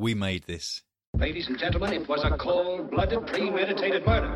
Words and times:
We 0.00 0.14
made 0.14 0.44
this. 0.44 0.80
Ladies 1.12 1.48
and 1.48 1.58
gentlemen, 1.58 1.92
it 1.92 2.08
was 2.08 2.24
a 2.24 2.30
cold 2.38 2.90
blooded, 2.90 3.26
premeditated 3.26 4.06
murder. 4.06 4.34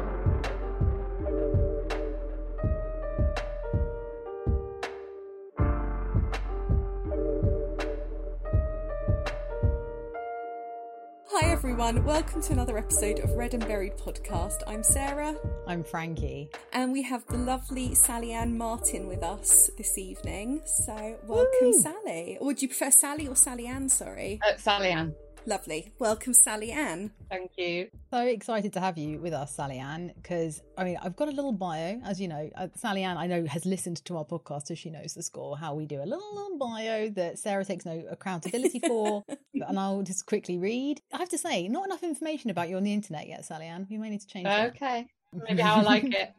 Hi 11.30 11.50
everyone, 11.50 12.04
welcome 12.04 12.40
to 12.42 12.52
another 12.52 12.78
episode 12.78 13.18
of 13.20 13.30
Read 13.32 13.54
and 13.54 13.66
Buried 13.66 13.96
podcast. 13.96 14.62
I'm 14.66 14.82
Sarah, 14.82 15.34
I'm 15.66 15.82
Frankie. 15.82 16.50
and 16.72 16.92
we 16.92 17.02
have 17.02 17.26
the 17.26 17.38
lovely 17.38 17.94
Sally-Anne 17.94 18.56
Martyn 18.56 19.08
with 19.08 19.22
us 19.22 19.70
this 19.76 19.98
evening. 19.98 20.62
So, 20.64 21.16
welcome, 21.26 21.48
Woo! 21.62 21.80
Sally. 21.80 22.38
Or 22.40 22.46
would 22.46 22.62
you 22.62 22.68
prefer 22.68 22.90
Sally 22.90 23.26
or 23.26 23.34
Sally-Anne? 23.34 23.88
Sorry. 23.88 24.40
Uh, 24.46 24.56
Sally-Anne. 24.56 25.14
Lovely. 25.46 25.92
Welcome, 25.98 26.32
Sally-Anne. 26.32 27.10
Thank 27.28 27.52
you. 27.58 27.88
So 28.10 28.20
excited 28.20 28.72
to 28.74 28.80
have 28.80 28.96
you 28.96 29.18
with 29.18 29.34
us, 29.34 29.54
Sally-Anne, 29.54 30.12
because 30.16 30.62
I 30.78 30.84
mean, 30.84 30.98
I've 31.02 31.16
got 31.16 31.28
a 31.28 31.32
little 31.32 31.52
bio, 31.52 32.00
as 32.04 32.18
you 32.18 32.28
know. 32.28 32.48
Uh, 32.56 32.68
Sally-Anne, 32.76 33.18
I 33.18 33.26
know, 33.26 33.44
has 33.46 33.66
listened 33.66 34.02
to 34.06 34.16
our 34.16 34.24
podcast, 34.24 34.68
so 34.68 34.74
she 34.74 34.88
knows 34.88 35.12
the 35.12 35.22
score, 35.22 35.58
how 35.58 35.74
we 35.74 35.84
do 35.84 36.02
a 36.02 36.06
little, 36.06 36.34
little 36.34 36.58
bio 36.58 37.10
that 37.10 37.38
Sarah 37.38 37.64
takes 37.64 37.84
no 37.84 38.02
accountability 38.10 38.80
for. 38.80 39.22
and 39.54 39.78
I'll 39.78 40.02
just 40.02 40.24
quickly 40.24 40.56
read. 40.56 41.02
I 41.12 41.18
have 41.18 41.28
to 41.30 41.38
say, 41.38 41.68
not 41.68 41.84
enough 41.84 42.02
information 42.02 42.50
about 42.50 42.70
you 42.70 42.76
on 42.76 42.84
the 42.84 42.94
internet 42.94 43.28
yet, 43.28 43.44
Sally-Anne. 43.44 43.86
We 43.90 43.98
may 43.98 44.10
need 44.10 44.22
to 44.22 44.26
change 44.26 44.44
that. 44.44 44.70
Okay. 44.70 45.06
Maybe 45.48 45.60
how 45.60 45.76
I 45.76 45.82
like 45.82 46.04
it. 46.04 46.32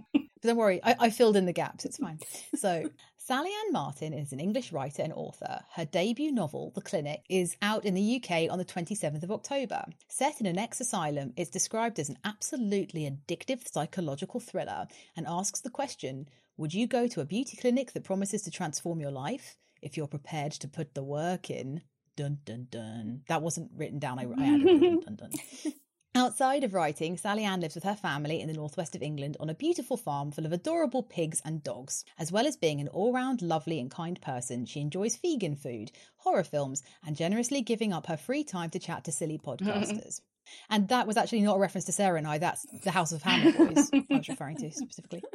Don't 0.46 0.58
worry, 0.58 0.80
I, 0.84 0.96
I 1.00 1.10
filled 1.10 1.36
in 1.36 1.46
the 1.46 1.54
gaps. 1.54 1.86
It's 1.86 1.98
fine. 1.98 2.20
So, 2.56 2.90
Sally 3.18 3.50
Ann 3.66 3.74
Martin 3.74 4.14
is 4.14 4.32
an 4.32 4.40
English 4.40 4.72
writer 4.72 5.02
and 5.02 5.12
author. 5.14 5.62
Her 5.74 5.86
debut 5.86 6.32
novel, 6.32 6.72
The 6.76 6.82
Clinic, 6.82 7.24
is 7.28 7.58
out 7.62 7.84
in 7.84 7.96
the 7.96 8.22
UK 8.22 8.52
on 8.52 8.60
the 8.60 8.66
27th 8.66 9.24
of 9.24 9.32
October. 9.32 9.84
Set 10.08 10.40
in 10.40 10.46
an 10.46 10.60
ex 10.60 10.80
asylum, 10.80 11.34
it's 11.36 11.50
described 11.50 12.00
as 12.00 12.08
an 12.10 12.20
absolutely 12.24 13.10
addictive 13.10 13.68
psychological 13.68 14.40
thriller 14.40 14.88
and 15.18 15.26
asks 15.28 15.62
the 15.62 15.72
question 15.72 16.30
Would 16.58 16.74
you 16.74 16.88
go 16.88 17.08
to 17.08 17.22
a 17.22 17.26
beauty 17.26 17.58
clinic 17.58 17.94
that 17.94 18.04
promises 18.04 18.44
to 18.44 18.52
transform 18.52 19.00
your 19.00 19.12
life 19.12 19.58
if 19.82 19.98
you're 19.98 20.08
prepared 20.08 20.52
to 20.54 20.68
put 20.68 20.94
the 20.94 21.04
work 21.04 21.50
in? 21.50 21.82
Dun 22.16 22.38
dun 22.46 22.68
dun. 22.70 23.24
That 23.28 23.42
wasn't 23.42 23.72
written 23.76 24.00
down. 24.00 24.20
I, 24.20 24.24
I 24.24 24.54
added 24.54 24.82
dun 24.82 25.00
dun 25.02 25.16
dun. 25.16 25.74
Outside 26.18 26.64
of 26.64 26.74
writing, 26.74 27.18
Sally-Anne 27.18 27.60
lives 27.60 27.76
with 27.76 27.84
her 27.84 27.96
family 27.96 28.40
in 28.40 28.48
the 28.48 28.54
northwest 28.54 28.96
of 28.96 29.04
England 29.04 29.36
on 29.38 29.50
a 29.50 29.54
beautiful 29.54 29.98
farm 29.98 30.32
full 30.32 30.46
of 30.46 30.54
adorable 30.54 31.04
pigs 31.04 31.42
and 31.44 31.62
dogs. 31.62 32.06
As 32.18 32.32
well 32.32 32.48
as 32.48 32.56
being 32.56 32.80
an 32.80 32.88
all 32.88 33.12
round 33.12 33.42
lovely 33.42 33.82
and 33.82 33.92
kind 33.92 34.22
person, 34.22 34.66
she 34.66 34.80
enjoys 34.80 35.18
vegan 35.18 35.58
food, 35.58 35.92
horror 36.16 36.46
films, 36.46 36.84
and 37.06 37.18
generously 37.18 37.62
giving 37.62 37.92
up 37.92 38.08
her 38.08 38.16
free 38.16 38.46
time 38.46 38.70
to 38.70 38.80
chat 38.80 39.04
to 39.04 39.12
silly 39.12 39.38
podcasters. 39.38 40.22
and 40.70 40.88
that 40.88 41.06
was 41.06 41.18
actually 41.18 41.42
not 41.42 41.58
a 41.58 41.60
reference 41.60 41.84
to 41.86 41.92
Sarah 41.92 42.18
and 42.18 42.28
I, 42.28 42.38
that's 42.38 42.66
the 42.86 42.92
House 42.92 43.12
of 43.12 43.22
Hammer 43.22 43.52
boys 43.52 43.90
I 43.94 44.06
was 44.10 44.30
referring 44.30 44.58
to 44.58 44.72
specifically. 44.72 45.22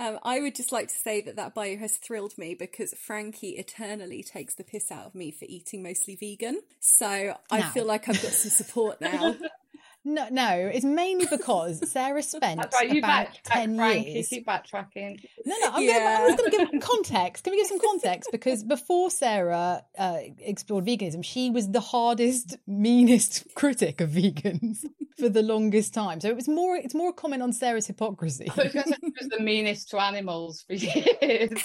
Um, 0.00 0.18
I 0.24 0.40
would 0.40 0.56
just 0.56 0.72
like 0.72 0.88
to 0.88 0.94
say 0.94 1.20
that 1.20 1.36
that 1.36 1.54
bio 1.54 1.76
has 1.76 1.96
thrilled 1.96 2.36
me 2.36 2.54
because 2.54 2.92
Frankie 2.94 3.50
eternally 3.50 4.24
takes 4.24 4.56
the 4.56 4.64
piss 4.64 4.90
out 4.90 5.06
of 5.06 5.14
me 5.14 5.30
for 5.30 5.44
eating 5.48 5.80
mostly 5.80 6.16
vegan. 6.16 6.60
So 6.80 7.06
I 7.48 7.60
Now. 7.60 7.70
feel 7.70 7.84
like 7.86 8.08
I've 8.08 8.20
got 8.20 8.32
some 8.32 8.50
support 8.50 9.00
now. 9.00 9.36
No, 10.04 10.26
no, 10.30 10.48
it's 10.74 10.84
mainly 10.84 11.26
because 11.30 11.88
Sarah 11.90 12.22
spent 12.24 12.60
right. 12.74 12.90
You 12.90 12.98
about 12.98 13.28
backtrack, 13.28 13.36
10 13.44 13.76
Frankie. 13.76 14.10
years. 14.10 14.28
Keep 14.28 14.46
backtracking. 14.46 15.24
No, 15.46 15.56
no, 15.60 15.70
I'm 15.74 15.82
Yeah. 15.82 15.92
gonna, 15.98 16.04
I 16.04 16.26
was 16.26 16.34
going 16.36 16.50
to 16.50 16.72
give 16.72 16.80
context. 16.82 17.44
Can 17.44 17.52
we 17.52 17.58
give 17.58 17.68
some 17.68 17.78
context? 17.90 18.30
Because 18.32 18.64
before 18.64 19.10
Sarah 19.10 19.84
uh, 19.96 20.18
explored 20.40 20.86
veganism, 20.86 21.24
she 21.24 21.50
was 21.50 21.70
the 21.70 21.80
hardest, 21.80 22.56
meanest 22.66 23.46
critic 23.54 24.00
of 24.00 24.10
vegans 24.10 24.84
for 25.18 25.28
the 25.28 25.42
longest 25.42 25.94
time. 25.94 26.20
So 26.20 26.28
it 26.28 26.34
was 26.36 26.48
more, 26.48 26.74
it's 26.76 26.94
more 26.94 27.10
a 27.10 27.12
comment 27.12 27.42
on 27.42 27.52
Sarah's 27.52 27.86
hypocrisy. 27.86 28.46
I 28.50 28.54
thought 28.54 28.64
you 28.74 28.80
were 28.80 28.82
gonna 28.84 28.96
say 28.96 29.00
she 29.02 29.12
was 29.20 29.28
the 29.28 29.40
meanest 29.44 29.88
to 29.90 29.98
animals 30.02 30.62
for 30.66 30.72
years. 30.74 31.62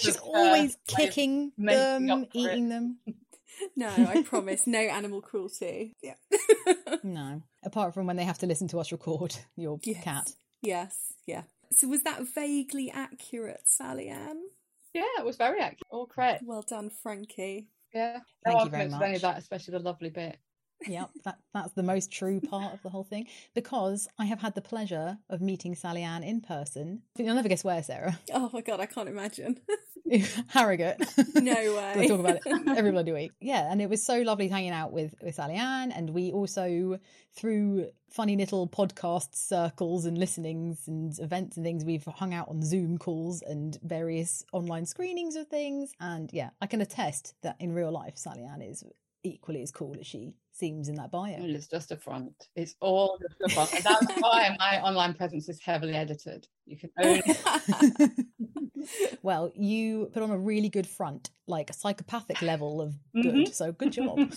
She's 0.00 0.16
always 0.18 0.76
kicking 0.86 1.52
them, 1.56 2.10
up 2.10 2.18
for 2.20 2.26
it. 2.38 2.40
eating 2.40 2.68
them. 2.68 2.98
No, 3.76 3.88
I 3.96 4.22
promise, 4.22 4.66
no 4.66 4.78
animal 4.78 5.20
cruelty. 5.20 5.94
Yeah. 6.02 6.14
No, 7.02 7.42
apart 7.62 7.92
from 7.92 8.06
when 8.06 8.16
they 8.16 8.24
have 8.24 8.38
to 8.38 8.46
listen 8.46 8.66
to 8.68 8.78
us 8.80 8.90
record 8.90 9.36
your 9.56 9.78
Yes. 9.82 10.02
cat. 10.04 10.32
Yes, 10.62 10.96
yeah. 11.26 11.42
So 11.70 11.86
was 11.88 12.02
that 12.04 12.22
vaguely 12.34 12.90
accurate, 12.90 13.60
Sally-Anne? 13.66 14.40
Yeah, 14.94 15.02
it 15.18 15.24
was 15.24 15.36
very 15.36 15.60
accurate. 15.60 15.82
All 15.90 16.06
credit. 16.06 16.40
Well 16.46 16.62
done, 16.62 16.88
Frankie. 16.88 17.68
Yeah. 17.92 18.20
Thank 18.44 18.56
no 18.58 18.64
you 18.64 18.70
very 18.70 18.84
arguments 18.84 18.94
with 18.94 19.02
any 19.02 19.16
of 19.16 19.22
that, 19.22 19.38
especially 19.38 19.72
the 19.72 19.80
lovely 19.80 20.08
bit. 20.10 20.38
Yep, 20.86 21.10
that, 21.24 21.38
that's 21.52 21.72
the 21.72 21.82
most 21.82 22.12
true 22.12 22.40
part 22.40 22.74
of 22.74 22.82
the 22.82 22.90
whole 22.90 23.04
thing 23.04 23.26
because 23.54 24.08
I 24.18 24.26
have 24.26 24.40
had 24.40 24.54
the 24.54 24.60
pleasure 24.60 25.18
of 25.30 25.40
meeting 25.40 25.74
Sally-Anne 25.74 26.22
in 26.22 26.40
person. 26.40 27.02
You'll 27.16 27.34
never 27.34 27.48
guess 27.48 27.64
where, 27.64 27.82
Sarah. 27.82 28.18
Oh 28.32 28.50
my 28.52 28.60
god, 28.60 28.80
I 28.80 28.86
can't 28.86 29.08
imagine. 29.08 29.60
Harrogate. 30.48 31.00
No 31.34 31.54
way. 31.76 31.94
we 31.96 32.08
talk 32.08 32.20
about 32.20 32.36
it 32.36 32.42
every 32.76 32.90
bloody 32.90 33.12
week. 33.12 33.32
Yeah, 33.40 33.70
and 33.70 33.80
it 33.80 33.88
was 33.88 34.02
so 34.02 34.20
lovely 34.20 34.48
hanging 34.48 34.72
out 34.72 34.92
with 34.92 35.14
with 35.22 35.34
Sally-Anne, 35.34 35.92
and 35.92 36.10
we 36.10 36.32
also 36.32 36.98
through 37.32 37.88
funny 38.10 38.36
little 38.36 38.68
podcast 38.68 39.34
circles 39.34 40.04
and 40.04 40.16
listenings 40.16 40.86
and 40.86 41.18
events 41.18 41.56
and 41.56 41.66
things, 41.66 41.84
we've 41.84 42.04
hung 42.04 42.32
out 42.32 42.48
on 42.48 42.62
Zoom 42.62 42.96
calls 42.96 43.42
and 43.42 43.76
various 43.82 44.44
online 44.52 44.86
screenings 44.86 45.34
of 45.34 45.48
things. 45.48 45.92
And 45.98 46.32
yeah, 46.32 46.50
I 46.60 46.66
can 46.66 46.80
attest 46.80 47.34
that 47.42 47.56
in 47.58 47.72
real 47.72 47.90
life, 47.90 48.16
Sally-Anne 48.16 48.62
is 48.62 48.84
equally 49.24 49.62
as 49.62 49.70
cool 49.72 49.96
as 49.98 50.06
she 50.06 50.34
seems 50.52 50.88
in 50.88 50.94
that 50.96 51.10
bio. 51.10 51.36
It's 51.40 51.66
just 51.66 51.90
a 51.90 51.96
front. 51.96 52.48
It's 52.54 52.76
all 52.80 53.18
just 53.20 53.34
a 53.42 53.48
front. 53.54 53.74
And 53.74 53.82
that's 53.84 54.06
why 54.20 54.54
my 54.58 54.80
online 54.80 55.14
presence 55.14 55.48
is 55.48 55.60
heavily 55.60 55.94
edited. 55.94 56.46
You 56.66 56.76
can 56.78 56.90
only 56.98 57.22
Well, 59.22 59.50
you 59.56 60.10
put 60.12 60.22
on 60.22 60.30
a 60.30 60.38
really 60.38 60.68
good 60.68 60.86
front, 60.86 61.30
like 61.46 61.70
a 61.70 61.72
psychopathic 61.72 62.42
level 62.42 62.80
of 62.80 62.94
good. 63.14 63.34
Mhm. 63.34 63.54
So 63.54 63.72
good 63.72 63.92
job. 63.92 64.32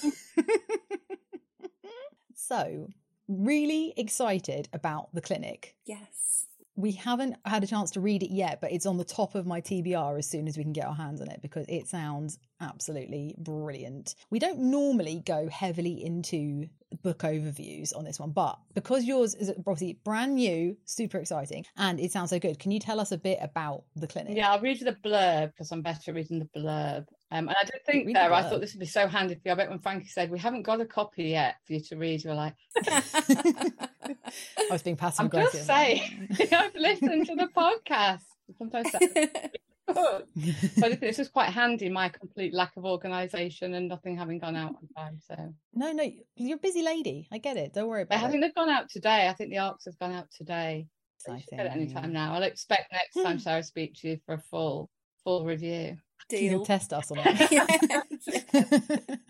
so, 2.34 2.88
really 3.28 3.94
excited 3.98 4.70
about 4.74 5.14
the 5.14 5.22
clinic. 5.22 5.76
yes. 5.86 6.47
We 6.78 6.92
haven't 6.92 7.36
had 7.44 7.64
a 7.64 7.68
chance 7.68 7.92
to 7.92 8.00
read 8.00 8.22
it 8.22 8.32
yet, 8.32 8.62
but 8.62 8.72
it's 8.72 8.86
on 8.86 8.98
the 8.98 9.04
top 9.04 9.34
of 9.34 9.48
my 9.48 9.62
TBR 9.62 10.20
as 10.20 10.30
soon 10.30 10.48
as 10.48 10.58
we 10.58 10.64
can 10.64 10.74
get 10.74 10.86
our 10.86 10.94
hands 10.94 11.20
on 11.22 11.28
it 11.28 11.42
because 11.42 11.66
it 11.68 11.88
sounds 11.88 12.38
absolutely 12.62 13.34
brilliant. 13.38 14.14
We 14.30 14.38
don't 14.38 14.60
normally 14.60 15.24
go 15.26 15.50
heavily 15.50 16.06
into 16.06 16.70
book 17.04 17.20
overviews 17.20 17.96
on 17.96 18.04
this 18.04 18.20
one, 18.20 18.32
but 18.32 18.58
because 18.74 19.04
yours 19.04 19.36
is 19.36 19.50
obviously 19.58 20.00
brand 20.04 20.36
new, 20.36 20.76
super 20.86 21.18
exciting, 21.18 21.66
and 21.78 22.00
it 22.00 22.12
sounds 22.12 22.30
so 22.30 22.40
good, 22.40 22.60
can 22.60 22.72
you 22.72 22.80
tell 22.80 23.00
us 23.00 23.12
a 23.12 23.18
bit 23.18 23.40
about 23.42 23.84
the 23.96 24.08
clinic? 24.08 24.36
Yeah, 24.36 24.52
I'll 24.52 24.60
read 24.62 24.80
you 24.80 24.86
the 24.86 24.94
blurb 24.94 25.52
because 25.52 25.72
I'm 25.72 25.82
better 25.82 26.12
at 26.12 26.16
reading 26.16 26.40
the 26.40 26.60
blurb. 26.60 27.06
Um, 27.30 27.50
and 27.50 27.56
I 27.60 27.64
did 27.66 27.86
think 27.86 28.08
Read 28.08 28.16
the 28.16 28.20
there, 28.20 28.34
I 28.34 28.42
thought 28.44 28.62
this 28.62 28.74
would 28.74 28.80
be 28.80 28.86
so 28.86 29.06
handy 29.08 29.36
for 29.36 29.42
you. 29.46 29.52
I 29.52 29.56
bet 29.56 29.70
when 29.70 29.80
Frankie 29.80 30.08
said, 30.08 30.32
We 30.32 30.40
haven't 30.40 30.62
got 30.64 30.80
a 30.80 30.86
copy 30.86 31.26
yet 31.26 31.56
for 31.66 31.74
you 31.74 31.82
to 31.82 31.98
read, 31.98 32.24
you 32.24 32.30
were 32.30 32.36
like, 32.36 32.56
I 32.88 34.68
was 34.72 34.82
being 34.82 34.96
passive 34.96 35.20
I'm 35.22 35.26
aggressive. 35.26 35.54
just 35.54 35.68
saying, 35.68 36.30
I've 36.54 36.76
listened 36.76 37.26
to 37.28 37.36
the 37.36 37.50
podcast. 37.56 38.22
Sometimes 38.58 38.88
that's. 39.88 40.76
But 40.76 40.84
I 40.84 40.90
think 40.90 41.00
this 41.02 41.20
is 41.20 41.30
quite 41.30 41.50
handy, 41.50 41.90
my 41.90 42.10
complete 42.10 42.54
lack 42.54 42.76
of 42.78 42.86
organisation 42.86 43.74
and 43.74 43.88
nothing 43.88 44.18
having 44.18 44.40
gone 44.40 44.56
out 44.56 44.76
on 44.76 44.88
time. 44.96 45.20
So 45.28 45.54
No, 45.74 45.92
no, 45.92 46.10
you're 46.36 46.58
a 46.58 46.60
busy 46.60 46.82
lady. 46.84 47.28
I 47.32 47.38
get 47.38 47.58
it. 47.58 47.74
Don't 47.74 47.88
worry 47.88 48.02
I 48.02 48.04
about 48.04 48.32
think 48.32 48.42
they've 48.44 48.56
gone 48.56 48.70
out 48.70 48.90
today. 48.90 49.28
I 49.28 49.34
think 49.34 49.50
the 49.52 49.58
ARCs 49.60 49.86
have 49.86 49.98
gone 50.00 50.14
out 50.14 50.28
today. 50.32 50.88
So 51.20 51.34
you 51.34 51.40
should 51.40 51.58
get 51.58 51.66
it 51.66 51.72
any 51.74 51.84
Exciting. 51.86 52.04
time 52.04 52.14
now. 52.14 52.34
I'll 52.36 52.44
expect 52.44 52.92
next 52.92 53.16
hmm. 53.16 53.24
time 53.24 53.40
Sarah 53.40 53.64
speak 53.64 53.96
to 54.02 54.10
you 54.10 54.20
for 54.26 54.36
a 54.36 54.40
full 54.40 54.90
full 55.24 55.46
review. 55.46 55.98
You 56.30 56.38
can 56.38 56.50
Deal. 56.50 56.66
test 56.66 56.94
us 56.94 57.12
on 57.12 57.18
Yeah. 57.52 57.66
it. 57.70 59.20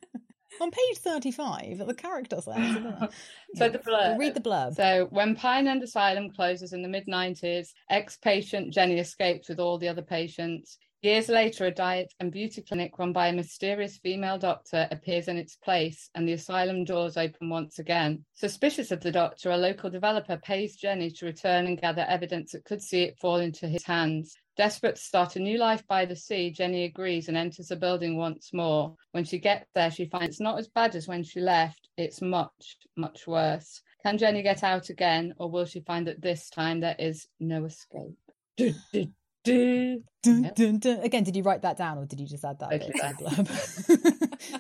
on 0.62 0.72
page 0.72 0.98
35, 0.98 1.86
the 1.86 1.94
character 1.94 2.42
says. 2.42 2.78
So 3.56 3.70
the 3.70 3.80
blurb. 3.80 4.20
Read 4.20 4.34
the 4.34 4.42
blurb. 4.42 4.76
So 4.76 5.08
when 5.10 5.36
Pine 5.36 5.68
End 5.68 5.82
Asylum 5.82 6.30
closes 6.32 6.74
in 6.74 6.82
the 6.82 6.90
mid 6.90 7.08
90s, 7.08 7.70
ex 7.90 8.18
patient 8.18 8.74
Jenny 8.74 9.00
escapes 9.00 9.50
with 9.50 9.60
all 9.60 9.78
the 9.78 9.88
other 9.88 10.02
patients. 10.02 10.78
Years 11.04 11.30
later, 11.30 11.66
a 11.66 11.72
diet 11.72 12.12
and 12.20 12.32
beauty 12.32 12.62
clinic 12.62 12.98
run 12.98 13.14
by 13.14 13.28
a 13.28 13.34
mysterious 13.34 13.98
female 13.98 14.40
doctor 14.40 14.88
appears 14.90 15.28
in 15.28 15.38
its 15.38 15.56
place, 15.56 16.10
and 16.16 16.28
the 16.28 16.34
asylum 16.34 16.86
doors 16.86 17.18
open 17.18 17.50
once 17.50 17.78
again. 17.78 18.26
Suspicious 18.34 18.92
of 18.92 19.02
the 19.02 19.12
doctor, 19.12 19.52
a 19.52 19.58
local 19.58 19.92
developer 19.92 20.38
pays 20.38 20.76
Jenny 20.76 21.12
to 21.12 21.26
return 21.28 21.68
and 21.68 21.80
gather 21.80 22.06
evidence 22.10 22.52
that 22.52 22.66
could 22.66 22.82
see 22.82 23.04
it 23.04 23.20
fall 23.20 23.38
into 23.38 23.68
his 23.68 23.86
hands. 23.86 24.36
Desperate 24.58 24.96
to 24.96 25.02
start 25.02 25.36
a 25.36 25.40
new 25.40 25.60
life 25.60 25.86
by 25.88 26.06
the 26.06 26.16
sea, 26.16 26.50
Jenny 26.50 26.86
agrees 26.86 27.28
and 27.28 27.38
enters 27.38 27.68
the 27.68 27.76
building 27.76 28.18
once 28.18 28.52
more. 28.54 28.96
When 29.12 29.24
she 29.24 29.38
gets 29.38 29.70
there, 29.76 29.92
she 29.92 30.06
finds 30.06 30.30
it's 30.30 30.40
not 30.40 30.58
as 30.58 30.68
bad 30.68 30.96
as 30.96 31.08
when 31.08 31.24
she 31.24 31.40
left, 31.40 31.90
it's 31.96 32.22
much, 32.24 32.78
much 32.96 33.28
worse. 33.28 33.82
Can 34.04 34.18
Jenny 34.18 34.42
get 34.42 34.64
out 34.64 34.90
again, 34.90 35.36
or 35.38 35.52
will 35.52 35.66
she 35.66 35.82
find 35.82 36.08
that 36.08 36.22
this 36.22 36.50
time 36.50 36.80
there 36.80 36.96
is 36.98 37.28
no 37.40 37.66
escape? 37.66 38.18
Du, 38.56 38.74
du, 38.92 39.12
du. 39.44 40.04
Dun, 40.24 40.52
dun, 40.56 40.80
dun. 40.80 41.00
Again, 41.02 41.24
did 41.24 41.36
you 41.36 41.44
write 41.44 41.62
that 41.62 41.78
down 41.78 42.00
or 42.00 42.06
did 42.06 42.20
you 42.20 42.28
just 42.28 42.44
add 42.44 42.60
that 42.60 42.70
I 42.70 42.78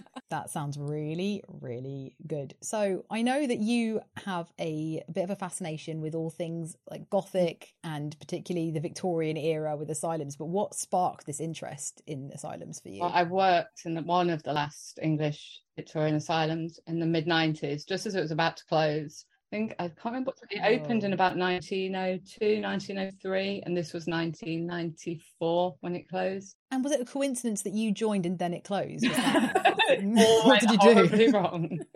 That 0.29 0.49
sounds 0.49 0.77
really, 0.77 1.43
really 1.47 2.15
good. 2.25 2.53
So 2.61 3.05
I 3.09 3.21
know 3.21 3.47
that 3.47 3.59
you 3.59 4.01
have 4.25 4.51
a 4.59 5.03
bit 5.11 5.23
of 5.23 5.29
a 5.29 5.35
fascination 5.35 6.01
with 6.01 6.15
all 6.15 6.29
things 6.29 6.75
like 6.89 7.09
Gothic 7.09 7.73
and 7.83 8.17
particularly 8.19 8.71
the 8.71 8.81
Victorian 8.81 9.37
era 9.37 9.77
with 9.77 9.89
asylums. 9.89 10.35
But 10.35 10.47
what 10.47 10.75
sparked 10.75 11.25
this 11.25 11.39
interest 11.39 12.01
in 12.07 12.31
asylums 12.33 12.81
for 12.81 12.89
you? 12.89 13.01
Well, 13.01 13.11
I 13.13 13.23
worked 13.23 13.85
in 13.85 13.93
the, 13.93 14.01
one 14.01 14.29
of 14.29 14.43
the 14.43 14.53
last 14.53 14.99
English 15.01 15.61
Victorian 15.77 16.15
asylums 16.15 16.79
in 16.87 16.99
the 16.99 17.05
mid 17.05 17.25
90s, 17.25 17.87
just 17.87 18.05
as 18.05 18.15
it 18.15 18.21
was 18.21 18.31
about 18.31 18.57
to 18.57 18.65
close. 18.65 19.25
I 19.51 19.55
think 19.55 19.75
I 19.79 19.83
can't 19.87 20.03
remember. 20.05 20.31
What, 20.31 20.51
it 20.51 20.61
opened 20.81 21.05
in 21.05 21.11
Oh. 21.11 21.15
about 21.15 21.37
1902, 21.37 22.59
1903, 22.61 23.63
and 23.65 23.77
this 23.77 23.93
was 23.93 24.05
1994 24.05 25.75
when 25.79 25.95
it 25.95 26.09
closed. 26.09 26.55
and 26.71 26.83
was 26.83 26.91
it 26.91 26.99
a 26.99 27.05
coincidence 27.05 27.61
that 27.63 27.71
you 27.73 27.93
joined 27.93 28.25
and 28.25 28.37
then 28.37 28.53
it 28.53 28.65
closed? 28.65 29.07
Was 29.07 29.15
that- 29.15 29.73
All 30.17 30.43
what 30.47 30.59
did 30.59 30.71
you 30.83 31.07
do? 31.07 31.31
wrong. 31.31 31.79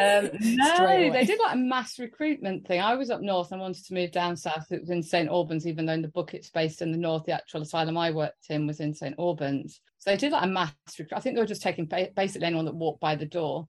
Um, 0.00 0.28
no, 0.42 1.12
they 1.12 1.24
did 1.24 1.38
like 1.38 1.54
a 1.54 1.58
mass 1.58 1.98
recruitment 2.00 2.66
thing. 2.66 2.80
I 2.80 2.96
was 2.96 3.10
up 3.10 3.20
north 3.22 3.52
and 3.52 3.60
wanted 3.60 3.84
to 3.86 3.94
move 3.94 4.10
down 4.10 4.36
south. 4.36 4.66
It 4.72 4.80
was 4.80 4.90
in 4.90 5.02
St 5.04 5.28
Albans, 5.30 5.68
even 5.68 5.86
though 5.86 5.92
in 5.92 6.02
the 6.02 6.08
book 6.08 6.34
it's 6.34 6.50
based 6.50 6.82
in 6.82 6.90
the 6.90 6.98
north. 6.98 7.24
The 7.24 7.32
actual 7.32 7.62
asylum 7.62 7.96
I 7.96 8.10
worked 8.10 8.50
in 8.50 8.66
was 8.66 8.80
in 8.80 8.92
St 8.92 9.14
Albans. 9.18 9.80
So 9.98 10.10
they 10.10 10.16
did 10.16 10.32
like 10.32 10.42
a 10.44 10.48
mass 10.48 10.72
recruit. 10.98 11.16
I 11.16 11.20
think 11.20 11.36
they 11.36 11.40
were 11.40 11.46
just 11.46 11.62
taking 11.62 11.86
ba- 11.86 12.10
basically 12.14 12.46
anyone 12.48 12.64
that 12.64 12.74
walked 12.74 13.00
by 13.00 13.14
the 13.14 13.24
door. 13.24 13.68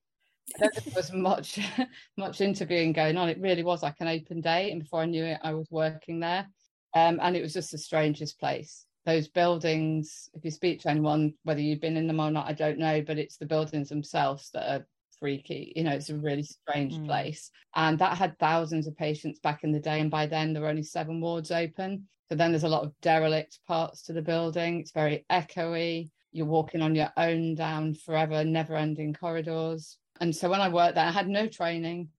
I 0.53 0.59
don't 0.59 0.73
think 0.73 0.85
there 0.85 0.99
was 0.99 1.11
much 1.11 1.59
much 2.17 2.41
interviewing 2.41 2.93
going 2.93 3.17
on. 3.17 3.29
It 3.29 3.39
really 3.39 3.63
was 3.63 3.83
like 3.83 3.95
an 3.99 4.07
open 4.07 4.41
day, 4.41 4.71
and 4.71 4.81
before 4.81 5.01
I 5.01 5.05
knew 5.05 5.23
it, 5.25 5.39
I 5.43 5.53
was 5.53 5.69
working 5.71 6.19
there. 6.19 6.47
Um, 6.93 7.19
and 7.21 7.35
it 7.35 7.41
was 7.41 7.53
just 7.53 7.71
the 7.71 7.77
strangest 7.77 8.39
place. 8.39 8.85
Those 9.05 9.27
buildings, 9.27 10.29
if 10.33 10.45
you 10.45 10.51
speak 10.51 10.81
to 10.81 10.89
anyone, 10.89 11.33
whether 11.43 11.59
you've 11.59 11.81
been 11.81 11.97
in 11.97 12.07
them 12.07 12.19
or 12.21 12.31
not, 12.31 12.47
I 12.47 12.53
don't 12.53 12.79
know, 12.79 13.01
but 13.01 13.17
it's 13.17 13.37
the 13.37 13.45
buildings 13.45 13.89
themselves 13.89 14.49
that 14.53 14.71
are 14.71 14.87
freaky. 15.19 15.73
You 15.75 15.83
know, 15.83 15.91
it's 15.91 16.09
a 16.09 16.17
really 16.17 16.43
strange 16.43 16.93
Mm. 16.99 17.05
place. 17.05 17.51
And 17.75 17.99
that 17.99 18.17
had 18.17 18.39
thousands 18.39 18.87
of 18.87 18.95
patients 18.95 19.39
back 19.39 19.63
in 19.63 19.71
the 19.71 19.79
day. 19.79 19.99
And 19.99 20.09
by 20.09 20.25
then, 20.25 20.53
there 20.53 20.61
were 20.63 20.69
only 20.69 20.83
seven 20.83 21.21
wards 21.21 21.51
open. 21.51 22.07
So 22.29 22.35
then 22.35 22.51
there's 22.51 22.63
a 22.63 22.69
lot 22.69 22.83
of 22.83 22.99
derelict 23.01 23.59
parts 23.67 24.03
to 24.03 24.13
the 24.13 24.21
building. 24.21 24.79
It's 24.79 24.91
very 24.91 25.25
echoey. 25.29 26.09
You're 26.31 26.45
walking 26.47 26.81
on 26.81 26.95
your 26.95 27.11
own 27.17 27.55
down 27.55 27.93
forever, 27.93 28.43
never 28.43 28.75
ending 28.75 29.13
corridors. 29.13 29.97
And 30.21 30.35
so 30.35 30.49
when 30.49 30.61
I 30.61 30.69
worked 30.69 30.95
there, 30.95 31.05
I 31.05 31.11
had 31.11 31.27
no 31.27 31.47
training 31.47 32.09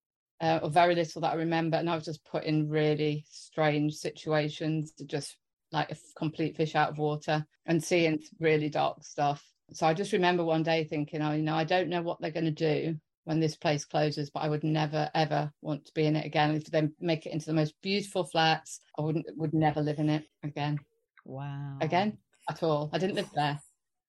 uh, 0.40 0.60
or 0.62 0.70
very 0.70 0.94
little 0.94 1.22
that 1.22 1.32
I 1.32 1.36
remember. 1.36 1.76
And 1.76 1.88
I 1.88 1.94
was 1.94 2.04
just 2.04 2.24
put 2.24 2.44
in 2.44 2.68
really 2.68 3.24
strange 3.30 3.94
situations 3.94 4.92
to 4.92 5.04
just 5.04 5.36
like 5.72 5.90
a 5.90 5.96
complete 6.16 6.56
fish 6.56 6.74
out 6.74 6.90
of 6.90 6.98
water 6.98 7.44
and 7.66 7.82
seeing 7.82 8.20
really 8.38 8.68
dark 8.68 9.04
stuff. 9.04 9.44
So 9.72 9.86
I 9.86 9.94
just 9.94 10.12
remember 10.12 10.44
one 10.44 10.62
day 10.62 10.84
thinking, 10.84 11.22
oh, 11.22 11.32
you 11.32 11.42
know, 11.42 11.54
I 11.54 11.64
don't 11.64 11.88
know 11.88 12.02
what 12.02 12.20
they're 12.20 12.30
going 12.30 12.44
to 12.44 12.50
do 12.50 12.96
when 13.24 13.40
this 13.40 13.56
place 13.56 13.84
closes, 13.84 14.30
but 14.30 14.40
I 14.40 14.48
would 14.48 14.62
never 14.62 15.10
ever 15.12 15.52
want 15.60 15.84
to 15.86 15.94
be 15.94 16.06
in 16.06 16.14
it 16.14 16.24
again. 16.24 16.54
If 16.54 16.66
they 16.66 16.88
make 17.00 17.26
it 17.26 17.32
into 17.32 17.46
the 17.46 17.54
most 17.54 17.74
beautiful 17.82 18.22
flats, 18.22 18.80
I 18.96 19.02
wouldn't 19.02 19.26
would 19.36 19.52
never 19.52 19.80
live 19.80 19.98
in 19.98 20.08
it 20.08 20.24
again. 20.44 20.78
wow. 21.24 21.78
Again 21.80 22.18
at 22.48 22.62
all. 22.62 22.90
I 22.92 22.98
didn't 22.98 23.16
live 23.16 23.30
there. 23.34 23.58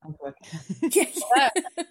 I 0.08 0.10
was 0.10 0.18
working 0.82 1.12
yeah. 1.36 1.50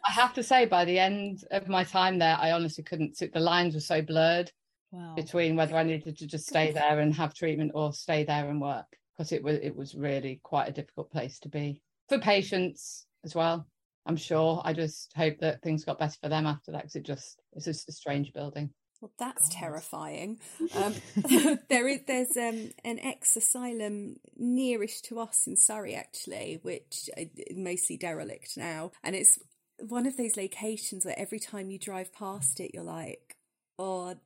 I 0.09 0.13
have 0.13 0.35
to 0.35 0.43
say, 0.43 0.67
by 0.67 0.85
the 0.85 0.99
end 0.99 1.45
of 1.51 1.69
my 1.69 1.85
time 1.85 2.19
there, 2.19 2.37
I 2.41 2.53
honestly 2.53 2.85
couldn't. 2.85 3.19
The 3.19 3.41
lines 3.41 3.75
were 3.75 3.81
so 3.81 4.03
blurred 4.03 4.51
Wow. 4.93 5.15
between 5.17 5.57
whether 5.57 5.77
I 5.77 5.83
needed 5.83 6.17
to 6.17 6.27
just 6.27 6.47
stay 6.47 6.71
there 6.73 7.01
and 7.01 7.13
have 7.15 7.35
treatment 7.35 7.73
or 7.75 7.93
stay 7.93 8.25
there 8.25 8.49
and 8.49 8.61
work 8.61 8.87
because 9.17 9.33
it 9.33 9.43
was 9.43 9.59
it 9.61 9.75
was 9.75 9.95
really 9.95 10.41
quite 10.43 10.69
a 10.69 10.73
difficult 10.73 11.11
place 11.11 11.41
to 11.41 11.49
be 11.49 11.83
for 12.09 12.19
patients 12.19 13.07
as 13.25 13.35
well. 13.35 13.67
I'm 14.07 14.17
sure. 14.17 14.63
I 14.65 14.73
just 14.73 15.13
hope 15.17 15.39
that 15.41 15.61
things 15.63 15.85
got 15.85 15.99
better 15.99 16.17
for 16.23 16.29
them 16.29 16.47
after 16.47 16.71
that 16.73 16.83
because 16.83 16.95
it 16.95 17.03
just 17.03 17.43
it's 17.53 17.65
just 17.65 17.89
a 17.89 17.93
strange 17.93 18.33
building. 18.33 18.71
Well, 19.07 19.13
that's 19.19 19.49
God. 19.49 19.59
terrifying. 19.59 20.39
Um, 20.75 20.95
there 21.71 21.89
is 21.89 22.01
there's 22.07 22.37
um, 22.37 22.71
an 22.85 22.99
ex 22.99 23.37
asylum 23.37 24.17
nearish 24.41 25.01
to 25.03 25.21
us 25.21 25.47
in 25.47 25.57
Surrey, 25.57 25.95
actually, 25.95 26.59
which 26.63 27.09
uh, 27.17 27.23
is 27.37 27.57
mostly 27.57 27.97
derelict 27.97 28.57
now, 28.57 28.91
and 29.05 29.15
it's 29.15 29.39
one 29.81 30.07
of 30.07 30.17
those 30.17 30.37
locations 30.37 31.05
where 31.05 31.19
every 31.19 31.39
time 31.39 31.71
you 31.71 31.79
drive 31.79 32.13
past 32.13 32.59
it, 32.61 32.73
you're 32.75 32.83
like, 32.83 33.37
oh, 33.79 34.17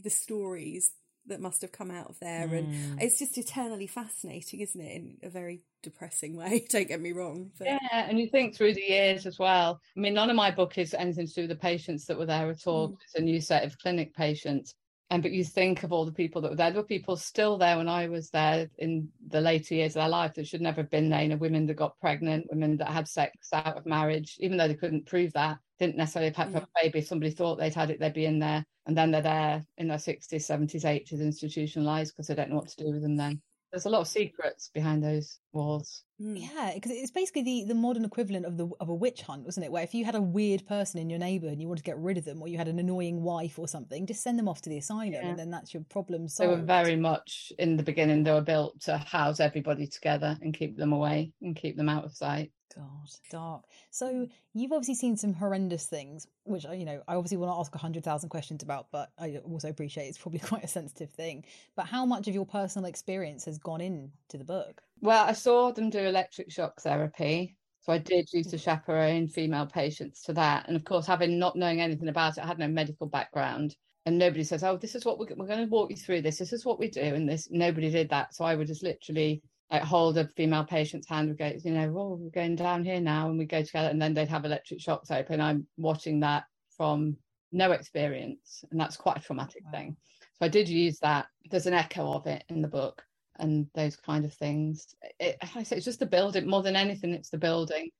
the 0.00 0.10
stories 0.10 0.92
that 1.28 1.40
must 1.40 1.62
have 1.62 1.72
come 1.72 1.90
out 1.90 2.08
of 2.08 2.18
there, 2.20 2.52
and 2.54 2.68
Mm. 2.68 3.02
it's 3.02 3.18
just 3.18 3.38
eternally 3.38 3.86
fascinating, 3.86 4.60
isn't 4.60 4.80
it? 4.80 4.96
In 4.96 5.16
a 5.22 5.30
very 5.30 5.60
depressing 5.82 6.36
way. 6.36 6.66
Don't 6.70 6.88
get 6.88 7.00
me 7.00 7.12
wrong. 7.12 7.50
But... 7.58 7.68
Yeah, 7.68 7.78
and 7.92 8.18
you 8.18 8.28
think 8.28 8.54
through 8.54 8.74
the 8.74 8.82
years 8.82 9.26
as 9.26 9.38
well. 9.38 9.80
I 9.96 10.00
mean, 10.00 10.14
none 10.14 10.30
of 10.30 10.36
my 10.36 10.50
book 10.50 10.78
is 10.78 10.94
anything 10.94 11.26
to 11.26 11.34
do 11.34 11.40
with 11.42 11.50
the 11.50 11.56
patients 11.56 12.06
that 12.06 12.18
were 12.18 12.26
there 12.26 12.50
at 12.50 12.66
all. 12.66 12.98
It's 13.04 13.14
a 13.14 13.20
new 13.22 13.40
set 13.40 13.64
of 13.64 13.78
clinic 13.78 14.14
patients. 14.14 14.74
And 15.10 15.22
but 15.22 15.32
you 15.32 15.42
think 15.42 15.84
of 15.84 15.92
all 15.92 16.04
the 16.04 16.12
people 16.12 16.42
that 16.42 16.50
were 16.50 16.56
there. 16.56 16.70
There 16.70 16.82
were 16.82 16.86
people 16.86 17.16
still 17.16 17.56
there 17.56 17.78
when 17.78 17.88
I 17.88 18.08
was 18.08 18.28
there 18.28 18.68
in 18.76 19.08
the 19.26 19.40
later 19.40 19.74
years 19.74 19.92
of 19.92 20.00
their 20.00 20.08
life 20.08 20.34
that 20.34 20.46
should 20.46 20.60
never 20.60 20.82
have 20.82 20.90
been 20.90 21.08
there. 21.08 21.22
You 21.22 21.28
know, 21.28 21.36
women 21.36 21.66
that 21.66 21.74
got 21.74 21.98
pregnant, 21.98 22.46
women 22.50 22.76
that 22.76 22.88
had 22.88 23.08
sex 23.08 23.48
out 23.52 23.78
of 23.78 23.86
marriage, 23.86 24.36
even 24.38 24.58
though 24.58 24.68
they 24.68 24.74
couldn't 24.74 25.06
prove 25.06 25.32
that, 25.32 25.58
didn't 25.78 25.96
necessarily 25.96 26.32
have 26.32 26.52
have 26.52 26.62
a 26.64 26.68
baby. 26.82 26.98
If 26.98 27.06
somebody 27.06 27.30
thought 27.30 27.56
they'd 27.56 27.74
had 27.74 27.90
it, 27.90 28.00
they'd 28.00 28.12
be 28.12 28.26
in 28.26 28.38
there. 28.38 28.66
And 28.84 28.96
then 28.96 29.10
they're 29.10 29.22
there 29.22 29.66
in 29.78 29.88
their 29.88 29.98
60s, 29.98 30.28
70s, 30.28 30.84
80s, 30.84 31.20
institutionalized 31.20 32.14
because 32.14 32.26
they 32.26 32.34
don't 32.34 32.50
know 32.50 32.56
what 32.56 32.68
to 32.68 32.84
do 32.84 32.90
with 32.90 33.02
them 33.02 33.16
then. 33.16 33.40
There's 33.70 33.86
a 33.86 33.90
lot 33.90 34.00
of 34.00 34.08
secrets 34.08 34.70
behind 34.72 35.02
those 35.02 35.38
walls. 35.52 36.04
Mm. 36.20 36.40
Yeah, 36.40 36.72
because 36.74 36.90
it's 36.92 37.10
basically 37.10 37.42
the, 37.42 37.64
the 37.68 37.74
modern 37.74 38.04
equivalent 38.04 38.44
of 38.46 38.56
the 38.56 38.68
of 38.80 38.88
a 38.88 38.94
witch 38.94 39.22
hunt, 39.22 39.44
wasn't 39.44 39.66
it? 39.66 39.72
Where 39.72 39.82
if 39.82 39.94
you 39.94 40.04
had 40.04 40.14
a 40.14 40.20
weird 40.22 40.66
person 40.66 41.00
in 41.00 41.08
your 41.10 41.18
neighbourhood 41.18 41.52
and 41.54 41.62
you 41.62 41.68
wanted 41.68 41.84
to 41.84 41.90
get 41.90 41.98
rid 41.98 42.18
of 42.18 42.24
them, 42.24 42.42
or 42.42 42.48
you 42.48 42.58
had 42.58 42.68
an 42.68 42.78
annoying 42.78 43.22
wife 43.22 43.58
or 43.58 43.68
something, 43.68 44.06
just 44.06 44.22
send 44.22 44.38
them 44.38 44.48
off 44.48 44.62
to 44.62 44.70
the 44.70 44.78
asylum, 44.78 45.12
Yeah. 45.12 45.28
and 45.28 45.38
then 45.38 45.50
that's 45.50 45.72
your 45.72 45.84
problem 45.88 46.26
They 46.38 46.46
were 46.48 46.56
very 46.56 46.96
much 46.96 47.52
in 47.58 47.76
the 47.76 47.82
beginning, 47.82 48.24
they 48.24 48.32
were 48.32 48.40
built 48.40 48.80
to 48.82 48.98
house 48.98 49.40
everybody 49.40 49.86
together 49.86 50.36
and 50.42 50.52
keep 50.54 50.76
them 50.76 50.92
away 50.92 51.32
and 51.40 51.54
keep 51.56 51.76
them 51.76 51.88
out 51.88 52.04
of 52.04 52.14
sight. 52.14 52.50
God, 52.76 53.08
dark. 53.30 53.64
So 53.90 54.26
you've 54.52 54.72
obviously 54.72 54.94
seen 54.94 55.16
some 55.16 55.32
horrendous 55.32 55.86
things, 55.86 56.26
which 56.44 56.66
I- 56.66 56.74
you 56.74 56.84
know 56.84 57.02
I 57.08 57.14
obviously 57.14 57.38
want 57.38 57.50
to 57.50 57.58
ask 57.58 57.74
a 57.74 57.78
hundred 57.78 58.04
thousand 58.04 58.28
questions 58.28 58.62
about, 58.62 58.88
but 58.92 59.10
I 59.18 59.38
also 59.38 59.68
appreciate 59.68 60.08
it's 60.08 60.18
probably 60.18 60.38
quite 60.52 60.64
a 60.64 60.68
sensitive 60.68 61.10
thing. 61.10 61.44
But 61.76 61.86
how 61.86 62.04
much 62.04 62.28
of 62.28 62.34
your 62.34 62.44
personal 62.46 62.86
experience 62.88 63.46
has 63.46 63.58
gone 63.58 63.80
into 63.80 64.36
the 64.36 64.44
book? 64.44 64.82
Well, 65.00 65.24
I 65.24 65.32
saw 65.32 65.72
them 65.72 65.90
do 65.90 65.98
electric 65.98 66.50
shock 66.50 66.80
therapy. 66.80 67.56
So 67.80 67.92
I 67.92 67.98
did 67.98 68.28
used 68.32 68.50
to 68.50 68.56
mm. 68.56 68.62
chaperone 68.62 69.28
female 69.28 69.66
patients 69.66 70.22
to 70.24 70.32
that. 70.34 70.66
And 70.68 70.76
of 70.76 70.84
course, 70.84 71.06
having 71.06 71.38
not 71.38 71.56
knowing 71.56 71.80
anything 71.80 72.08
about 72.08 72.36
it, 72.36 72.44
I 72.44 72.46
had 72.46 72.58
no 72.58 72.68
medical 72.68 73.06
background. 73.06 73.74
And 74.04 74.18
nobody 74.18 74.44
says, 74.44 74.64
oh, 74.64 74.76
this 74.76 74.94
is 74.94 75.04
what 75.04 75.18
we're, 75.18 75.28
we're 75.36 75.46
going 75.46 75.64
to 75.64 75.70
walk 75.70 75.90
you 75.90 75.96
through 75.96 76.22
this. 76.22 76.38
This 76.38 76.52
is 76.52 76.64
what 76.64 76.78
we 76.78 76.90
do. 76.90 77.00
And 77.00 77.28
this, 77.28 77.48
nobody 77.50 77.90
did 77.90 78.10
that. 78.10 78.34
So 78.34 78.44
I 78.44 78.54
would 78.54 78.66
just 78.66 78.82
literally 78.82 79.42
like 79.70 79.82
hold 79.82 80.18
a 80.18 80.28
female 80.28 80.64
patient's 80.64 81.08
hand 81.08 81.28
and 81.28 81.38
go, 81.38 81.52
you 81.64 81.70
know, 81.72 81.94
oh, 81.96 82.18
we're 82.20 82.30
going 82.30 82.56
down 82.56 82.84
here 82.84 83.00
now. 83.00 83.28
And 83.28 83.38
we 83.38 83.44
go 83.44 83.62
together. 83.62 83.88
And 83.88 84.00
then 84.00 84.14
they'd 84.14 84.28
have 84.28 84.44
electric 84.44 84.80
shock 84.80 85.06
therapy. 85.06 85.34
And 85.34 85.42
I'm 85.42 85.66
watching 85.76 86.20
that 86.20 86.44
from 86.76 87.16
no 87.52 87.72
experience. 87.72 88.64
And 88.70 88.80
that's 88.80 88.96
quite 88.96 89.18
a 89.18 89.20
traumatic 89.20 89.62
Wow. 89.64 89.70
thing. 89.72 89.96
So 90.38 90.46
I 90.46 90.48
did 90.48 90.68
use 90.68 90.98
that. 91.00 91.26
There's 91.50 91.66
an 91.66 91.74
echo 91.74 92.12
of 92.12 92.26
it 92.26 92.44
in 92.48 92.62
the 92.62 92.68
book 92.68 93.02
and 93.38 93.66
those 93.74 93.96
kind 93.96 94.24
of 94.24 94.34
things. 94.34 94.94
It, 95.18 95.36
I 95.54 95.62
say 95.62 95.76
it's 95.76 95.84
just 95.84 96.00
the 96.00 96.06
building 96.06 96.48
more 96.48 96.62
than 96.62 96.76
anything. 96.76 97.14
It's 97.14 97.30
the 97.30 97.38
building, 97.38 97.90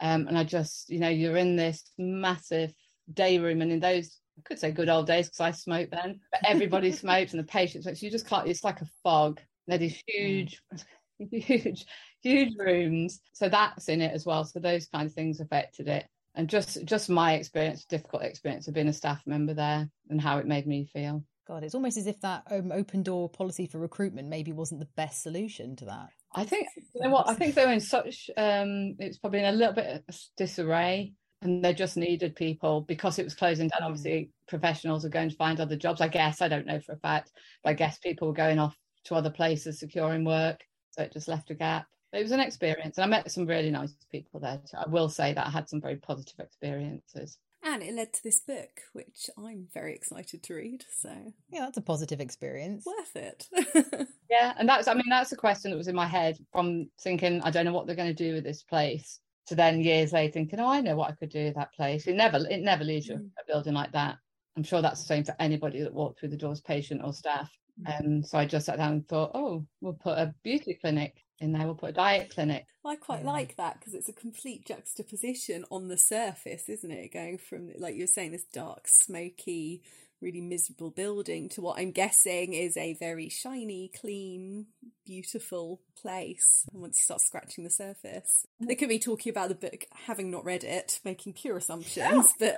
um, 0.00 0.26
and 0.28 0.38
I 0.38 0.44
just 0.44 0.90
you 0.90 0.98
know 0.98 1.08
you're 1.08 1.36
in 1.36 1.56
this 1.56 1.84
massive 1.98 2.72
day 3.12 3.38
room, 3.38 3.62
and 3.62 3.72
in 3.72 3.80
those 3.80 4.18
I 4.38 4.42
could 4.42 4.58
say 4.58 4.72
good 4.72 4.88
old 4.88 5.06
days 5.06 5.26
because 5.26 5.40
I 5.40 5.50
smoked 5.50 5.90
then, 5.90 6.20
but 6.30 6.40
everybody 6.44 6.92
smokes 6.92 7.32
and 7.32 7.40
the 7.40 7.46
patients 7.46 7.84
smokes. 7.84 8.02
You 8.02 8.10
just 8.10 8.26
can't. 8.26 8.48
It's 8.48 8.64
like 8.64 8.80
a 8.80 8.88
fog. 9.02 9.40
They're 9.66 9.78
these 9.78 10.02
huge, 10.06 10.60
huge, 11.18 11.86
huge 12.20 12.54
rooms. 12.58 13.20
So 13.32 13.48
that's 13.48 13.88
in 13.88 14.00
it 14.00 14.12
as 14.12 14.26
well. 14.26 14.44
So 14.44 14.58
those 14.58 14.86
kind 14.88 15.06
of 15.06 15.14
things 15.14 15.40
affected 15.40 15.88
it. 15.88 16.06
And 16.34 16.48
just 16.48 16.84
just 16.84 17.10
my 17.10 17.34
experience, 17.34 17.84
difficult 17.84 18.22
experience 18.22 18.66
of 18.66 18.74
being 18.74 18.88
a 18.88 18.92
staff 18.92 19.22
member 19.26 19.54
there, 19.54 19.88
and 20.08 20.20
how 20.20 20.38
it 20.38 20.46
made 20.46 20.66
me 20.66 20.86
feel. 20.86 21.24
God, 21.46 21.64
it's 21.64 21.74
almost 21.74 21.96
as 21.96 22.06
if 22.06 22.20
that 22.20 22.44
um, 22.50 22.70
open 22.70 23.02
door 23.02 23.28
policy 23.28 23.66
for 23.66 23.78
recruitment 23.78 24.28
maybe 24.28 24.52
wasn't 24.52 24.80
the 24.80 24.88
best 24.96 25.22
solution 25.22 25.74
to 25.76 25.84
that. 25.86 26.10
I 26.34 26.44
think 26.44 26.68
you 26.76 27.02
know 27.02 27.10
what 27.10 27.28
I 27.28 27.34
think 27.34 27.54
they 27.54 27.66
were 27.66 27.72
in 27.72 27.80
such 27.80 28.30
um 28.38 28.96
it's 28.98 29.18
probably 29.18 29.40
in 29.40 29.46
a 29.46 29.52
little 29.52 29.74
bit 29.74 30.02
of 30.08 30.16
disarray 30.36 31.12
and 31.42 31.64
they 31.64 31.74
just 31.74 31.96
needed 31.96 32.36
people 32.36 32.80
because 32.82 33.18
it 33.18 33.24
was 33.24 33.34
closing 33.34 33.68
down. 33.68 33.82
Mm. 33.82 33.86
Obviously, 33.86 34.30
professionals 34.48 35.04
are 35.04 35.10
going 35.10 35.28
to 35.28 35.36
find 35.36 35.60
other 35.60 35.76
jobs. 35.76 36.00
I 36.00 36.08
guess 36.08 36.40
I 36.40 36.48
don't 36.48 36.66
know 36.66 36.80
for 36.80 36.92
a 36.92 36.98
fact, 36.98 37.32
but 37.62 37.70
I 37.70 37.74
guess 37.74 37.98
people 37.98 38.28
were 38.28 38.34
going 38.34 38.58
off 38.58 38.76
to 39.04 39.16
other 39.16 39.30
places 39.30 39.80
securing 39.80 40.24
work, 40.24 40.64
so 40.90 41.02
it 41.02 41.12
just 41.12 41.28
left 41.28 41.50
a 41.50 41.54
gap. 41.54 41.86
But 42.12 42.20
it 42.20 42.24
was 42.24 42.32
an 42.32 42.40
experience, 42.40 42.96
and 42.96 43.04
I 43.04 43.08
met 43.08 43.30
some 43.30 43.46
really 43.46 43.70
nice 43.70 43.92
people 44.10 44.38
there. 44.38 44.60
Too. 44.70 44.76
I 44.76 44.88
will 44.88 45.08
say 45.08 45.32
that 45.32 45.46
I 45.46 45.50
had 45.50 45.68
some 45.68 45.80
very 45.80 45.96
positive 45.96 46.38
experiences. 46.38 47.38
And 47.64 47.82
it 47.82 47.94
led 47.94 48.12
to 48.14 48.22
this 48.22 48.40
book, 48.40 48.80
which 48.92 49.30
I'm 49.38 49.68
very 49.72 49.94
excited 49.94 50.42
to 50.42 50.54
read. 50.54 50.84
So 50.90 51.32
Yeah, 51.50 51.60
that's 51.60 51.76
a 51.78 51.82
positive 51.82 52.20
experience. 52.20 52.84
worth 52.84 53.16
it. 53.16 53.48
Yeah, 54.30 54.54
and 54.58 54.66
that's 54.68 54.88
I 54.88 54.94
mean 54.94 55.04
that's 55.10 55.32
a 55.32 55.36
question 55.36 55.70
that 55.70 55.76
was 55.76 55.88
in 55.88 55.94
my 55.94 56.06
head 56.06 56.38
from 56.52 56.90
thinking 57.02 57.42
I 57.42 57.50
don't 57.50 57.66
know 57.66 57.72
what 57.72 57.86
they're 57.86 57.94
going 57.96 58.14
to 58.14 58.24
do 58.28 58.32
with 58.34 58.44
this 58.44 58.62
place. 58.62 59.20
to 59.46 59.54
then 59.54 59.80
years 59.82 60.12
later 60.12 60.32
thinking, 60.32 60.58
oh, 60.60 60.68
I 60.68 60.80
know 60.80 60.96
what 60.96 61.10
I 61.10 61.14
could 61.14 61.28
do 61.30 61.44
with 61.44 61.54
that 61.56 61.72
place. 61.74 62.06
It 62.06 62.14
never 62.14 62.38
it 62.48 62.60
never 62.62 62.82
leaves 62.84 63.06
you 63.08 63.16
Mm. 63.16 63.30
a 63.38 63.44
building 63.46 63.74
like 63.74 63.92
that. 63.92 64.16
I'm 64.56 64.62
sure 64.62 64.80
that's 64.82 65.00
the 65.00 65.06
same 65.06 65.24
for 65.24 65.36
anybody 65.38 65.82
that 65.82 65.92
walked 65.92 66.20
through 66.20 66.30
the 66.30 66.36
doors, 66.36 66.60
patient 66.60 67.02
or 67.04 67.12
staff. 67.12 67.50
Um, 67.86 68.22
so 68.22 68.38
I 68.38 68.46
just 68.46 68.66
sat 68.66 68.76
down 68.78 68.92
and 68.92 69.08
thought, 69.08 69.32
oh, 69.34 69.66
we'll 69.80 69.94
put 69.94 70.18
a 70.18 70.34
beauty 70.42 70.78
clinic 70.80 71.21
in 71.40 71.52
there. 71.52 71.64
We'll 71.66 71.74
put 71.74 71.90
a 71.90 71.94
diet 71.94 72.30
clinic. 72.34 72.66
I 72.84 72.96
quite 72.96 73.20
Yeah. 73.22 73.30
like 73.32 73.56
that 73.56 73.78
because 73.78 73.94
it's 73.94 74.08
a 74.08 74.12
complete 74.12 74.66
juxtaposition 74.66 75.64
on 75.70 75.88
the 75.88 75.98
surface, 75.98 76.68
isn't 76.68 76.90
it? 76.90 77.12
Going 77.12 77.38
from, 77.38 77.70
like 77.78 77.94
you 77.94 78.02
were 78.02 78.06
saying, 78.08 78.32
this 78.32 78.44
dark, 78.52 78.86
smoky, 78.86 79.82
really 80.20 80.40
miserable 80.40 80.90
building 80.90 81.48
to 81.48 81.60
what 81.60 81.78
I'm 81.80 81.90
guessing 81.90 82.52
is 82.54 82.76
a 82.76 82.94
very 82.94 83.28
shiny, 83.28 83.90
clean, 84.00 84.66
beautiful 85.04 85.80
place. 86.00 86.64
And 86.72 86.80
once 86.80 86.98
you 86.98 87.02
start 87.02 87.20
scratching 87.22 87.64
the 87.64 87.70
surface, 87.70 88.46
they 88.60 88.76
could 88.76 88.88
be 88.88 89.00
talking 89.00 89.30
about 89.30 89.48
the 89.48 89.56
book, 89.56 89.84
having 90.06 90.30
not 90.30 90.44
read 90.44 90.62
it, 90.62 91.00
making 91.04 91.32
pure 91.32 91.56
assumptions, 91.56 92.28
but 92.38 92.54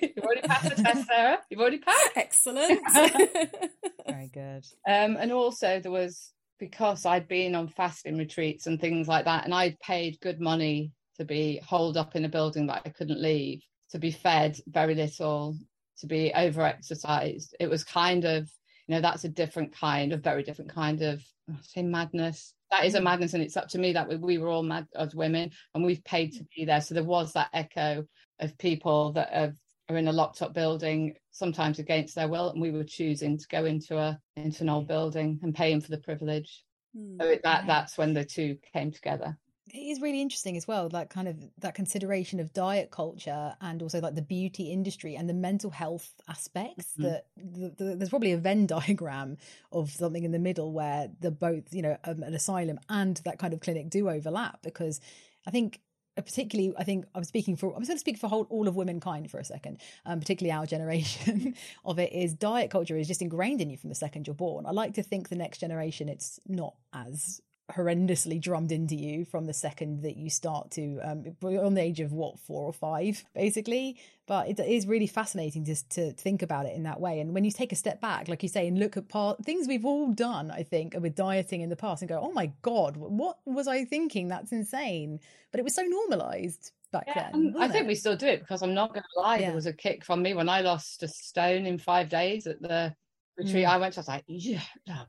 You've 0.00 0.24
already 0.24 0.40
passed 0.42 0.76
the 0.76 0.82
test, 0.82 1.06
Sarah. 1.06 1.38
You've 1.50 1.60
already 1.60 1.78
passed. 1.78 2.10
excellent. 2.16 2.80
Very 4.06 4.28
good. 4.32 4.64
Um, 4.86 5.16
and 5.16 5.30
also 5.32 5.78
there 5.80 5.92
was 5.92 6.32
because 6.58 7.06
I'd 7.06 7.28
been 7.28 7.54
on 7.54 7.68
fasting 7.68 8.18
retreats 8.18 8.66
and 8.66 8.80
things 8.80 9.08
like 9.08 9.24
that, 9.24 9.44
and 9.44 9.54
I'd 9.54 9.78
paid 9.80 10.20
good 10.20 10.40
money 10.40 10.92
to 11.18 11.24
be 11.24 11.60
holed 11.64 11.96
up 11.96 12.16
in 12.16 12.24
a 12.24 12.28
building 12.28 12.66
that 12.66 12.82
I 12.84 12.90
couldn't 12.90 13.22
leave, 13.22 13.62
to 13.90 13.98
be 13.98 14.10
fed 14.10 14.58
very 14.66 14.94
little, 14.94 15.56
to 16.00 16.06
be 16.06 16.32
over 16.34 16.62
exercised. 16.62 17.56
It 17.58 17.68
was 17.68 17.84
kind 17.84 18.24
of, 18.24 18.50
you 18.86 18.94
know, 18.94 19.00
that's 19.00 19.24
a 19.24 19.28
different 19.28 19.72
kind, 19.72 20.12
a 20.12 20.16
very 20.16 20.42
different 20.42 20.72
kind 20.72 21.02
of 21.02 21.22
I 21.50 21.54
say 21.62 21.82
madness. 21.82 22.54
That 22.70 22.84
is 22.84 22.94
a 22.94 23.00
mm. 23.00 23.04
madness, 23.04 23.34
and 23.34 23.42
it's 23.42 23.56
up 23.56 23.68
to 23.68 23.78
me 23.78 23.92
that 23.92 24.08
we, 24.08 24.16
we 24.16 24.38
were 24.38 24.48
all 24.48 24.62
mad 24.62 24.86
as 24.94 25.14
women, 25.14 25.50
and 25.74 25.84
we've 25.84 26.04
paid 26.04 26.34
to 26.34 26.46
be 26.54 26.64
there. 26.64 26.80
So 26.80 26.94
there 26.94 27.04
was 27.04 27.32
that 27.32 27.48
echo 27.52 28.04
of 28.40 28.58
people 28.58 29.12
that 29.12 29.30
have 29.32 29.54
are 29.88 29.96
in 29.96 30.08
a 30.08 30.12
locked 30.12 30.42
up 30.42 30.54
building, 30.54 31.14
sometimes 31.30 31.78
against 31.78 32.14
their 32.14 32.28
will, 32.28 32.50
and 32.50 32.60
we 32.60 32.70
were 32.70 32.84
choosing 32.84 33.38
to 33.38 33.48
go 33.48 33.64
into 33.64 33.98
a 33.98 34.20
into 34.36 34.62
an 34.62 34.68
old 34.68 34.86
building 34.86 35.38
and 35.42 35.54
paying 35.54 35.80
for 35.80 35.90
the 35.90 35.98
privilege. 35.98 36.64
Hmm. 36.94 37.16
So 37.20 37.36
that 37.42 37.66
that's 37.66 37.96
when 37.96 38.14
the 38.14 38.24
two 38.24 38.58
came 38.72 38.90
together. 38.90 39.38
It 39.72 39.78
is 39.78 40.00
really 40.00 40.22
interesting 40.22 40.56
as 40.56 40.66
well, 40.66 40.88
like 40.90 41.10
kind 41.10 41.28
of 41.28 41.36
that 41.58 41.74
consideration 41.74 42.40
of 42.40 42.54
diet 42.54 42.90
culture 42.90 43.54
and 43.60 43.82
also 43.82 44.00
like 44.00 44.14
the 44.14 44.22
beauty 44.22 44.72
industry 44.72 45.14
and 45.14 45.28
the 45.28 45.34
mental 45.34 45.70
health 45.70 46.10
aspects. 46.26 46.94
Mhm. 46.98 47.02
That 47.02 47.26
the, 47.36 47.74
the, 47.76 47.96
there's 47.96 48.08
probably 48.08 48.32
a 48.32 48.38
Venn 48.38 48.66
diagram 48.78 49.36
of 49.72 49.90
something 49.90 50.24
in 50.24 50.32
the 50.32 50.38
middle 50.38 50.72
where 50.72 51.10
the 51.20 51.30
both, 51.30 51.72
you 51.72 51.82
know, 51.82 51.96
um, 52.04 52.22
an 52.22 52.34
asylum 52.34 52.78
and 52.88 53.18
that 53.18 53.38
kind 53.38 53.52
of 53.52 53.60
clinic 53.60 53.90
do 53.90 54.08
overlap 54.08 54.62
because 54.62 55.00
I 55.46 55.50
think. 55.50 55.80
Particularly, 56.24 56.74
I 56.78 56.84
think 56.84 57.06
I'm 57.14 57.24
speaking 57.24 57.56
for. 57.56 57.68
I'm 57.68 57.82
going 57.82 57.86
to 57.86 57.98
speak 57.98 58.18
for 58.18 58.28
whole, 58.28 58.46
all 58.50 58.68
of 58.68 58.76
womankind 58.76 59.30
for 59.30 59.38
a 59.38 59.44
second. 59.44 59.80
Um, 60.04 60.20
particularly 60.20 60.52
our 60.52 60.66
generation 60.66 61.54
of 61.84 61.98
it 61.98 62.12
is 62.12 62.34
diet 62.34 62.70
culture 62.70 62.96
is 62.96 63.08
just 63.08 63.22
ingrained 63.22 63.60
in 63.60 63.70
you 63.70 63.76
from 63.76 63.88
the 63.88 63.94
second 63.94 64.26
you're 64.26 64.34
born. 64.34 64.66
I 64.66 64.70
like 64.70 64.94
to 64.94 65.02
think 65.02 65.28
the 65.28 65.36
next 65.36 65.58
generation 65.58 66.08
it's 66.08 66.40
not 66.46 66.74
as 66.92 67.40
horrendously 67.70 68.40
drummed 68.40 68.72
into 68.72 68.94
you 68.94 69.24
from 69.24 69.46
the 69.46 69.52
second 69.52 70.02
that 70.02 70.16
you 70.16 70.30
start 70.30 70.70
to 70.70 70.98
um 71.02 71.24
on 71.42 71.74
the 71.74 71.82
age 71.82 72.00
of 72.00 72.12
what 72.12 72.38
four 72.38 72.64
or 72.64 72.72
five 72.72 73.22
basically 73.34 73.98
but 74.26 74.48
it 74.48 74.58
is 74.60 74.86
really 74.86 75.06
fascinating 75.06 75.64
just 75.64 75.88
to 75.90 76.12
think 76.12 76.40
about 76.40 76.64
it 76.64 76.74
in 76.74 76.84
that 76.84 76.98
way 76.98 77.20
and 77.20 77.34
when 77.34 77.44
you 77.44 77.50
take 77.50 77.70
a 77.70 77.76
step 77.76 78.00
back 78.00 78.26
like 78.26 78.42
you 78.42 78.48
say 78.48 78.66
and 78.66 78.78
look 78.78 78.96
at 78.96 79.08
part 79.08 79.44
things 79.44 79.68
we've 79.68 79.84
all 79.84 80.12
done 80.12 80.50
i 80.50 80.62
think 80.62 80.94
with 80.98 81.14
dieting 81.14 81.60
in 81.60 81.68
the 81.68 81.76
past 81.76 82.00
and 82.00 82.08
go 82.08 82.18
oh 82.22 82.32
my 82.32 82.50
god 82.62 82.96
what 82.96 83.36
was 83.44 83.68
i 83.68 83.84
thinking 83.84 84.28
that's 84.28 84.50
insane 84.52 85.20
but 85.50 85.60
it 85.60 85.64
was 85.64 85.74
so 85.74 85.82
normalized 85.82 86.72
back 86.90 87.04
Yeah, 87.06 87.30
then 87.32 87.54
I 87.58 87.68
think 87.68 87.84
it? 87.84 87.88
we 87.88 87.94
still 87.94 88.16
do 88.16 88.26
it 88.26 88.40
because 88.40 88.62
I'm 88.62 88.74
not 88.74 88.94
going 88.94 89.02
to 89.02 89.20
lie. 89.20 89.36
Yeah. 89.36 89.46
There 89.46 89.54
was 89.54 89.66
a 89.66 89.72
kick 89.72 90.04
from 90.04 90.22
me 90.22 90.34
when 90.34 90.48
I 90.48 90.62
lost 90.62 91.02
a 91.02 91.08
stone 91.08 91.66
in 91.66 91.78
five 91.78 92.08
days 92.08 92.46
at 92.46 92.60
the 92.62 92.94
retreat. 93.36 93.66
Mm. 93.66 93.68
I 93.68 93.76
went. 93.76 93.94
To 93.94 93.98
I 93.98 94.00
was 94.00 94.08
like, 94.08 94.24
yeah, 94.26 94.62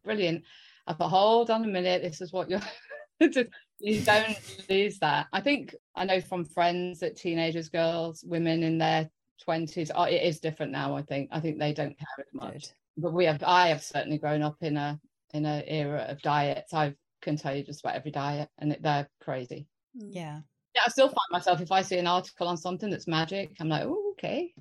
brilliant. 0.04 0.44
I 0.90 0.94
thought, 0.94 1.10
hold 1.10 1.52
on 1.52 1.64
a 1.64 1.68
minute. 1.68 2.02
This 2.02 2.20
is 2.20 2.34
what 2.34 2.50
you're. 2.50 2.62
you 3.80 4.02
don't 4.02 4.68
lose 4.70 4.98
that. 5.00 5.28
I 5.32 5.40
think 5.40 5.76
I 5.96 6.04
know 6.04 6.20
from 6.20 6.44
friends 6.44 7.00
that 7.00 7.16
teenagers, 7.16 7.70
girls, 7.70 8.24
women 8.28 8.64
in 8.64 8.80
their 8.80 9.10
twenties. 9.44 9.92
Oh, 9.94 10.04
it 10.04 10.24
is 10.24 10.40
different 10.40 10.72
now. 10.72 10.96
I 10.96 11.04
think. 11.04 11.30
I 11.32 11.40
think 11.40 11.60
they 11.60 11.74
don't 11.74 11.98
care 11.98 12.08
as 12.20 12.34
much. 12.34 12.54
Good. 12.54 12.70
But 12.98 13.14
we 13.14 13.26
have. 13.26 13.44
I 13.44 13.68
have 13.68 13.84
certainly 13.84 14.18
grown 14.18 14.42
up 14.42 14.58
in 14.62 14.78
a 14.78 15.00
in 15.34 15.46
an 15.46 15.64
era 15.68 16.08
of 16.10 16.22
diets. 16.24 16.74
I 16.74 16.96
can 17.22 17.38
tell 17.38 17.56
you 17.56 17.64
just 17.64 17.82
about 17.82 17.96
every 17.96 18.12
diet, 18.12 18.50
and 18.58 18.72
it, 18.72 18.82
they're 18.82 19.08
crazy. 19.22 19.68
Hmm. 19.96 20.10
yeah 20.10 20.40
Yeah, 20.74 20.82
I 20.88 20.90
still 20.90 21.08
find 21.08 21.18
myself 21.32 21.62
if 21.62 21.72
I 21.72 21.84
see 21.84 21.98
an 21.98 22.08
article 22.08 22.48
on 22.48 22.58
something 22.58 22.90
that's 22.90 23.08
magic, 23.08 23.52
I'm 23.60 23.70
like, 23.70 23.84
oh, 23.86 24.14
okay. 24.14 24.54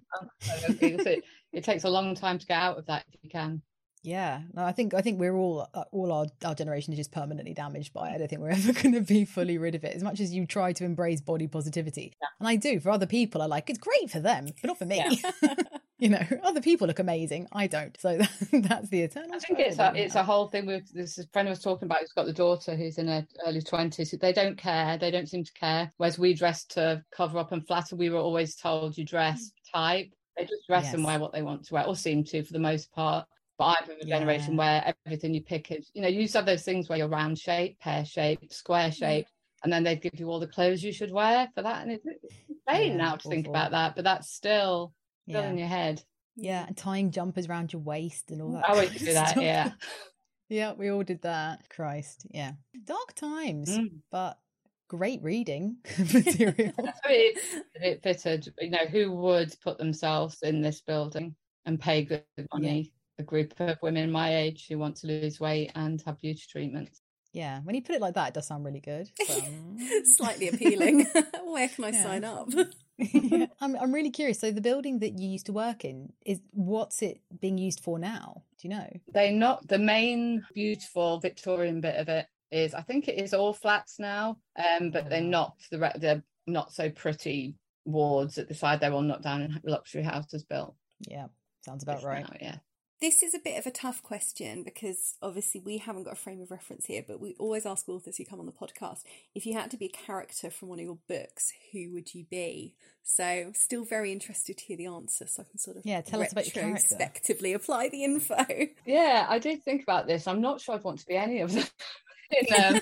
So, 0.42 0.72
okay, 0.72 0.98
so 0.98 1.10
it, 1.10 1.24
it 1.52 1.64
takes 1.64 1.84
a 1.84 1.90
long 1.90 2.14
time 2.14 2.38
to 2.38 2.46
get 2.46 2.58
out 2.58 2.78
of 2.78 2.86
that 2.86 3.04
if 3.12 3.20
you 3.22 3.30
can. 3.30 3.62
Yeah, 4.02 4.42
no, 4.54 4.64
I 4.64 4.72
think 4.72 4.94
I 4.94 5.00
think 5.00 5.18
we're 5.18 5.34
all 5.34 5.68
uh, 5.74 5.84
all 5.92 6.12
our 6.12 6.26
our 6.44 6.54
generation 6.54 6.92
is 6.92 6.98
just 6.98 7.12
permanently 7.12 7.54
damaged 7.54 7.92
by 7.92 8.10
it. 8.10 8.14
I 8.14 8.18
don't 8.18 8.28
think 8.28 8.40
we're 8.40 8.50
ever 8.50 8.72
going 8.72 8.94
to 8.94 9.00
be 9.00 9.24
fully 9.24 9.58
rid 9.58 9.74
of 9.74 9.84
it. 9.84 9.94
As 9.94 10.02
much 10.02 10.20
as 10.20 10.32
you 10.32 10.46
try 10.46 10.72
to 10.72 10.84
embrace 10.84 11.20
body 11.20 11.46
positivity, 11.46 12.12
and 12.38 12.48
I 12.48 12.56
do 12.56 12.80
for 12.80 12.90
other 12.90 13.06
people, 13.06 13.42
I 13.42 13.46
like 13.46 13.68
it's 13.70 13.78
great 13.78 14.10
for 14.10 14.20
them, 14.20 14.46
but 14.60 14.68
not 14.68 14.78
for 14.78 14.86
me. 14.86 15.22
you 15.98 16.08
know, 16.08 16.22
other 16.44 16.60
people 16.60 16.86
look 16.86 17.00
amazing. 17.00 17.48
I 17.52 17.66
don't. 17.66 17.96
So 18.00 18.18
that's 18.52 18.88
the 18.88 19.02
eternal. 19.02 19.34
I 19.34 19.38
think 19.40 19.58
it's 19.58 19.78
a 19.78 19.92
it's 19.94 20.14
a 20.14 20.22
whole 20.22 20.48
thing 20.48 20.66
with 20.66 20.92
this 20.92 21.18
friend 21.32 21.48
was 21.48 21.60
talking 21.60 21.86
about 21.86 22.00
who's 22.00 22.12
got 22.12 22.26
the 22.26 22.32
daughter 22.32 22.76
who's 22.76 22.98
in 22.98 23.08
her 23.08 23.26
early 23.46 23.62
twenties. 23.62 24.14
They 24.20 24.32
don't 24.32 24.56
care. 24.56 24.96
They 24.96 25.10
don't 25.10 25.28
seem 25.28 25.44
to 25.44 25.52
care. 25.52 25.92
Whereas 25.96 26.18
we 26.18 26.34
dress 26.34 26.64
to 26.66 27.02
cover 27.14 27.38
up 27.38 27.52
and 27.52 27.66
flatter. 27.66 27.96
We 27.96 28.10
were 28.10 28.18
always 28.18 28.54
told 28.54 28.96
you 28.96 29.04
dress 29.04 29.50
type. 29.72 30.12
They 30.36 30.44
just 30.44 30.68
dress 30.68 30.94
and 30.94 31.04
wear 31.04 31.18
what 31.18 31.32
they 31.32 31.42
want 31.42 31.64
to 31.64 31.74
wear, 31.74 31.84
or 31.84 31.96
seem 31.96 32.22
to 32.24 32.44
for 32.44 32.52
the 32.52 32.60
most 32.60 32.92
part. 32.92 33.26
But 33.58 33.78
I'm 33.82 33.90
a 34.00 34.04
generation 34.04 34.54
Yeah. 34.54 34.58
where 34.58 34.94
everything 35.06 35.34
you 35.34 35.42
pick 35.42 35.72
is, 35.72 35.90
you 35.92 36.00
know, 36.00 36.08
you 36.08 36.20
used 36.20 36.32
to 36.32 36.38
have 36.38 36.46
those 36.46 36.62
things 36.64 36.88
where 36.88 36.96
you're 36.98 37.08
round 37.08 37.38
shape, 37.38 37.78
pear 37.80 38.04
shape, 38.04 38.52
square 38.52 38.92
shape, 38.92 39.26
and 39.64 39.72
then 39.72 39.82
they'd 39.82 40.00
give 40.00 40.18
you 40.18 40.30
all 40.30 40.38
the 40.38 40.46
clothes 40.46 40.82
you 40.82 40.92
should 40.92 41.10
wear 41.10 41.48
for 41.54 41.62
that. 41.62 41.82
And 41.82 41.90
it's 41.92 42.06
insane 42.06 42.90
Yeah, 42.92 42.96
now 42.96 43.16
to 43.16 43.28
think 43.28 43.48
about 43.48 43.72
that, 43.72 43.96
but 43.96 44.04
that's 44.04 44.30
still 44.32 44.94
still 45.28 45.42
Yeah. 45.42 45.50
in 45.50 45.58
your 45.58 45.66
head. 45.68 46.02
yeah, 46.36 46.64
and 46.68 46.76
tying 46.76 47.10
jumpers 47.10 47.48
around 47.48 47.72
your 47.72 47.82
waist 47.82 48.30
and 48.30 48.40
all 48.40 48.52
that. 48.52 48.68
I 48.68 48.72
always 48.72 48.92
do 48.92 49.12
that, 49.12 49.30
stuff. 49.30 49.42
yeah. 49.42 49.72
yeah, 50.48 50.72
we 50.74 50.90
all 50.90 51.02
did 51.02 51.22
that. 51.22 51.68
Christ, 51.68 52.26
yeah, 52.30 52.52
dark 52.84 53.12
times, 53.14 53.70
Mm. 53.70 54.02
but 54.12 54.38
great 54.86 55.20
reading 55.24 55.78
material. 56.14 56.72
It, 57.06 57.38
it 57.74 58.02
fitted, 58.04 58.54
you 58.60 58.70
know, 58.70 58.86
who 58.86 59.10
would 59.16 59.52
put 59.60 59.78
themselves 59.78 60.38
in 60.42 60.62
this 60.62 60.80
building 60.80 61.34
and 61.66 61.80
pay 61.80 62.04
good 62.04 62.24
money? 62.54 62.92
A 63.18 63.22
group 63.22 63.54
of 63.60 63.76
women 63.82 64.10
my 64.12 64.36
age 64.36 64.66
who 64.68 64.78
want 64.78 64.96
to 64.98 65.06
lose 65.08 65.40
weight 65.40 65.72
and 65.74 66.00
have 66.06 66.20
beauty 66.20 66.42
treatments. 66.48 67.00
yeah, 67.32 67.60
when 67.64 67.74
you 67.74 67.82
put 67.82 67.94
it 67.96 68.00
like 68.00 68.14
that, 68.14 68.28
it 68.28 68.34
does 68.34 68.46
sound 68.46 68.64
really 68.64 68.80
good. 68.80 69.10
So- 69.26 69.42
Slightly 70.04 70.48
appealing. 70.48 71.06
Where 71.44 71.68
can 71.68 71.84
I 71.84 71.90
Yeah. 71.90 72.02
sign 72.02 72.24
up? 72.24 72.48
Yeah. 73.00 73.46
I'm 73.60 73.76
I'm 73.76 73.94
really 73.94 74.10
curious. 74.10 74.40
So 74.40 74.50
the 74.50 74.60
building 74.60 74.98
that 74.98 75.16
you 75.20 75.28
used 75.28 75.46
to 75.46 75.52
work 75.52 75.84
in 75.84 76.12
is 76.26 76.40
what's 76.50 77.00
it 77.00 77.20
being 77.40 77.56
used 77.56 77.78
for 77.78 77.96
now? 77.96 78.42
Do 78.60 78.66
you 78.66 78.74
know? 78.74 78.88
They 79.14 79.30
not 79.30 79.68
the 79.68 79.78
main 79.78 80.44
beautiful 80.52 81.20
Victorian 81.20 81.80
bit 81.80 81.94
of 81.94 82.08
it 82.08 82.26
is 82.50 82.74
I 82.74 82.82
think 82.82 83.06
it 83.06 83.20
is 83.20 83.32
all 83.34 83.52
flats 83.52 84.00
now, 84.00 84.38
um, 84.58 84.90
but 84.90 85.08
they're 85.08 85.20
not 85.20 85.54
the 85.70 85.78
re- 85.78 85.92
they're 85.94 86.24
not 86.48 86.72
so 86.72 86.90
pretty 86.90 87.54
wards 87.84 88.36
at 88.36 88.48
the 88.48 88.54
side. 88.54 88.80
They're 88.80 88.92
all 88.92 89.00
knocked 89.02 89.22
down 89.22 89.42
and 89.42 89.60
luxury 89.62 90.02
houses 90.02 90.42
built. 90.42 90.74
Yeah, 91.06 91.26
sounds 91.64 91.84
about 91.84 91.98
Just 91.98 92.06
right. 92.06 92.24
now, 92.28 92.36
yeah. 92.40 92.56
This 93.00 93.22
is 93.22 93.32
a 93.32 93.38
bit 93.38 93.56
of 93.56 93.64
a 93.64 93.70
tough 93.70 94.02
question 94.02 94.64
because 94.64 95.14
obviously 95.22 95.60
we 95.64 95.78
haven't 95.78 96.02
got 96.02 96.14
a 96.14 96.16
frame 96.16 96.40
of 96.40 96.50
reference 96.50 96.86
here, 96.86 97.04
but 97.06 97.20
we 97.20 97.36
always 97.38 97.64
ask 97.64 97.88
authors 97.88 98.16
who 98.16 98.24
come 98.24 98.40
on 98.40 98.46
the 98.46 98.50
podcast 98.52 99.02
if 99.36 99.46
you 99.46 99.52
had 99.52 99.70
to 99.70 99.76
be 99.76 99.86
a 99.86 99.88
character 100.06 100.50
from 100.50 100.68
one 100.68 100.80
of 100.80 100.84
your 100.84 100.98
books, 101.08 101.52
who 101.72 101.92
would 101.92 102.12
you 102.12 102.24
be? 102.28 102.74
So, 103.04 103.52
still 103.54 103.84
very 103.84 104.10
interested 104.10 104.58
to 104.58 104.64
hear 104.64 104.76
the 104.76 104.86
answer, 104.86 105.28
so 105.28 105.42
I 105.42 105.46
can 105.48 105.58
sort 105.58 105.76
of 105.76 105.86
Yeah, 105.86 106.00
tell 106.00 106.20
us 106.20 106.32
about 106.32 106.46
your 106.46 106.60
character. 106.64 106.72
retrospectively 106.96 107.52
apply 107.52 107.88
the 107.88 108.02
info. 108.02 108.44
Yeah, 108.84 109.26
I 109.28 109.38
did 109.38 109.62
think 109.62 109.84
about 109.84 110.08
this. 110.08 110.26
I'm 110.26 110.40
not 110.40 110.60
sure 110.60 110.74
I'd 110.74 110.82
want 110.82 110.98
to 110.98 111.06
be 111.06 111.16
any 111.16 111.40
of 111.40 111.52
them 111.52 111.64
in, 112.32 112.64
um, 112.64 112.80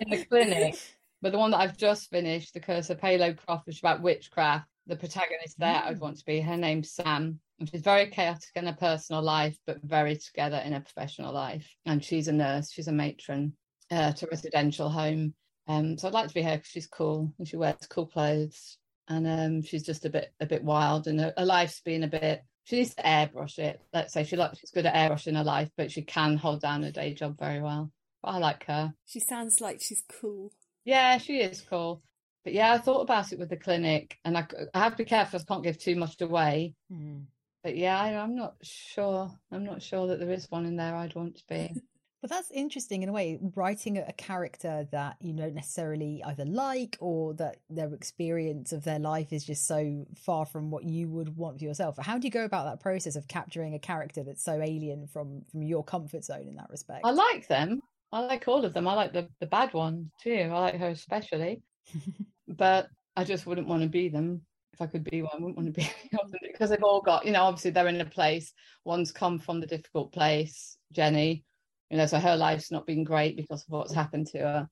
in 0.00 0.10
the 0.10 0.24
clinic. 0.24 0.76
But 1.22 1.30
the 1.30 1.38
one 1.38 1.52
that 1.52 1.58
I've 1.60 1.76
just 1.78 2.10
finished, 2.10 2.52
The 2.52 2.60
Curse 2.60 2.90
of 2.90 3.00
Hollow 3.00 3.32
Croft, 3.32 3.66
which 3.68 3.76
is 3.76 3.80
about 3.80 4.02
witchcraft, 4.02 4.66
the 4.88 4.96
protagonist 4.96 5.56
there 5.58 5.82
I'd 5.84 5.96
Mm. 5.98 6.00
want 6.00 6.18
to 6.18 6.24
be. 6.24 6.40
Her 6.40 6.56
name's 6.56 6.90
Sam. 6.90 7.38
And 7.58 7.70
she's 7.70 7.82
very 7.82 8.06
chaotic 8.08 8.50
in 8.54 8.66
her 8.66 8.76
personal 8.78 9.22
life, 9.22 9.56
but 9.66 9.82
very 9.82 10.16
together 10.16 10.58
in 10.58 10.72
her 10.72 10.80
professional 10.80 11.32
life. 11.32 11.68
And 11.86 12.04
she's 12.04 12.28
a 12.28 12.32
nurse, 12.32 12.70
she's 12.70 12.88
a 12.88 12.92
matron 12.92 13.54
uh, 13.90 14.12
to 14.12 14.26
a 14.26 14.30
residential 14.30 14.90
home. 14.90 15.34
Um, 15.68 15.98
so 15.98 16.06
I'd 16.08 16.14
like 16.14 16.28
to 16.28 16.34
be 16.34 16.42
her 16.42 16.56
because 16.56 16.70
she's 16.70 16.86
cool 16.86 17.32
and 17.38 17.48
she 17.48 17.56
wears 17.56 17.86
cool 17.88 18.06
clothes. 18.06 18.78
And 19.08 19.26
um, 19.26 19.62
she's 19.62 19.84
just 19.84 20.04
a 20.04 20.10
bit 20.10 20.32
a 20.40 20.46
bit 20.46 20.64
wild 20.64 21.06
and 21.06 21.20
her, 21.20 21.32
her 21.38 21.44
life's 21.44 21.80
been 21.80 22.02
a 22.02 22.08
bit 22.08 22.42
she 22.66 22.76
needs 22.76 22.94
to 22.96 23.02
airbrush 23.02 23.60
it. 23.60 23.80
Let's 23.92 24.12
say 24.12 24.24
she 24.24 24.34
like 24.34 24.58
she's 24.58 24.72
good 24.72 24.86
at 24.86 24.94
airbrushing 24.94 25.36
her 25.36 25.44
life, 25.44 25.70
but 25.76 25.92
she 25.92 26.02
can 26.02 26.36
hold 26.36 26.60
down 26.60 26.82
a 26.82 26.90
day 26.90 27.14
job 27.14 27.38
very 27.38 27.62
well. 27.62 27.92
But 28.22 28.30
I 28.30 28.38
like 28.38 28.66
her. 28.66 28.92
she 29.06 29.20
sounds 29.20 29.60
like 29.60 29.80
she's 29.80 30.02
cool. 30.20 30.52
Yeah, 30.84 31.18
she 31.18 31.38
is 31.38 31.60
cool. 31.60 32.02
But 32.42 32.54
yeah, 32.54 32.72
I 32.72 32.78
thought 32.78 33.02
about 33.02 33.32
it 33.32 33.38
with 33.38 33.50
the 33.50 33.56
clinic, 33.56 34.18
and 34.24 34.36
I, 34.36 34.46
I 34.74 34.80
have 34.80 34.92
to 34.92 34.98
be 34.98 35.08
careful. 35.08 35.38
I 35.38 35.44
can't 35.44 35.62
give 35.62 35.78
too 35.78 35.94
much 35.94 36.20
away. 36.20 36.74
Hmm. 36.90 37.20
But 37.66 37.76
yeah, 37.76 38.00
I, 38.00 38.14
I'm 38.14 38.36
not 38.36 38.54
sure. 38.62 39.28
I'm 39.50 39.64
not 39.64 39.82
sure 39.82 40.06
that 40.06 40.20
there 40.20 40.30
is 40.30 40.48
one 40.52 40.66
in 40.66 40.76
there 40.76 40.94
I'd 40.94 41.16
want 41.16 41.38
to 41.38 41.42
be. 41.48 41.74
But 42.22 42.30
that's 42.30 42.50
interesting 42.50 43.02
in 43.02 43.10
a 43.10 43.12
way, 43.12 43.38
writing 43.54 43.98
a, 43.98 44.06
a 44.08 44.12
character 44.12 44.88
that 44.90 45.16
you 45.20 45.34
don't 45.34 45.54
necessarily 45.54 46.22
either 46.24 46.44
like 46.46 46.96
or 46.98 47.34
that 47.34 47.58
their 47.68 47.92
experience 47.92 48.72
of 48.72 48.84
their 48.84 48.98
life 48.98 49.32
is 49.32 49.44
just 49.44 49.66
so 49.66 50.06
far 50.16 50.46
from 50.46 50.70
what 50.70 50.82
you 50.82 51.08
would 51.08 51.36
want 51.36 51.58
for 51.58 51.64
yourself. 51.64 51.98
How 51.98 52.18
do 52.18 52.26
you 52.26 52.32
go 52.32 52.44
about 52.44 52.64
that 52.64 52.80
process 52.80 53.16
of 53.16 53.28
capturing 53.28 53.74
a 53.74 53.78
character 53.78 54.24
that's 54.24 54.42
so 54.42 54.60
alien 54.62 55.06
from 55.06 55.42
from 55.52 55.62
your 55.62 55.84
comfort 55.84 56.24
zone 56.24 56.48
in 56.48 56.56
that 56.56 56.70
respect? 56.70 57.02
I 57.04 57.10
like 57.10 57.46
them. 57.48 57.80
I 58.10 58.20
like 58.20 58.48
all 58.48 58.64
of 58.64 58.72
them. 58.72 58.88
I 58.88 58.94
like 58.94 59.12
the, 59.12 59.28
the 59.40 59.46
bad 59.46 59.74
one 59.74 60.10
too. 60.22 60.50
I 60.50 60.58
like 60.58 60.76
her 60.76 60.88
especially. 60.88 61.62
but 62.48 62.88
I 63.14 63.24
just 63.24 63.46
wouldn't 63.46 63.68
want 63.68 63.82
to 63.82 63.88
be 63.88 64.08
them. 64.08 64.40
If 64.72 64.82
I 64.82 64.86
could 64.86 65.04
be 65.04 65.22
one, 65.22 65.30
I 65.32 65.36
wouldn't 65.36 65.56
want 65.56 65.66
to 65.66 65.72
be 65.72 65.90
because 66.42 66.70
they've 66.70 66.82
all 66.82 67.00
got, 67.00 67.24
you 67.24 67.32
know, 67.32 67.42
obviously 67.42 67.70
they're 67.70 67.88
in 67.88 68.00
a 68.00 68.04
place. 68.04 68.52
One's 68.84 69.12
come 69.12 69.38
from 69.38 69.60
the 69.60 69.66
difficult 69.66 70.12
place, 70.12 70.76
Jenny, 70.92 71.44
you 71.90 71.96
know, 71.96 72.06
so 72.06 72.18
her 72.18 72.36
life's 72.36 72.70
not 72.70 72.86
been 72.86 73.04
great 73.04 73.36
because 73.36 73.62
of 73.62 73.68
what's 73.70 73.94
happened 73.94 74.26
to 74.28 74.38
her. 74.38 74.68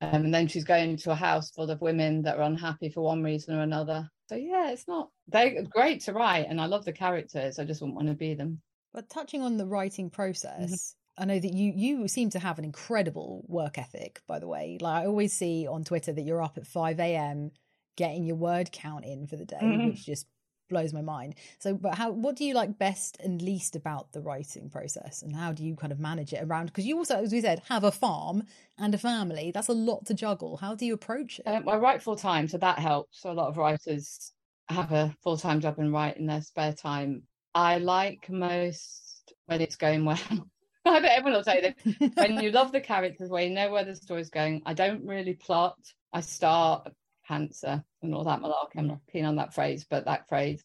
Um, 0.00 0.24
and 0.24 0.34
then 0.34 0.48
she's 0.48 0.64
going 0.64 0.96
to 0.96 1.12
a 1.12 1.16
house 1.16 1.50
full 1.50 1.70
of 1.70 1.80
women 1.80 2.22
that 2.22 2.36
are 2.36 2.42
unhappy 2.42 2.88
for 2.88 3.02
one 3.02 3.22
reason 3.22 3.54
or 3.54 3.62
another. 3.62 4.08
So 4.28 4.36
yeah, 4.36 4.70
it's 4.70 4.88
not 4.88 5.10
they're 5.28 5.62
great 5.62 6.00
to 6.02 6.12
write, 6.12 6.46
and 6.48 6.60
I 6.60 6.66
love 6.66 6.84
the 6.84 6.92
characters. 6.92 7.58
I 7.58 7.64
just 7.64 7.80
wouldn't 7.80 7.96
want 7.96 8.08
to 8.08 8.14
be 8.14 8.34
them. 8.34 8.60
But 8.92 9.08
touching 9.08 9.42
on 9.42 9.58
the 9.58 9.66
writing 9.66 10.10
process, 10.10 10.96
I 11.16 11.24
know 11.24 11.38
that 11.38 11.52
you 11.52 11.72
you 11.74 12.08
seem 12.08 12.30
to 12.30 12.38
have 12.38 12.58
an 12.58 12.64
incredible 12.64 13.44
work 13.46 13.78
ethic. 13.78 14.20
By 14.26 14.38
the 14.38 14.48
way, 14.48 14.78
like 14.80 15.02
I 15.02 15.06
always 15.06 15.32
see 15.32 15.68
on 15.68 15.84
Twitter 15.84 16.12
that 16.12 16.22
you're 16.22 16.42
up 16.42 16.56
at 16.56 16.66
five 16.66 16.98
a.m. 16.98 17.50
getting 17.96 18.24
your 18.24 18.36
word 18.36 18.72
count 18.72 19.04
in 19.04 19.26
for 19.26 19.36
the 19.36 19.44
day, 19.44 19.58
Mhm. 19.60 19.88
which 19.88 20.04
just 20.06 20.26
blows 20.68 20.92
my 20.94 21.02
mind. 21.02 21.34
So, 21.58 21.74
but 21.74 21.96
how 21.96 22.10
what 22.12 22.36
do 22.36 22.44
you 22.44 22.54
like 22.54 22.78
best 22.78 23.18
and 23.20 23.42
least 23.42 23.76
about 23.76 24.12
the 24.12 24.22
writing 24.22 24.70
process, 24.70 25.22
and 25.22 25.36
how 25.36 25.52
do 25.52 25.64
you 25.64 25.76
kind 25.76 25.92
of 25.92 26.00
manage 26.00 26.32
it 26.32 26.42
around? 26.42 26.66
Because 26.66 26.86
you 26.86 26.96
also, 26.96 27.22
as 27.22 27.32
we 27.32 27.40
said, 27.42 27.62
have 27.68 27.84
a 27.84 27.92
farm 27.92 28.44
and 28.78 28.94
a 28.94 28.98
family. 28.98 29.50
That's 29.52 29.68
a 29.68 29.74
lot 29.74 30.06
to 30.06 30.14
juggle. 30.14 30.56
How 30.56 30.74
do 30.74 30.86
you 30.86 30.94
approach 30.94 31.38
it? 31.40 31.46
Um, 31.46 31.68
I 31.68 31.76
write 31.76 32.02
full 32.02 32.16
time, 32.16 32.48
so 32.48 32.56
that 32.58 32.78
helps. 32.78 33.20
So 33.20 33.30
a 33.30 33.34
lot 33.34 33.48
of 33.48 33.58
writers 33.58 34.32
have 34.68 34.92
a 34.92 35.14
full 35.22 35.36
time 35.36 35.60
job 35.60 35.78
and 35.78 35.92
write 35.92 36.16
in 36.16 36.26
their 36.26 36.40
spare 36.40 36.72
time. 36.72 37.24
I 37.54 37.76
like 37.78 38.30
most 38.30 39.34
when 39.46 39.60
it's 39.60 39.76
going 39.76 40.06
well. 40.06 40.18
I 40.86 41.00
bet 41.00 41.12
everyone 41.18 41.34
will 41.34 41.44
say 41.44 41.74
this. 41.84 42.10
when 42.14 42.40
you 42.40 42.50
love 42.50 42.72
the 42.72 42.80
characters, 42.80 43.28
where 43.28 43.44
you 43.44 43.50
know 43.50 43.70
where 43.70 43.84
the 43.84 43.94
story's 43.94 44.30
going. 44.30 44.62
I 44.64 44.72
don't 44.72 45.06
really 45.06 45.34
plot. 45.34 45.76
I 46.14 46.22
start 46.22 46.90
pantser 47.28 47.82
and 48.02 48.14
all 48.14 48.24
that 48.24 48.40
malarkey. 48.40 48.78
I'm 48.78 48.88
not 48.88 49.00
keen 49.10 49.24
on 49.24 49.36
that 49.36 49.54
phrase, 49.54 49.86
but 49.88 50.04
that 50.06 50.28
phrase. 50.28 50.64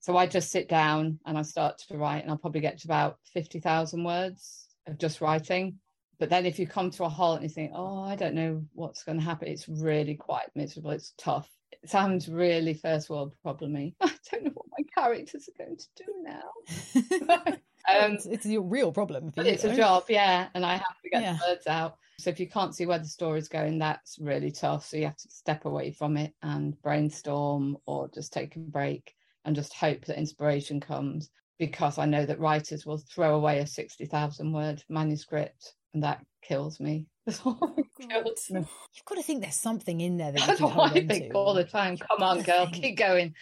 So 0.00 0.16
I 0.16 0.26
just 0.26 0.50
sit 0.52 0.68
down 0.68 1.18
and 1.26 1.36
I 1.36 1.42
start 1.42 1.78
to 1.88 1.96
write, 1.98 2.22
and 2.22 2.30
I'll 2.30 2.38
probably 2.38 2.60
get 2.60 2.78
to 2.78 2.86
about 2.86 3.18
fifty 3.32 3.58
thousand 3.60 4.04
words 4.04 4.68
of 4.86 4.98
just 4.98 5.20
writing. 5.20 5.78
But 6.18 6.30
then 6.30 6.46
if 6.46 6.58
you 6.58 6.66
come 6.66 6.90
to 6.92 7.04
a 7.04 7.08
halt 7.08 7.40
and 7.40 7.44
you 7.44 7.54
think, 7.54 7.72
oh, 7.74 8.02
I 8.02 8.16
don't 8.16 8.34
know 8.34 8.64
what's 8.72 9.04
going 9.04 9.18
to 9.18 9.24
happen, 9.24 9.48
it's 9.48 9.68
really 9.68 10.14
quite 10.14 10.46
miserable. 10.54 10.92
It's 10.92 11.12
tough. 11.18 11.50
It 11.82 11.90
sounds 11.90 12.28
really 12.28 12.72
first 12.72 13.10
world 13.10 13.34
problemy. 13.44 13.94
I 14.00 14.10
don't 14.30 14.44
know 14.44 14.52
what 14.54 14.66
my 14.78 14.84
characters 14.94 15.48
are 15.48 15.64
going 15.64 15.76
to 15.76 15.86
do 15.96 16.04
now. 16.22 17.50
um, 18.02 18.12
it's, 18.12 18.26
it's 18.26 18.46
your 18.46 18.62
real 18.62 18.92
problem. 18.92 19.30
You, 19.36 19.42
it's 19.42 19.64
a 19.64 19.76
job, 19.76 20.04
yeah, 20.08 20.48
and 20.54 20.64
I 20.64 20.74
have 20.74 21.00
to 21.02 21.10
get 21.10 21.22
Yeah. 21.22 21.32
the 21.34 21.52
words 21.52 21.66
out. 21.66 21.98
So 22.18 22.30
if 22.30 22.40
you 22.40 22.48
can't 22.48 22.74
see 22.74 22.86
where 22.86 22.98
the 22.98 23.04
story's 23.04 23.48
going, 23.48 23.78
that's 23.78 24.18
really 24.18 24.50
tough. 24.50 24.86
So 24.86 24.96
you 24.96 25.04
have 25.04 25.16
to 25.16 25.28
step 25.28 25.64
away 25.64 25.92
from 25.92 26.16
it 26.16 26.32
and 26.42 26.80
brainstorm 26.82 27.76
or 27.86 28.08
just 28.12 28.32
take 28.32 28.56
a 28.56 28.60
break 28.60 29.14
and 29.44 29.54
just 29.54 29.74
hope 29.74 30.04
that 30.06 30.18
inspiration 30.18 30.80
comes. 30.80 31.30
Because 31.58 31.96
I 31.96 32.04
know 32.04 32.26
that 32.26 32.38
writers 32.38 32.84
will 32.84 32.98
throw 32.98 33.34
away 33.34 33.60
a 33.60 33.66
sixty 33.66 34.04
thousand 34.04 34.52
word 34.52 34.82
manuscript, 34.90 35.72
and 35.94 36.02
that 36.02 36.24
kills 36.42 36.78
me. 36.80 37.06
Oh, 37.44 37.74
kills 37.98 38.50
me. 38.50 38.60
You've 38.60 39.04
got 39.04 39.16
to 39.16 39.22
think 39.22 39.40
there's 39.40 39.56
something 39.56 40.00
in 40.00 40.16
there 40.16 40.32
that 40.32 40.40
you 40.40 40.46
That's 40.46 40.60
hold 40.60 40.92
I 40.92 41.06
think 41.06 41.34
all 41.34 41.54
the 41.54 41.64
time. 41.64 41.96
Come 41.96 42.22
on, 42.22 42.42
girl, 42.42 42.66
Think. 42.66 42.84
keep 42.84 42.98
going. 42.98 43.34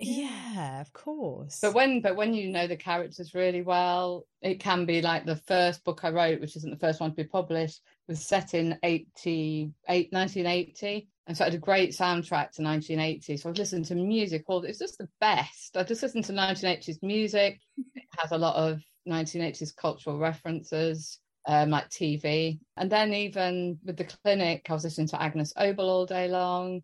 Yeah, 0.00 0.80
of 0.80 0.92
course. 0.92 1.58
But 1.60 1.74
when 1.74 2.00
but 2.00 2.16
when 2.16 2.34
you 2.34 2.48
know 2.48 2.66
the 2.66 2.76
characters 2.76 3.34
really 3.34 3.62
well, 3.62 4.26
it 4.40 4.58
can 4.58 4.86
be 4.86 5.02
like 5.02 5.26
the 5.26 5.36
first 5.36 5.84
book 5.84 6.00
I 6.02 6.10
wrote, 6.10 6.40
which 6.40 6.56
isn't 6.56 6.70
the 6.70 6.78
first 6.78 7.00
one 7.00 7.10
to 7.10 7.16
be 7.16 7.24
published, 7.24 7.80
was 8.08 8.26
set 8.26 8.54
in 8.54 8.78
80, 8.82 9.72
eight- 9.88 10.12
1980. 10.12 11.08
And 11.26 11.36
so 11.36 11.44
I 11.44 11.46
had 11.46 11.54
a 11.54 11.58
great 11.58 11.90
soundtrack 11.90 12.50
to 12.52 12.62
1980. 12.62 13.36
So 13.36 13.48
I've 13.48 13.58
listened 13.58 13.84
to 13.86 13.94
music 13.94 14.44
all 14.48 14.62
it's 14.64 14.78
just 14.78 14.98
the 14.98 15.08
best. 15.20 15.76
I 15.76 15.84
just 15.84 16.02
listened 16.02 16.24
to 16.24 16.32
1980s 16.32 17.02
music. 17.02 17.60
It 17.94 18.04
has 18.18 18.32
a 18.32 18.38
lot 18.38 18.56
of 18.56 18.82
1980s 19.08 19.74
cultural 19.76 20.18
references. 20.18 21.18
Um, 21.44 21.70
like 21.70 21.88
TV, 21.90 22.60
and 22.76 22.88
then 22.88 23.12
even 23.12 23.76
with 23.84 23.96
the 23.96 24.04
clinic, 24.04 24.64
I 24.70 24.74
was 24.74 24.84
listening 24.84 25.08
to 25.08 25.20
Agnes 25.20 25.52
Obel 25.54 25.80
all 25.80 26.06
day 26.06 26.28
long. 26.28 26.82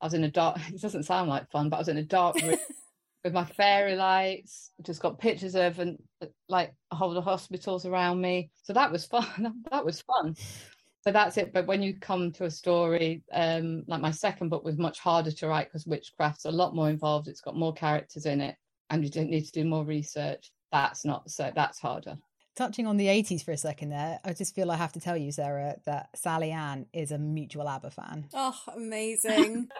I 0.00 0.06
was 0.06 0.14
in 0.14 0.24
a 0.24 0.30
dark. 0.30 0.58
It 0.68 0.80
doesn't 0.80 1.04
sound 1.04 1.28
like 1.30 1.48
fun, 1.52 1.68
but 1.68 1.76
I 1.76 1.78
was 1.78 1.88
in 1.88 1.96
a 1.96 2.02
dark 2.02 2.34
room 2.42 2.58
with 3.24 3.32
my 3.32 3.44
fairy 3.44 3.96
lights. 3.96 4.70
Just 4.82 5.02
got 5.02 5.18
pictures 5.18 5.54
of 5.54 5.78
and 5.78 5.98
like 6.48 6.74
a 6.90 6.96
whole 6.96 7.16
of 7.16 7.24
hospitals 7.24 7.86
around 7.86 8.20
me. 8.20 8.50
So 8.62 8.72
that 8.72 8.90
was 8.90 9.06
fun. 9.06 9.62
that 9.70 9.84
was 9.84 10.00
fun. 10.02 10.34
So 11.02 11.12
that's 11.12 11.38
it. 11.38 11.52
But 11.52 11.66
when 11.66 11.82
you 11.82 11.98
come 11.98 12.30
to 12.32 12.44
a 12.44 12.50
story, 12.50 13.22
um, 13.32 13.84
like 13.86 14.02
my 14.02 14.10
second 14.10 14.50
book 14.50 14.64
was 14.64 14.76
much 14.76 14.98
harder 14.98 15.30
to 15.30 15.48
write 15.48 15.68
because 15.68 15.86
witchcraft's 15.86 16.44
a 16.44 16.50
lot 16.50 16.74
more 16.74 16.90
involved. 16.90 17.28
It's 17.28 17.40
got 17.40 17.56
more 17.56 17.72
characters 17.72 18.26
in 18.26 18.40
it, 18.40 18.56
and 18.90 19.02
you 19.02 19.10
don't 19.10 19.30
need 19.30 19.46
to 19.46 19.52
do 19.52 19.64
more 19.64 19.84
research. 19.84 20.52
That's 20.72 21.04
not 21.04 21.30
so. 21.30 21.50
That's 21.54 21.78
harder. 21.78 22.16
Touching 22.60 22.86
on 22.86 22.98
the 22.98 23.06
80s 23.06 23.42
for 23.42 23.52
a 23.52 23.56
second 23.56 23.88
there, 23.88 24.20
I 24.22 24.34
just 24.34 24.54
feel 24.54 24.70
I 24.70 24.76
have 24.76 24.92
to 24.92 25.00
tell 25.00 25.16
you, 25.16 25.32
Sarah, 25.32 25.76
that 25.86 26.10
Sally-Anne 26.14 26.84
is 26.92 27.10
a 27.10 27.16
mutual 27.16 27.66
ABBA 27.66 27.90
fan. 27.90 28.26
Oh, 28.34 28.54
amazing. 28.76 29.68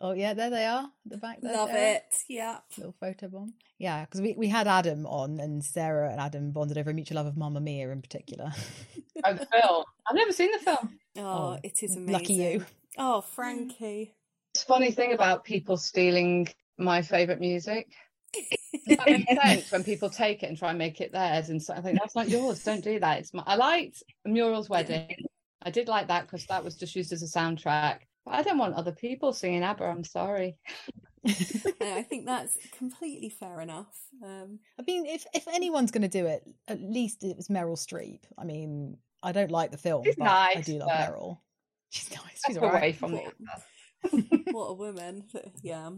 Oh, 0.00 0.12
yeah, 0.12 0.32
there 0.34 0.48
they 0.50 0.64
are, 0.64 0.84
at 0.84 0.90
the 1.04 1.18
back 1.18 1.40
there. 1.42 1.52
Love 1.54 1.68
Sarah. 1.68 1.90
it. 1.96 2.04
Yeah. 2.28 2.58
Little 2.78 2.94
photo 2.98 3.28
bomb. 3.28 3.52
Yeah, 3.78 4.04
because 4.06 4.20
we, 4.22 4.34
we 4.36 4.48
had 4.48 4.66
Adam 4.66 5.04
on, 5.06 5.38
and 5.40 5.62
Sarah 5.62 6.10
and 6.10 6.18
Adam 6.20 6.50
bonded 6.52 6.76
over 6.78 6.90
a 6.90 6.94
mutual 6.94 7.16
love 7.16 7.26
of 7.26 7.36
Mamma 7.36 7.60
Mia 7.60 7.90
in 7.90 8.00
particular. 8.00 8.50
Oh, 9.24 9.34
the 9.34 9.44
film. 9.46 9.84
I've 10.08 10.16
never 10.16 10.32
seen 10.32 10.50
the 10.52 10.58
film. 10.58 10.98
Oh, 11.18 11.20
Oh, 11.20 11.58
it 11.62 11.82
is 11.82 11.94
amazing. 11.96 12.12
lucky 12.12 12.32
you. 12.32 12.64
Oh, 12.98 13.20
Frankie. 13.20 14.14
It's 14.54 14.64
funny 14.64 14.90
thing 14.90 15.12
about 15.12 15.44
people 15.44 15.76
stealing 15.76 16.48
my 16.78 17.02
favorite 17.02 17.38
music. 17.38 17.92
Does 18.34 18.96
that 18.98 19.06
make 19.06 19.28
sense 19.42 19.70
when 19.72 19.84
people 19.84 20.10
take 20.10 20.42
it 20.42 20.46
and 20.48 20.58
try 20.58 20.70
and 20.70 20.78
make 20.78 21.00
it 21.00 21.12
theirs? 21.12 21.48
And 21.48 21.62
so 21.62 21.74
I 21.74 21.80
think 21.80 21.98
that's 22.00 22.14
not 22.14 22.28
yours. 22.28 22.62
Don't 22.64 22.82
do 22.82 22.98
that. 23.00 23.20
It's 23.20 23.34
my, 23.34 23.42
I 23.46 23.56
liked 23.56 24.02
Muriel's 24.26 24.68
wedding. 24.68 25.14
I 25.62 25.70
did 25.70 25.88
like 25.88 26.08
that 26.08 26.22
because 26.26 26.46
that 26.46 26.64
was 26.64 26.76
just 26.76 26.96
used 26.96 27.12
as 27.12 27.22
a 27.22 27.26
soundtrack. 27.26 28.00
But 28.24 28.34
I 28.34 28.42
don't 28.42 28.58
want 28.58 28.74
other 28.74 28.92
people 28.92 29.32
singing 29.32 29.62
ABBA. 29.62 29.84
I'm 29.84 30.04
sorry. 30.04 30.56
No, 31.24 31.94
I 31.96 32.02
think 32.02 32.26
that's 32.26 32.56
completely 32.76 33.28
fair 33.28 33.60
enough. 33.60 33.96
Um, 34.24 34.58
I 34.76 34.82
mean, 34.84 35.06
if, 35.06 35.24
if 35.32 35.46
anyone's 35.46 35.92
going 35.92 36.02
to 36.02 36.08
do 36.08 36.26
it, 36.26 36.42
at 36.66 36.80
least 36.80 37.22
it 37.22 37.36
was 37.36 37.46
Meryl 37.46 37.78
Streep. 37.78 38.24
I 38.36 38.42
mean, 38.44 38.96
I 39.22 39.30
don't 39.30 39.52
like 39.52 39.70
the 39.70 39.78
film, 39.78 40.04
but 40.18 40.26
I 40.26 40.60
do 40.62 40.78
love 40.78 40.90
Meryl. 40.90 41.38
She's 41.90 42.10
nice. 42.10 42.42
She's 42.44 42.56
all 42.56 42.64
away 42.64 42.72
right. 42.80 42.96
from 42.96 43.12
What- 43.12 43.34
what 44.50 44.64
a 44.64 44.74
woman. 44.74 45.24
Yeah. 45.62 45.90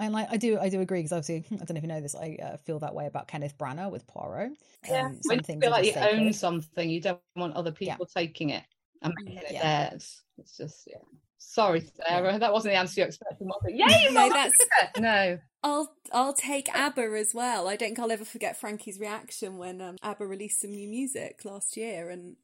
And 0.00 0.12
like 0.14 0.28
I 0.30 0.36
do, 0.36 0.58
I 0.58 0.68
do 0.70 0.80
agree 0.80 0.98
because 1.00 1.12
obviously 1.12 1.44
I 1.52 1.56
don't 1.64 1.70
know 1.70 1.76
if 1.76 1.82
you 1.82 1.88
know 1.88 2.00
this. 2.00 2.14
I 2.14 2.38
uh, 2.42 2.56
feel 2.56 2.78
that 2.80 2.94
way 2.94 3.06
about 3.06 3.28
Kenneth 3.28 3.56
Branagh 3.58 3.90
with 3.90 4.06
Poirot. 4.06 4.52
Yeah, 4.88 5.06
Um, 5.06 5.18
some 5.22 5.36
when 5.36 5.38
you 5.46 5.60
feel 5.60 5.70
like 5.70 5.84
you 5.84 5.92
just 5.92 6.04
own 6.14 6.32
something, 6.32 6.88
you 6.90 7.00
don't 7.00 7.20
want 7.36 7.54
other 7.54 7.74
Yeah. 7.78 7.92
people 7.94 8.06
taking 8.06 8.50
it 8.50 8.64
and 9.02 9.12
making 9.22 9.38
it 9.38 9.44
Yeah. 9.52 9.88
theirs. 9.90 10.22
It's 10.38 10.56
just 10.56 10.84
yeah. 10.86 10.96
Sorry, 11.42 11.82
Sarah, 12.06 12.38
that 12.38 12.52
wasn't 12.52 12.74
the 12.74 12.78
answer 12.78 13.00
you 13.00 13.06
expected. 13.06 13.46
Was 13.46 13.60
it? 13.66 13.74
Yay, 13.76 14.12
No, 14.12 14.28
that's- 14.28 14.58
no. 14.98 15.38
I'll 15.62 15.94
I'll 16.12 16.32
take 16.32 16.74
ABBA 16.74 17.18
as 17.18 17.34
well. 17.34 17.68
I 17.68 17.76
don't 17.76 17.88
think 17.88 17.98
I'll 17.98 18.10
ever 18.12 18.24
forget 18.24 18.58
Frankie's 18.58 18.98
reaction 18.98 19.58
when 19.58 19.82
um, 19.82 19.96
ABBA 20.02 20.26
released 20.26 20.60
some 20.62 20.70
new 20.70 20.88
music 20.88 21.40
last 21.44 21.76
year, 21.76 22.08
and 22.08 22.36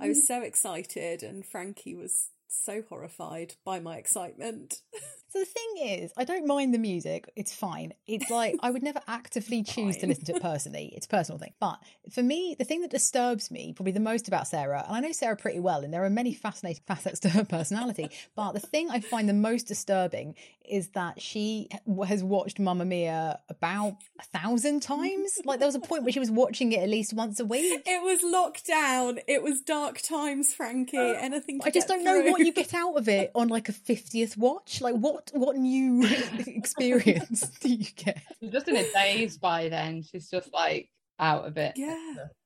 I 0.00 0.08
was 0.08 0.26
so 0.26 0.42
excited, 0.42 1.22
and 1.22 1.46
Frankie 1.46 1.94
was 1.94 2.30
so 2.48 2.82
horrified 2.88 3.54
by 3.64 3.78
my 3.78 3.96
excitement. 3.98 4.80
So 5.34 5.40
the 5.40 5.46
thing 5.46 5.98
is, 5.98 6.12
I 6.16 6.22
don't 6.22 6.46
mind 6.46 6.72
the 6.72 6.78
music. 6.78 7.28
It's 7.34 7.52
fine. 7.52 7.92
It's 8.06 8.30
like 8.30 8.54
I 8.60 8.70
would 8.70 8.84
never 8.84 9.00
actively 9.08 9.64
choose 9.64 9.96
to 9.96 10.06
listen 10.06 10.26
to 10.26 10.36
it 10.36 10.42
personally. 10.42 10.92
It's 10.94 11.06
a 11.06 11.08
personal 11.08 11.40
thing. 11.40 11.54
But 11.58 11.80
for 12.12 12.22
me, 12.22 12.54
the 12.56 12.62
thing 12.64 12.82
that 12.82 12.92
disturbs 12.92 13.50
me 13.50 13.72
probably 13.72 13.90
the 13.90 13.98
most 13.98 14.28
about 14.28 14.46
Sarah, 14.46 14.84
and 14.86 14.94
I 14.96 15.00
know 15.00 15.10
Sarah 15.10 15.36
pretty 15.36 15.58
well, 15.58 15.80
and 15.80 15.92
there 15.92 16.04
are 16.04 16.10
many 16.10 16.34
fascinating 16.34 16.84
facets 16.86 17.18
to 17.20 17.30
her 17.30 17.44
personality. 17.44 18.10
but 18.36 18.52
the 18.52 18.60
thing 18.60 18.90
I 18.92 19.00
find 19.00 19.28
the 19.28 19.32
most 19.34 19.64
disturbing 19.64 20.36
is 20.64 20.88
that 20.90 21.20
she 21.20 21.68
has 22.06 22.22
watched 22.22 22.58
Mamma 22.58 22.84
Mia 22.84 23.40
about 23.48 23.96
a 24.20 24.38
thousand 24.38 24.80
times. 24.80 25.38
Like 25.44 25.58
there 25.58 25.68
was 25.68 25.74
a 25.74 25.80
point 25.80 26.04
where 26.04 26.12
she 26.12 26.20
was 26.20 26.30
watching 26.30 26.72
it 26.72 26.80
at 26.80 26.88
least 26.88 27.12
once 27.12 27.40
a 27.40 27.44
week. 27.44 27.82
It 27.84 28.02
was 28.02 28.22
lockdown. 28.22 29.20
It 29.26 29.42
was 29.42 29.60
dark 29.60 30.00
times, 30.00 30.54
Frankie. 30.54 30.96
Uh, 30.96 31.14
Anything. 31.14 31.60
To 31.60 31.66
I 31.66 31.70
just 31.70 31.88
don't 31.88 32.04
know 32.04 32.22
what 32.22 32.40
you 32.40 32.52
get 32.52 32.72
out 32.72 32.94
of 32.94 33.08
it 33.08 33.30
on 33.34 33.48
like 33.48 33.68
a 33.68 33.72
50th 33.72 34.36
watch? 34.36 34.80
Like 34.80 34.94
what 34.94 35.23
what 35.32 35.56
new 35.56 36.04
experience 36.46 37.40
do 37.60 37.68
you 37.68 37.86
get? 37.96 38.22
She's 38.40 38.50
just 38.50 38.68
in 38.68 38.76
a 38.76 38.84
daze 38.92 39.38
by 39.38 39.68
then. 39.68 40.02
She's 40.02 40.28
just 40.30 40.52
like 40.52 40.90
out 41.18 41.44
of 41.46 41.56
it. 41.56 41.74
Yeah, 41.76 41.96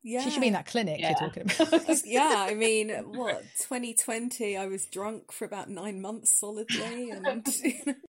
yeah. 0.02 0.20
She 0.22 0.30
should 0.30 0.40
be 0.40 0.48
in 0.48 0.52
that 0.52 0.66
clinic 0.66 1.00
Yeah. 1.00 1.14
you're 1.18 1.28
talking 1.30 1.44
about. 1.78 2.06
yeah, 2.06 2.46
I 2.48 2.54
mean, 2.54 2.90
what 2.90 3.42
2020? 3.60 4.56
I 4.56 4.66
was 4.66 4.86
drunk 4.86 5.32
for 5.32 5.44
about 5.44 5.68
nine 5.70 6.00
months 6.02 6.30
solidly, 6.38 7.10
and 7.10 7.46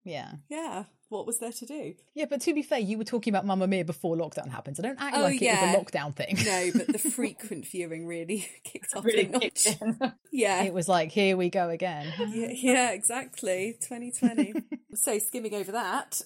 yeah. 0.03 0.33
yeah, 0.49 0.83
what 1.13 1.25
was 1.25 1.39
there 1.39 1.51
to 1.51 1.65
do? 1.65 1.93
Yeah, 2.15 2.25
but 2.29 2.41
to 2.41 2.53
be 2.53 2.61
fair, 2.61 2.79
you 2.79 2.97
were 2.97 3.03
talking 3.05 3.31
about 3.33 3.45
Mamma 3.45 3.67
Mia 3.67 3.85
before 3.85 4.17
lockdown 4.17 4.49
happened, 4.49 4.75
so 4.77 4.83
don't 4.83 4.99
act 4.99 5.15
Oh, 5.15 5.21
like 5.21 5.41
it 5.41 5.45
was 5.49 5.75
a 5.75 5.77
lockdown 5.79 6.13
thing. 6.15 6.37
No, 6.45 6.71
but 6.75 6.87
the 6.87 6.97
frequent 7.15 7.65
viewing 7.67 8.05
really 8.07 8.47
kicked 8.63 8.95
off. 8.95 9.05
Really 9.05 9.25
kicked. 9.27 9.77
Yeah, 10.31 10.63
It 10.63 10.73
was 10.73 10.89
like, 10.89 11.11
here 11.11 11.37
we 11.37 11.49
go 11.51 11.69
again. 11.69 12.11
yeah, 12.31 12.49
yeah, 12.51 12.91
exactly. 12.91 13.77
2020. 13.81 14.53
so 14.95 15.19
skimming 15.19 15.53
over 15.53 15.71
that. 15.73 16.19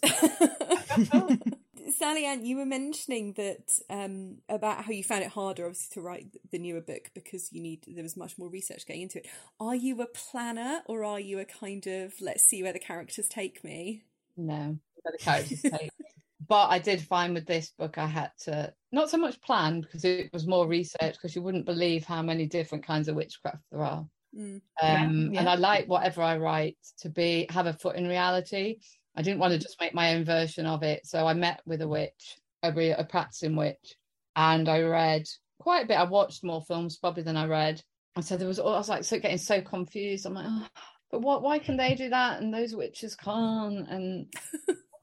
Sally-Anne, 1.98 2.46
you 2.46 2.58
were 2.58 2.66
mentioning 2.66 3.34
that 3.34 3.72
um, 3.90 4.38
about 4.50 4.84
how 4.84 4.92
you 4.92 5.04
found 5.04 5.24
it 5.24 5.30
harder, 5.30 5.66
obviously, 5.66 5.94
to 5.96 6.02
write 6.02 6.28
the 6.52 6.60
newer 6.60 6.82
book 6.82 7.10
because 7.14 7.52
you 7.54 7.62
need 7.62 7.86
there 7.88 8.04
was 8.04 8.18
much 8.18 8.38
more 8.38 8.50
research 8.50 8.86
going 8.88 9.02
into 9.02 9.20
it. 9.20 9.28
Are 9.60 9.76
you 9.76 10.02
a 10.02 10.06
planner, 10.06 10.82
or 10.88 11.04
are 11.06 11.20
you 11.20 11.40
a 11.40 11.46
kind 11.46 11.86
of 11.88 12.14
let's 12.20 12.44
see 12.44 12.62
where 12.62 12.74
the 12.74 12.80
characters 12.80 13.28
take 13.30 13.64
me? 13.64 14.04
No, 14.38 14.78
the 15.04 15.18
characters. 15.20 15.64
But 16.48 16.68
I 16.68 16.80
did 16.80 17.02
find 17.02 17.34
with 17.34 17.46
this 17.46 17.74
book, 17.78 17.98
I 17.98 18.06
had 18.06 18.32
to 18.44 18.74
not 18.92 19.10
so 19.10 19.18
much 19.18 19.42
plan 19.42 19.82
because 19.82 20.06
it 20.06 20.32
was 20.32 20.48
more 20.48 20.68
research 20.68 21.14
because 21.14 21.36
you 21.36 21.42
wouldn't 21.42 21.66
believe 21.66 22.06
how 22.06 22.22
many 22.22 22.46
different 22.46 22.86
kinds 22.86 23.08
of 23.08 23.16
witchcraft 23.16 23.64
there 23.72 23.84
are. 23.84 24.08
Mm. 24.38 24.62
Um, 24.82 25.34
Yeah, 25.34 25.40
And. 25.42 25.50
I 25.50 25.56
like 25.56 25.88
whatever 25.88 26.22
I 26.22 26.38
write 26.38 26.78
to 27.00 27.10
be 27.10 27.48
have 27.50 27.66
a 27.66 27.74
foot 27.74 27.96
in 27.98 28.08
reality. 28.08 28.78
I 29.16 29.24
didn't 29.24 29.40
want 29.40 29.54
to 29.54 29.60
just 29.60 29.82
make 29.82 29.94
my 29.94 30.14
own 30.14 30.24
version 30.24 30.66
of 30.66 30.84
it, 30.84 31.06
so 31.06 31.26
I 31.26 31.34
met 31.34 31.62
with 31.66 31.82
a 31.82 31.88
witch, 31.88 32.38
a, 32.64 32.72
re- 32.72 32.92
a 32.92 33.04
practicing 33.04 33.56
witch, 33.56 33.96
and 34.36 34.70
I 34.70 34.82
read 34.82 35.28
quite 35.60 35.86
a 35.86 35.88
bit. 35.88 35.98
I 35.98 36.04
watched 36.04 36.44
more 36.44 36.62
films 36.62 36.98
probably 36.98 37.24
than 37.24 37.36
I 37.36 37.48
read, 37.48 37.82
and 38.16 38.24
so 38.24 38.38
there 38.38 38.48
was. 38.48 38.60
All, 38.60 38.76
I 38.76 38.78
was 38.78 38.90
like 38.90 39.04
so 39.04 39.20
getting 39.20 39.40
so 39.40 39.60
confused. 39.60 40.26
I'm 40.26 40.36
like, 40.36 40.46
oh, 40.48 40.68
but 41.12 41.22
what? 41.22 41.42
Why 41.42 41.60
can 41.60 41.78
they 41.78 41.96
do 41.96 42.10
that 42.10 42.42
and 42.42 42.54
those 42.54 42.76
witches 42.76 43.16
can't? 43.16 43.88
And 43.90 44.28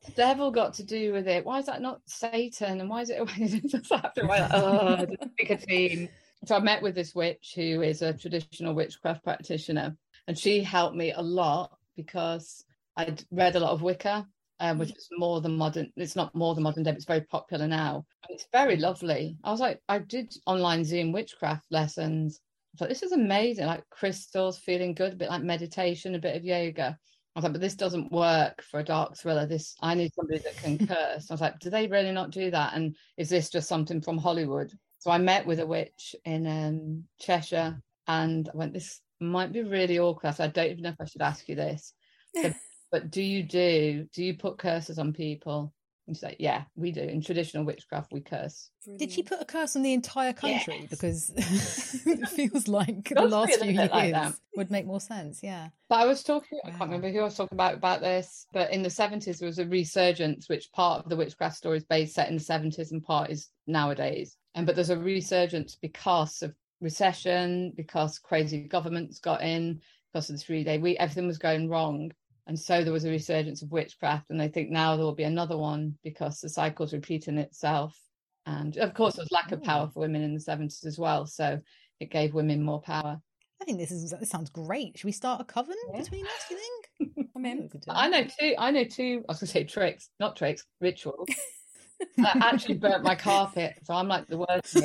the 0.04 0.12
devil 0.12 0.50
got 0.50 0.74
to 0.74 0.82
do 0.82 1.12
with 1.12 1.26
it? 1.28 1.44
Why 1.44 1.58
is 1.58 1.66
that 1.66 1.82
not 1.82 2.00
Satan? 2.06 2.80
And 2.80 2.90
why 2.90 3.02
is 3.02 3.10
it 3.10 3.92
after 3.92 4.22
a 4.22 4.26
while? 4.26 4.48
Oh, 4.52 5.06
pick 5.38 5.50
a 5.50 5.56
team. 5.56 6.08
So 6.46 6.56
I 6.56 6.58
met 6.58 6.82
with 6.82 6.94
this 6.94 7.14
witch 7.14 7.54
who 7.56 7.80
is 7.80 8.02
a 8.02 8.12
traditional 8.12 8.74
witchcraft 8.74 9.24
practitioner, 9.24 9.96
and 10.26 10.38
she 10.38 10.62
helped 10.62 10.96
me 10.96 11.12
a 11.12 11.22
lot 11.22 11.78
because 11.96 12.64
I'd 12.96 13.24
read 13.30 13.56
a 13.56 13.60
lot 13.60 13.70
of 13.70 13.82
Wicca, 13.82 14.26
um, 14.60 14.78
which 14.78 14.90
is 14.90 15.08
more 15.16 15.40
than 15.40 15.56
modern. 15.56 15.90
It's 15.96 16.16
not 16.16 16.34
more 16.34 16.54
than 16.54 16.64
modern 16.64 16.82
day, 16.82 16.90
but 16.90 16.96
it's 16.96 17.06
very 17.06 17.22
popular 17.22 17.66
now. 17.66 18.04
And 18.28 18.34
it's 18.34 18.46
very 18.52 18.76
lovely. 18.76 19.38
I 19.42 19.50
was 19.50 19.60
like, 19.60 19.80
I 19.88 19.98
did 19.98 20.34
online 20.46 20.84
Zoom 20.84 21.12
witchcraft 21.12 21.64
lessons. 21.70 22.40
I 22.74 22.76
thought 22.76 22.88
this 22.88 23.02
is 23.02 23.12
amazing, 23.12 23.66
like 23.66 23.88
crystals, 23.90 24.58
feeling 24.58 24.94
good, 24.94 25.12
a 25.12 25.16
bit 25.16 25.30
like 25.30 25.42
meditation, 25.42 26.14
a 26.14 26.18
bit 26.18 26.36
of 26.36 26.44
yoga. 26.44 26.98
I 27.36 27.38
was 27.38 27.44
like, 27.44 27.52
but 27.52 27.60
this 27.60 27.74
doesn't 27.74 28.12
work 28.12 28.62
for 28.62 28.80
a 28.80 28.84
dark 28.84 29.16
thriller. 29.16 29.46
This 29.46 29.74
I 29.80 29.94
need 29.94 30.12
somebody 30.14 30.40
that 30.40 30.56
can 30.56 30.78
curse. 30.86 31.30
I 31.30 31.34
was 31.34 31.40
like, 31.40 31.58
do 31.58 31.70
they 31.70 31.86
really 31.86 32.12
not 32.12 32.30
do 32.30 32.50
that? 32.50 32.74
And 32.74 32.96
is 33.16 33.28
this 33.28 33.50
just 33.50 33.68
something 33.68 34.00
from 34.00 34.18
Hollywood? 34.18 34.72
So 34.98 35.10
I 35.10 35.18
met 35.18 35.46
with 35.46 35.60
a 35.60 35.66
witch 35.66 36.16
in 36.24 36.46
um, 36.46 37.04
Cheshire, 37.20 37.80
and 38.08 38.48
I 38.48 38.56
went, 38.56 38.72
this 38.72 39.00
might 39.20 39.52
be 39.52 39.62
really 39.62 39.98
awkward. 39.98 40.28
I 40.28 40.32
said, 40.32 40.50
I 40.50 40.52
don't 40.52 40.70
even 40.70 40.82
know 40.84 40.90
if 40.90 41.00
I 41.00 41.04
should 41.04 41.22
ask 41.22 41.48
you 41.48 41.56
this, 41.56 41.92
So- 42.34 42.52
but 42.90 43.10
do 43.10 43.22
you 43.22 43.42
do 43.42 44.06
do 44.14 44.24
you 44.24 44.34
put 44.36 44.58
curses 44.58 44.98
on 44.98 45.12
people? 45.12 45.73
And 46.06 46.14
she's 46.14 46.22
like, 46.22 46.36
yeah, 46.38 46.64
we 46.76 46.92
do. 46.92 47.00
In 47.00 47.22
traditional 47.22 47.64
witchcraft, 47.64 48.12
we 48.12 48.20
curse. 48.20 48.68
Did 48.98 49.10
she 49.10 49.22
put 49.22 49.40
a 49.40 49.44
curse 49.46 49.74
on 49.74 49.82
the 49.82 49.94
entire 49.94 50.34
country? 50.34 50.80
Yes. 50.80 50.90
Because 50.90 51.32
it 52.06 52.28
feels 52.28 52.68
like 52.68 53.08
the 53.08 53.22
last 53.22 53.58
few 53.58 53.70
years 53.72 53.90
like 53.90 54.12
that. 54.12 54.34
would 54.54 54.70
make 54.70 54.84
more 54.84 55.00
sense. 55.00 55.42
Yeah. 55.42 55.68
But 55.88 56.00
I 56.00 56.06
was 56.06 56.22
talking, 56.22 56.60
I 56.64 56.70
can't 56.70 56.82
remember 56.82 57.10
who 57.10 57.20
I 57.20 57.24
was 57.24 57.36
talking 57.36 57.56
about 57.56 57.74
about 57.74 58.02
this, 58.02 58.46
but 58.52 58.70
in 58.70 58.82
the 58.82 58.90
70s, 58.90 59.38
there 59.38 59.46
was 59.46 59.58
a 59.58 59.66
resurgence, 59.66 60.48
which 60.48 60.70
part 60.72 61.02
of 61.02 61.08
the 61.08 61.16
witchcraft 61.16 61.56
story 61.56 61.78
is 61.78 61.84
based 61.84 62.14
set 62.14 62.28
in 62.28 62.36
the 62.36 62.42
70s 62.42 62.92
and 62.92 63.02
part 63.02 63.30
is 63.30 63.48
nowadays. 63.66 64.36
And 64.54 64.66
but 64.66 64.74
there's 64.74 64.90
a 64.90 64.98
resurgence 64.98 65.74
because 65.74 66.42
of 66.42 66.54
recession, 66.82 67.72
because 67.76 68.18
crazy 68.18 68.60
governments 68.68 69.20
got 69.20 69.42
in, 69.42 69.80
because 70.12 70.28
of 70.28 70.36
the 70.36 70.44
three 70.44 70.64
day 70.64 70.78
week, 70.78 70.98
everything 71.00 71.26
was 71.26 71.38
going 71.38 71.68
wrong. 71.68 72.12
And 72.46 72.58
so 72.58 72.84
there 72.84 72.92
was 72.92 73.04
a 73.04 73.10
resurgence 73.10 73.62
of 73.62 73.72
witchcraft. 73.72 74.30
And 74.30 74.40
I 74.40 74.48
think 74.48 74.70
now 74.70 74.96
there 74.96 75.04
will 75.04 75.14
be 75.14 75.24
another 75.24 75.56
one 75.56 75.96
because 76.04 76.40
the 76.40 76.48
cycle's 76.48 76.92
repeating 76.92 77.38
itself. 77.38 77.98
And 78.46 78.76
of 78.76 78.92
course, 78.92 79.14
there 79.16 79.22
was 79.22 79.32
lack 79.32 79.52
of 79.52 79.60
mm. 79.60 79.64
power 79.64 79.88
for 79.88 80.00
women 80.00 80.22
in 80.22 80.34
the 80.34 80.40
70s 80.40 80.84
as 80.84 80.98
well. 80.98 81.26
So 81.26 81.60
it 82.00 82.10
gave 82.10 82.34
women 82.34 82.62
more 82.62 82.82
power. 82.82 83.20
I 83.62 83.64
think 83.64 83.78
this 83.78 83.90
is 83.90 84.10
this 84.10 84.28
sounds 84.28 84.50
great. 84.50 84.98
Should 84.98 85.06
we 85.06 85.12
start 85.12 85.40
a 85.40 85.44
coven 85.44 85.76
Yeah. 85.92 86.02
between 86.02 86.26
us, 86.26 86.32
do 86.48 86.54
you 86.54 86.60
think? 86.60 87.28
I'm 87.36 87.46
in. 87.46 87.62
We 87.62 87.68
could 87.68 87.80
do 87.80 87.90
I 87.90 88.08
know 88.08 88.24
two. 88.24 88.54
I 88.58 88.70
know 88.70 88.84
two. 88.84 89.24
I 89.26 89.32
was 89.32 89.38
going 89.38 89.46
to 89.46 89.52
say 89.52 89.64
tricks, 89.64 90.10
not 90.20 90.36
tricks, 90.36 90.66
rituals. 90.80 91.28
I 92.18 92.32
actually 92.42 92.74
burnt 92.74 93.04
my 93.04 93.14
carpet, 93.14 93.78
so 93.84 93.94
I'm 93.94 94.08
like 94.08 94.26
the 94.26 94.38
worst. 94.38 94.76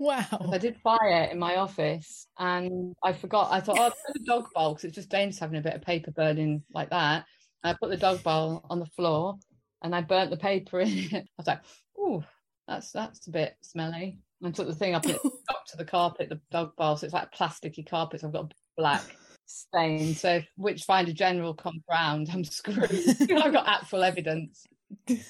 Wow. 0.00 0.48
I 0.50 0.56
did 0.56 0.78
fire 0.78 1.28
in 1.30 1.38
my 1.38 1.56
office, 1.56 2.26
and 2.38 2.94
I 3.04 3.12
forgot. 3.12 3.52
I 3.52 3.60
thought, 3.60 3.78
oh, 3.78 3.82
I'll 3.82 3.90
put 3.90 4.16
a 4.16 4.24
dog 4.24 4.46
bowl 4.54 4.72
because 4.72 4.84
it's 4.84 4.94
just 4.94 5.10
dangerous 5.10 5.38
having 5.38 5.58
a 5.58 5.62
bit 5.62 5.74
of 5.74 5.82
paper 5.82 6.10
burning 6.10 6.62
like 6.72 6.88
that. 6.88 7.26
And 7.62 7.74
I 7.74 7.76
put 7.78 7.90
the 7.90 7.98
dog 7.98 8.22
bowl 8.22 8.64
on 8.70 8.80
the 8.80 8.86
floor, 8.86 9.36
and 9.82 9.94
I 9.94 10.00
burnt 10.00 10.30
the 10.30 10.38
paper 10.38 10.80
in 10.80 10.88
it. 10.88 11.12
I 11.14 11.26
was 11.36 11.46
like, 11.46 11.60
"Ooh, 11.98 12.24
that's 12.66 12.92
that's 12.92 13.26
a 13.26 13.30
bit 13.30 13.56
smelly." 13.60 14.18
And 14.40 14.48
I 14.48 14.52
took 14.52 14.68
the 14.68 14.74
thing 14.74 14.94
up 14.94 15.04
and 15.04 15.16
it 15.16 15.20
to 15.68 15.76
the 15.76 15.84
carpet, 15.84 16.30
the 16.30 16.40
dog 16.50 16.74
bowl, 16.76 16.96
so 16.96 17.04
it's 17.04 17.12
like 17.12 17.34
plasticky 17.34 17.86
carpet. 17.86 18.22
So 18.22 18.28
I've 18.28 18.32
got 18.32 18.52
a 18.52 18.54
black 18.78 19.02
stain. 19.44 20.14
So 20.14 20.36
if 20.36 20.48
Witchfinder 20.56 21.12
General 21.12 21.52
comes 21.52 21.82
round, 21.90 22.30
I'm 22.32 22.44
screwed. 22.44 22.90
I've 23.20 23.52
got 23.52 23.68
actual 23.68 24.02
evidence. 24.02 24.66
Is 25.06 25.24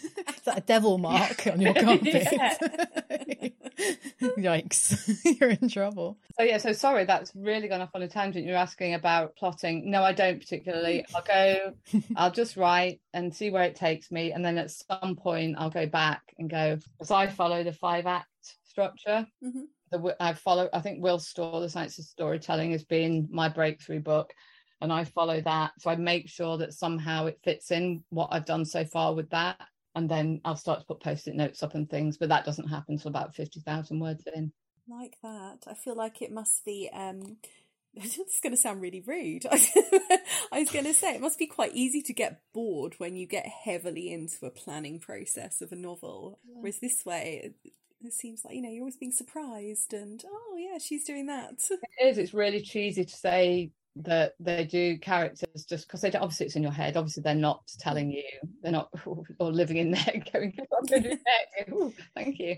that 0.44 0.59
a 0.59 0.61
devil 0.62 0.99
mark 0.99 1.46
on 1.46 1.61
your 1.61 1.75
carpet? 1.83 2.12
Yikes. 4.20 5.40
You're 5.40 5.51
in 5.51 5.68
trouble. 5.68 6.18
So 6.37 6.42
yeah, 6.44 6.59
so 6.59 6.73
sorry, 6.73 7.05
that's 7.05 7.33
really 7.35 7.68
gone 7.68 7.81
off 7.81 7.90
on 7.94 8.03
a 8.03 8.09
tangent. 8.09 8.46
You're 8.46 8.57
asking 8.57 8.94
about 8.94 9.37
plotting. 9.37 9.90
No, 9.90 10.03
I 10.03 10.12
don't 10.12 10.38
particularly. 10.38 11.05
I'll 11.14 11.23
go, 11.23 11.75
I'll 12.16 12.31
just 12.31 12.57
write 12.57 13.01
and 13.12 13.35
see 13.35 13.51
where 13.51 13.64
it 13.64 13.77
takes 13.77 14.11
me, 14.11 14.33
and 14.33 14.44
then 14.44 14.59
at 14.59 14.70
some 14.70 15.16
point 15.16 15.57
I'll 15.59 15.70
go 15.70 15.87
back 15.87 16.23
and 16.38 16.49
go. 16.51 16.79
Because 16.99 17.11
I 17.11 17.27
follow 17.29 17.62
the 17.64 17.73
five 17.73 18.07
act 18.07 18.29
structure. 18.64 19.27
Mhm. 19.44 19.64
The 19.90 20.16
I 20.20 20.35
follow. 20.35 20.68
I 20.73 20.81
think 20.81 21.03
Will 21.03 21.18
Storr, 21.18 21.61
the 21.61 21.68
Science 21.68 21.99
of 21.99 22.05
Storytelling, 22.05 22.73
has 22.73 22.85
been 22.85 23.29
my 23.31 23.49
breakthrough 23.49 24.01
book, 24.01 24.33
and 24.81 24.93
I 24.93 25.05
follow 25.05 25.40
that. 25.43 25.73
So 25.79 25.90
I 25.90 25.97
make 25.97 26.29
sure 26.29 26.59
that 26.59 26.75
somehow 26.75 27.27
it 27.27 27.40
fits 27.45 27.71
in 27.71 28.03
what 28.11 28.29
I've 28.33 28.47
done 28.47 28.64
so 28.64 28.85
far 28.85 29.14
with 29.14 29.31
that. 29.31 29.59
And 29.95 30.09
then 30.09 30.40
I'll 30.45 30.57
start 30.57 30.81
to 30.81 30.87
put 30.87 31.03
post-it 31.03 31.35
notes 31.35 31.62
up 31.62 31.75
and 31.75 31.88
things, 31.88 32.16
but 32.16 32.29
that 32.29 32.45
doesn't 32.45 32.69
happen 32.69 32.97
till 32.97 33.09
about 33.09 33.35
fifty 33.35 33.61
thousand 33.61 34.01
words 34.01 34.25
in. 34.35 34.53
like 34.88 35.16
that. 35.23 35.64
I 35.66 35.75
feel 35.75 35.97
like 35.97 36.23
it 36.23 36.33
must 36.33 36.64
be. 36.64 36.88
Um, 36.93 37.38
this 37.95 38.19
is 38.19 38.40
going 38.40 38.55
to 38.55 38.61
sound 38.61 38.81
really 38.81 39.01
rude. 39.01 39.47
I 40.53 40.61
was 40.61 40.71
going 40.71 40.85
to 40.85 40.95
say 40.95 41.14
it 41.14 41.21
must 41.21 41.38
be 41.40 41.47
quite 41.47 41.75
easy 41.75 42.03
to 42.03 42.12
get 42.12 42.40
bored 42.55 42.95
when 42.99 43.16
you 43.16 43.27
get 43.27 43.47
heavily 43.47 44.12
into 44.12 44.47
a 44.47 44.51
planning 44.51 45.01
process 45.01 45.61
of 45.61 45.73
a 45.73 45.77
novel. 45.77 46.38
Whereas 46.47 46.79
this 46.79 47.05
way, 47.05 47.40
it, 47.45 47.73
it 48.07 48.12
seems 48.12 48.45
like 48.45 48.55
you 48.55 48.62
know 48.62 48.71
you're 48.71 48.83
always 48.83 48.97
being 48.97 49.12
surprised, 49.12 49.93
and 49.93 50.25
oh 50.25 50.57
yeah, 50.57 50.79
she's 50.79 51.05
doing 51.05 51.27
that. 51.27 51.61
It 51.99 52.07
is. 52.07 52.19
It's 52.19 52.33
really 52.33 52.62
cheesy 52.62 53.05
to 53.05 53.16
say 53.16 53.73
that 53.96 54.35
they 54.38 54.64
do 54.64 54.98
characters 54.98 55.64
just 55.68 55.87
because 55.87 56.00
they 56.00 56.11
don't, 56.11 56.22
obviously 56.22 56.46
it's 56.46 56.57
in 56.57 56.62
your 56.62 56.72
head. 56.72 56.96
Obviously 56.96 57.22
they're 57.22 57.35
not 57.35 57.62
telling 57.79 58.11
you. 58.11 58.22
They're 58.62 58.72
not 58.72 58.88
or 59.38 59.53
living 59.53 59.79
in 59.79 59.90
there 59.90 60.22
going. 60.33 60.57
I'm 60.59 60.87
going 60.87 61.03
to 61.03 61.18
do 61.66 61.92
thank 62.14 62.38
you. 62.38 62.57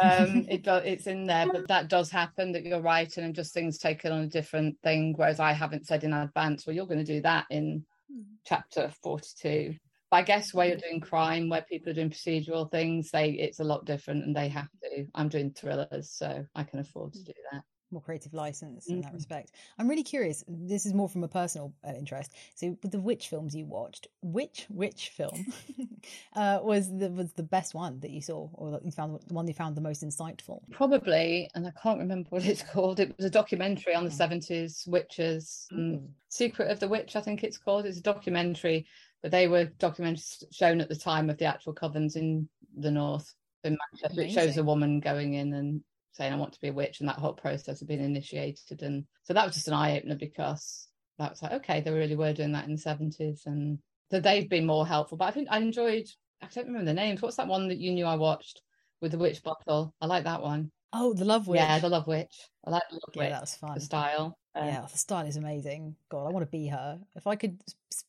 Um, 0.00 0.46
it. 0.48 0.66
It's 0.66 1.06
in 1.06 1.26
there, 1.26 1.46
but 1.46 1.68
that 1.68 1.88
does 1.88 2.10
happen 2.10 2.52
that 2.52 2.64
you're 2.64 2.80
writing 2.80 3.24
and 3.24 3.34
just 3.34 3.54
things 3.54 3.78
taken 3.78 4.12
on 4.12 4.22
a 4.22 4.28
different 4.28 4.76
thing. 4.82 5.14
Whereas 5.16 5.40
I 5.40 5.52
haven't 5.52 5.86
said 5.86 6.04
in 6.04 6.12
advance. 6.12 6.66
Well, 6.66 6.74
you're 6.74 6.86
going 6.86 7.04
to 7.04 7.12
do 7.12 7.20
that 7.22 7.46
in 7.50 7.84
mm. 8.12 8.24
chapter 8.44 8.90
42. 9.02 9.74
But 10.10 10.16
I 10.16 10.22
guess 10.22 10.54
where 10.54 10.68
you're 10.68 10.76
mm. 10.76 10.82
doing 10.82 11.00
crime, 11.00 11.48
where 11.48 11.62
people 11.62 11.90
are 11.90 11.94
doing 11.94 12.10
procedural 12.10 12.70
things, 12.70 13.10
they 13.10 13.30
it's 13.30 13.60
a 13.60 13.64
lot 13.64 13.84
different, 13.84 14.24
and 14.24 14.34
they 14.34 14.48
have 14.48 14.68
to. 14.82 15.06
I'm 15.14 15.28
doing 15.28 15.52
thrillers, 15.52 16.10
so 16.10 16.44
I 16.54 16.62
can 16.64 16.78
afford 16.78 17.12
to 17.14 17.20
mm. 17.20 17.26
do 17.26 17.32
that. 17.52 17.62
More 17.96 18.02
creative 18.02 18.34
license 18.34 18.88
in 18.88 19.00
that 19.00 19.10
Mhm. 19.12 19.14
respect. 19.14 19.52
I'm 19.78 19.88
really 19.88 20.02
curious. 20.02 20.44
This 20.46 20.84
is 20.84 20.92
more 20.92 21.08
from 21.08 21.24
a 21.24 21.28
personal 21.28 21.72
uh, 21.82 21.92
interest. 21.96 22.32
So, 22.54 22.76
with 22.82 22.92
the 22.92 23.00
witch 23.00 23.28
films 23.28 23.54
you 23.56 23.64
watched, 23.64 24.06
which 24.20 24.66
witch 24.68 25.08
film 25.10 25.34
uh, 26.34 26.60
was 26.62 26.94
the 26.94 27.10
was 27.10 27.32
the 27.32 27.42
best 27.42 27.74
one 27.74 27.98
that 28.00 28.10
you 28.10 28.20
saw, 28.20 28.48
or 28.52 28.70
that 28.72 28.84
you 28.84 28.90
found 28.90 29.18
the 29.26 29.34
one 29.34 29.48
you 29.48 29.54
found 29.54 29.76
the 29.76 29.80
most 29.80 30.02
insightful? 30.04 30.60
Probably, 30.70 31.48
and 31.54 31.66
I 31.66 31.72
can't 31.82 31.98
remember 31.98 32.28
what 32.30 32.44
it's 32.44 32.62
called. 32.72 33.00
It 33.00 33.16
was 33.16 33.24
a 33.26 33.30
documentary 33.30 33.94
on 33.94 34.04
the 34.04 34.10
Oh. 34.10 34.14
70s 34.14 34.86
witches. 34.86 35.66
Ooh. 35.72 36.06
Secret 36.28 36.70
of 36.70 36.78
the 36.80 36.88
Witch, 36.88 37.16
I 37.16 37.22
think 37.22 37.42
it's 37.42 37.56
called. 37.58 37.86
It's 37.86 37.98
a 37.98 38.02
documentary, 38.02 38.86
but 39.22 39.30
they 39.30 39.48
were 39.48 39.66
documentaries 39.78 40.44
shown 40.52 40.82
at 40.82 40.90
the 40.90 40.96
time 40.96 41.30
of 41.30 41.38
the 41.38 41.46
actual 41.46 41.74
covens 41.74 42.16
in 42.16 42.46
the 42.76 42.90
north 42.90 43.32
in 43.64 43.78
Manchester. 43.92 44.20
It 44.22 44.32
shows 44.32 44.58
a 44.58 44.62
woman 44.64 45.00
going 45.00 45.32
in 45.34 45.54
and 45.54 45.80
saying, 46.16 46.32
I 46.32 46.36
want 46.36 46.52
to 46.54 46.60
be 46.60 46.68
a 46.68 46.72
witch, 46.72 47.00
and 47.00 47.08
that 47.08 47.18
whole 47.18 47.32
process 47.34 47.82
of 47.82 47.88
being 47.88 48.02
initiated. 48.02 48.82
And 48.82 49.04
so 49.22 49.34
that 49.34 49.44
was 49.44 49.54
just 49.54 49.68
an 49.68 49.74
eye 49.74 49.96
opener 49.98 50.16
because 50.16 50.88
that 51.18 51.30
was 51.30 51.42
like, 51.42 51.52
okay, 51.52 51.80
they 51.80 51.90
really 51.90 52.16
were 52.16 52.32
doing 52.32 52.52
that 52.52 52.66
in 52.66 52.74
the 52.74 52.80
70s. 52.80 53.46
And 53.46 53.78
so 54.10 54.20
they've 54.20 54.48
been 54.48 54.66
more 54.66 54.86
helpful. 54.86 55.18
But 55.18 55.26
I 55.26 55.30
think 55.30 55.48
I 55.50 55.58
enjoyed, 55.58 56.06
I 56.42 56.46
don't 56.46 56.66
remember 56.66 56.86
the 56.86 56.94
names. 56.94 57.22
What's 57.22 57.36
that 57.36 57.48
one 57.48 57.68
that 57.68 57.78
you 57.78 57.92
knew 57.92 58.06
I 58.06 58.16
watched 58.16 58.62
with 59.00 59.12
the 59.12 59.18
witch 59.18 59.42
bottle? 59.42 59.94
I 60.00 60.06
like 60.06 60.24
that 60.24 60.42
one. 60.42 60.70
Oh, 60.92 61.12
the 61.12 61.24
Love 61.24 61.46
Witch. 61.48 61.60
Yeah, 61.60 61.78
the 61.78 61.88
Love 61.88 62.06
Witch. 62.06 62.48
I 62.64 62.70
like 62.70 62.84
the 62.88 62.94
Love 62.94 63.14
yeah, 63.14 63.22
Witch. 63.22 63.30
that 63.32 63.40
was 63.40 63.54
fun. 63.54 63.74
The 63.74 63.80
style. 63.80 64.38
Uh, 64.54 64.64
Yeah, 64.64 64.86
the 64.90 64.98
style 64.98 65.26
is 65.26 65.36
amazing. 65.36 65.96
God, 66.10 66.26
I 66.26 66.30
want 66.30 66.46
to 66.46 66.50
be 66.50 66.68
her. 66.68 66.98
If 67.14 67.26
I 67.26 67.36
could 67.36 67.60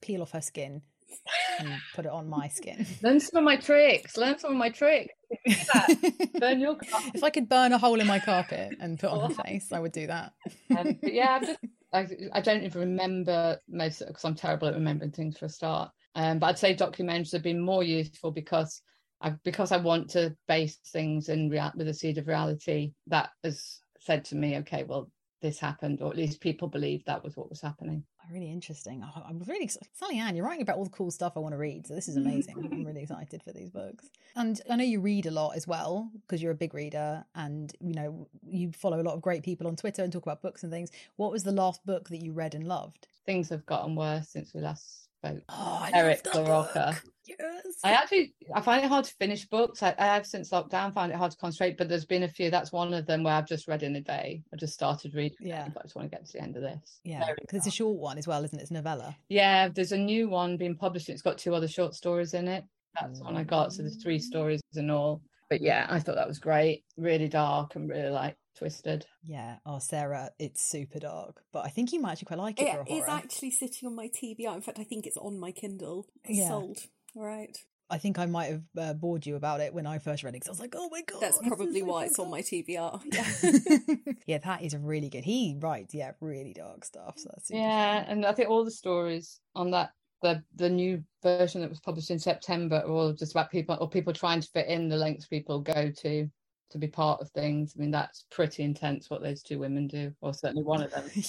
peel 0.02 0.22
off 0.22 0.32
her 0.32 0.42
skin 0.42 0.82
and 1.60 1.70
put 1.96 2.06
it 2.06 2.12
on 2.12 2.30
my 2.30 2.48
skin. 2.48 2.86
Learn 3.04 3.20
some 3.20 3.40
of 3.40 3.44
my 3.44 3.58
tricks. 3.58 4.18
Learn 4.18 4.38
some 4.40 4.52
of 4.52 4.58
my 4.58 4.70
tricks. 4.70 5.14
Burn 6.40 6.60
your 6.60 6.76
carpet. 6.76 7.12
if 7.16 7.24
I 7.24 7.30
could 7.30 7.50
burn 7.50 7.74
a 7.74 7.78
hole 7.78 8.00
in 8.00 8.08
my 8.08 8.20
carpet 8.20 8.76
and 8.80 9.00
put 9.00 9.10
on 9.10 9.30
her 9.30 9.44
face, 9.44 9.72
I 9.72 9.80
would 9.80 9.92
do 9.92 10.08
that. 10.08 10.34
Um, 10.78 10.98
yeah, 11.04 11.40
just, 11.44 11.60
I, 11.94 12.08
I 12.34 12.42
don't 12.42 12.64
even 12.64 12.82
remember 12.82 13.60
most 13.68 14.04
because 14.06 14.24
I'm 14.24 14.36
terrible 14.36 14.68
at 14.68 14.76
remembering 14.76 15.12
things 15.12 15.38
for 15.38 15.46
a 15.46 15.50
start. 15.50 15.92
Um, 16.16 16.40
but 16.40 16.48
I'd 16.48 16.60
say 16.60 16.76
documentaries 16.76 17.34
have 17.34 17.44
been 17.44 17.62
more 17.62 17.84
useful 17.84 18.32
because 18.32 18.82
I 19.22 19.32
because 19.44 19.72
I 19.72 19.78
want 19.78 20.10
to 20.12 20.36
base 20.48 20.78
things 20.92 21.30
in 21.30 21.50
real, 21.50 21.72
with 21.76 21.88
a 21.88 21.94
seed 21.94 22.18
of 22.18 22.28
reality. 22.28 22.94
That 23.08 23.30
has 23.44 23.80
said 24.00 24.26
to 24.26 24.36
me, 24.36 24.58
okay, 24.58 24.84
well, 24.84 25.12
this 25.42 25.60
happened, 25.60 26.02
or 26.02 26.10
at 26.10 26.18
least 26.18 26.42
people 26.42 26.68
believe 26.68 27.04
that 27.06 27.24
was 27.24 27.36
what 27.36 27.50
was 27.50 27.62
happening. 27.62 28.04
Really 28.32 28.52
interesting. 28.52 29.04
Oh, 29.06 29.24
I'm 29.28 29.40
really 29.40 29.64
excited. 29.64 29.88
Sally-Anne, 29.94 30.36
you're 30.36 30.46
writing 30.46 30.62
about 30.62 30.78
all 30.78 30.84
the 30.84 30.90
cool 30.90 31.12
stuff 31.12 31.34
I 31.36 31.40
want 31.40 31.54
to 31.54 31.58
read. 31.58 31.88
So 31.88 31.96
this 31.96 32.08
is 32.08 32.18
amazing. 32.18 32.56
I'm 32.58 32.84
really 32.84 33.04
excited 33.04 33.42
for 33.42 33.52
these 33.52 33.70
books. 33.70 34.10
And 34.36 34.60
I 34.70 34.76
know 34.76 34.84
you 34.84 35.00
read 35.00 35.26
a 35.26 35.32
lot 35.32 35.56
as 35.56 35.66
well 35.66 36.10
because 36.22 36.42
you're 36.42 36.52
a 36.52 36.56
big 36.56 36.74
reader 36.74 37.24
and, 37.36 37.74
you 37.80 37.94
know, 37.94 38.28
you 38.46 38.72
follow 38.74 39.02
a 39.02 39.04
lot 39.04 39.14
of 39.14 39.22
great 39.22 39.44
people 39.44 39.66
on 39.68 39.76
Twitter 39.76 40.04
and 40.04 40.12
talk 40.12 40.24
about 40.24 40.42
books 40.42 40.64
and 40.64 40.72
things. 40.72 40.92
What 41.16 41.32
was 41.32 41.44
the 41.44 41.52
last 41.52 41.86
book 41.86 42.10
that 42.10 42.22
you 42.22 42.34
read 42.34 42.54
and 42.54 42.68
loved? 42.68 43.08
Things 43.26 43.50
have 43.50 43.66
gotten 43.66 43.96
worse 43.96 44.28
since 44.28 44.54
we 44.54 44.62
last 44.62 45.06
spoke. 45.06 45.44
Oh, 45.50 45.80
I 45.82 45.92
Eric 45.94 46.24
LaRocca. 46.24 47.02
Book. 47.28 47.38
Yes. 47.66 47.76
I 47.84 47.92
actually 47.92 48.34
I 48.54 48.62
find 48.62 48.84
it 48.84 48.88
hard 48.88 49.06
to 49.06 49.14
finish 49.16 49.46
books. 49.46 49.84
I, 49.84 49.96
I 49.98 50.06
have 50.06 50.26
since 50.26 50.52
lockdown 50.52 50.94
found 50.94 51.12
it 51.12 51.18
hard 51.18 51.32
to 51.32 51.38
concentrate, 51.38 51.78
but 51.78 51.90
there's 51.90 52.06
been 52.06 52.24
a 52.24 52.28
few. 52.28 52.50
That's 52.50 52.72
one 52.72 52.94
of 52.94 53.06
them 53.06 53.24
where 53.24 53.34
I've 53.34 53.48
just 53.48 53.68
read 53.68 53.84
in 53.84 53.96
a 53.96 54.02
day. 54.02 54.44
I 54.54 54.58
just 54.58 54.74
started 54.74 55.14
reading, 55.16 55.38
Yeah. 55.42 55.68
but 55.74 55.82
I 55.82 55.84
just 55.84 55.96
want 55.96 56.10
to 56.12 56.16
get 56.16 56.26
to 56.26 56.34
the 56.34 56.42
end 56.42 56.56
of 56.56 56.62
this. 56.64 57.00
yeah, 57.04 57.26
because 57.40 57.58
it's 57.58 57.68
a 57.68 57.72
short 57.72 57.98
one 57.98 58.18
as 58.18 58.28
well, 58.28 58.44
isn't 58.44 58.58
it? 58.58 58.62
It's 58.62 58.72
a 58.72 58.76
novella. 58.76 59.16
Yeah, 59.30 59.70
there's 59.70 59.92
a 59.92 59.98
new 59.98 60.30
one 60.30 60.58
being 60.58 60.76
published. 60.76 61.10
It's 61.10 61.22
got 61.22 61.38
two 61.38 61.54
other 61.56 61.68
short 61.68 61.96
stories 61.96 62.34
in 62.34 62.48
it. 62.48 62.64
That's 63.00 63.20
the 63.20 63.26
one 63.26 63.38
I 63.38 63.44
mm. 63.44 63.48
got. 63.48 63.74
So 63.74 63.84
there's 63.84 64.02
three 64.02 64.20
stories 64.20 64.62
in 64.76 64.90
all. 64.90 65.22
But 65.50 65.62
yeah, 65.62 65.88
I 65.90 66.00
thought 66.00 66.16
that 66.16 66.28
was 66.28 66.40
great. 66.40 66.84
Really 66.98 67.30
dark 67.30 67.76
and 67.76 67.90
really 67.90 68.10
like 68.10 68.36
twisted. 68.58 69.06
Yeah. 69.24 69.58
Oh, 69.66 69.80
Sarah, 69.80 70.32
it's 70.40 70.68
super 70.70 71.00
dark, 71.00 71.42
but 71.54 71.66
I 71.66 71.70
think 71.70 71.94
you 71.94 72.02
might 72.02 72.14
actually 72.14 72.26
quite 72.26 72.40
like 72.40 72.62
it, 72.62 72.72
for 72.74 72.82
a 72.82 72.92
It 72.92 72.98
is 72.98 73.04
actually 73.08 73.52
sitting 73.52 73.88
on 73.88 73.96
my 73.96 74.10
TBR. 74.10 74.56
In 74.56 74.62
fact, 74.62 74.80
I 74.80 74.84
think 74.84 75.06
it's 75.06 75.18
on 75.18 75.40
my 75.40 75.52
Kindle. 75.52 76.08
It's 76.26 76.40
Yeah. 76.40 76.50
sold. 76.50 76.80
All 77.18 77.24
right. 77.26 77.58
I 77.90 77.98
think 77.98 78.20
I 78.20 78.26
might 78.26 78.52
have 78.52 78.62
uh, 78.78 78.94
bored 78.94 79.26
you 79.26 79.38
about 79.38 79.62
it 79.62 79.74
when 79.74 79.88
I 79.88 79.98
first 79.98 80.22
read 80.22 80.32
it 80.32 80.42
because 80.42 80.50
I 80.50 80.52
was 80.52 80.60
like, 80.60 80.76
oh 80.76 80.90
my 80.92 81.02
god. 81.04 81.22
That's 81.22 81.40
probably 81.48 81.82
why 81.84 82.06
it's 82.06 82.20
on 82.20 82.30
my 82.30 82.42
TBR. 82.42 83.02
Yeah. 83.14 84.14
yeah, 84.26 84.38
that 84.40 84.62
is 84.62 84.76
really 84.76 85.10
good. 85.10 85.24
He 85.24 85.56
writes, 85.58 85.94
yeah, 85.94 86.12
really 86.20 86.54
dark 86.54 86.84
stuff. 86.84 87.14
So 87.18 87.30
that's 87.34 87.50
Yeah, 87.50 88.04
fun. 88.04 88.12
and 88.12 88.26
I 88.26 88.34
think 88.34 88.50
all 88.50 88.66
the 88.66 88.72
stories 88.72 89.40
on 89.56 89.72
that 89.72 89.92
the 90.22 90.44
the 90.56 90.70
new 90.70 91.02
version 91.24 91.62
that 91.62 91.70
was 91.70 91.80
published 91.80 92.12
in 92.12 92.20
September 92.20 92.78
are 92.86 92.90
all 92.92 93.14
just 93.14 93.32
about 93.32 93.52
people 93.52 93.78
or 93.80 93.90
people 93.90 94.12
trying 94.14 94.42
to 94.42 94.48
fit 94.50 94.68
in 94.68 94.90
the 94.90 94.98
lengths 94.98 95.28
people 95.28 95.60
go 95.62 95.90
to 95.90 96.28
to 96.72 96.78
be 96.78 96.88
part 96.88 97.22
of 97.22 97.30
things. 97.32 97.74
I 97.78 97.80
mean, 97.80 97.92
that's 97.92 98.26
pretty 98.32 98.64
intense 98.64 99.10
what 99.10 99.22
those 99.24 99.42
two 99.42 99.60
women 99.60 99.88
do, 99.88 100.12
or 100.20 100.34
certainly 100.34 100.64
one 100.64 100.84
of 100.84 100.92
them, 100.92 101.06
yeah. 101.16 101.22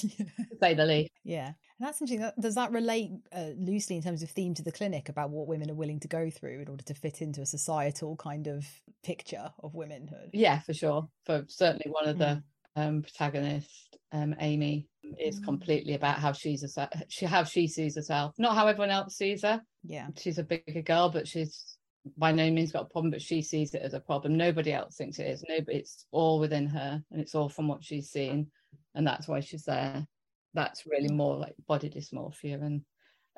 to 0.50 0.56
say 0.60 0.74
the 0.74 0.84
least. 0.84 1.12
Yeah. 1.22 1.52
And 1.78 1.86
that's 1.86 2.00
interesting. 2.00 2.22
That- 2.22 2.40
Does 2.40 2.56
that 2.56 2.72
relate 2.72 3.10
uh, 3.32 3.50
loosely 3.56 3.96
in 3.96 4.02
terms 4.02 4.22
of 4.22 4.30
theme 4.30 4.54
to 4.54 4.62
the 4.62 4.72
clinic 4.72 5.08
about 5.08 5.30
what 5.30 5.46
women 5.46 5.70
are 5.70 5.74
willing 5.74 6.00
to 6.00 6.08
go 6.08 6.28
through 6.30 6.60
in 6.60 6.68
order 6.68 6.84
to 6.84 6.94
fit 6.94 7.22
into 7.22 7.40
a 7.40 7.46
societal 7.46 8.16
kind 8.16 8.46
of 8.48 8.66
picture 9.04 9.50
of 9.62 9.74
womenhood? 9.74 10.30
Yeah, 10.32 10.58
for 10.60 10.74
sure. 10.74 11.08
For 11.24 11.44
certainly 11.48 11.90
one 11.90 12.08
of 12.08 12.18
the 12.18 12.42
um, 12.74 13.02
protagonists, 13.02 13.88
um, 14.12 14.34
Amy, 14.40 14.88
is 15.18 15.40
Mm. 15.40 15.44
completely 15.44 15.94
about 15.94 16.18
how 16.18 16.32
she's 16.32 16.62
a, 16.76 16.90
she 17.08 17.24
how 17.26 17.44
she 17.44 17.66
sees 17.66 17.94
herself, 17.94 18.34
not 18.38 18.54
how 18.54 18.66
everyone 18.66 18.90
else 18.90 19.16
sees 19.16 19.42
her. 19.42 19.62
Yeah. 19.84 20.08
She's 20.18 20.38
a 20.38 20.42
bigger 20.44 20.82
girl, 20.82 21.08
but 21.08 21.26
she's 21.26 21.76
by 22.16 22.32
no 22.32 22.50
means 22.50 22.72
got 22.72 22.82
a 22.82 22.88
problem. 22.88 23.10
But 23.10 23.22
she 23.22 23.40
sees 23.40 23.72
it 23.74 23.82
as 23.82 23.94
a 23.94 24.00
problem. 24.00 24.36
Nobody 24.36 24.72
else 24.72 24.96
thinks 24.96 25.18
it 25.18 25.28
is. 25.28 25.44
Nobody. 25.48 25.78
It's 25.78 26.06
all 26.10 26.40
within 26.40 26.66
her, 26.66 27.02
and 27.10 27.20
it's 27.20 27.34
all 27.34 27.48
from 27.48 27.68
what 27.68 27.84
she's 27.84 28.10
seen, 28.10 28.50
and 28.94 29.06
that's 29.06 29.28
why 29.28 29.40
she's 29.40 29.64
there. 29.64 30.06
That's 30.54 30.86
really 30.86 31.08
mm. 31.08 31.16
more 31.16 31.36
like 31.36 31.54
body 31.66 31.90
dysmorphia, 31.90 32.62
and 32.62 32.82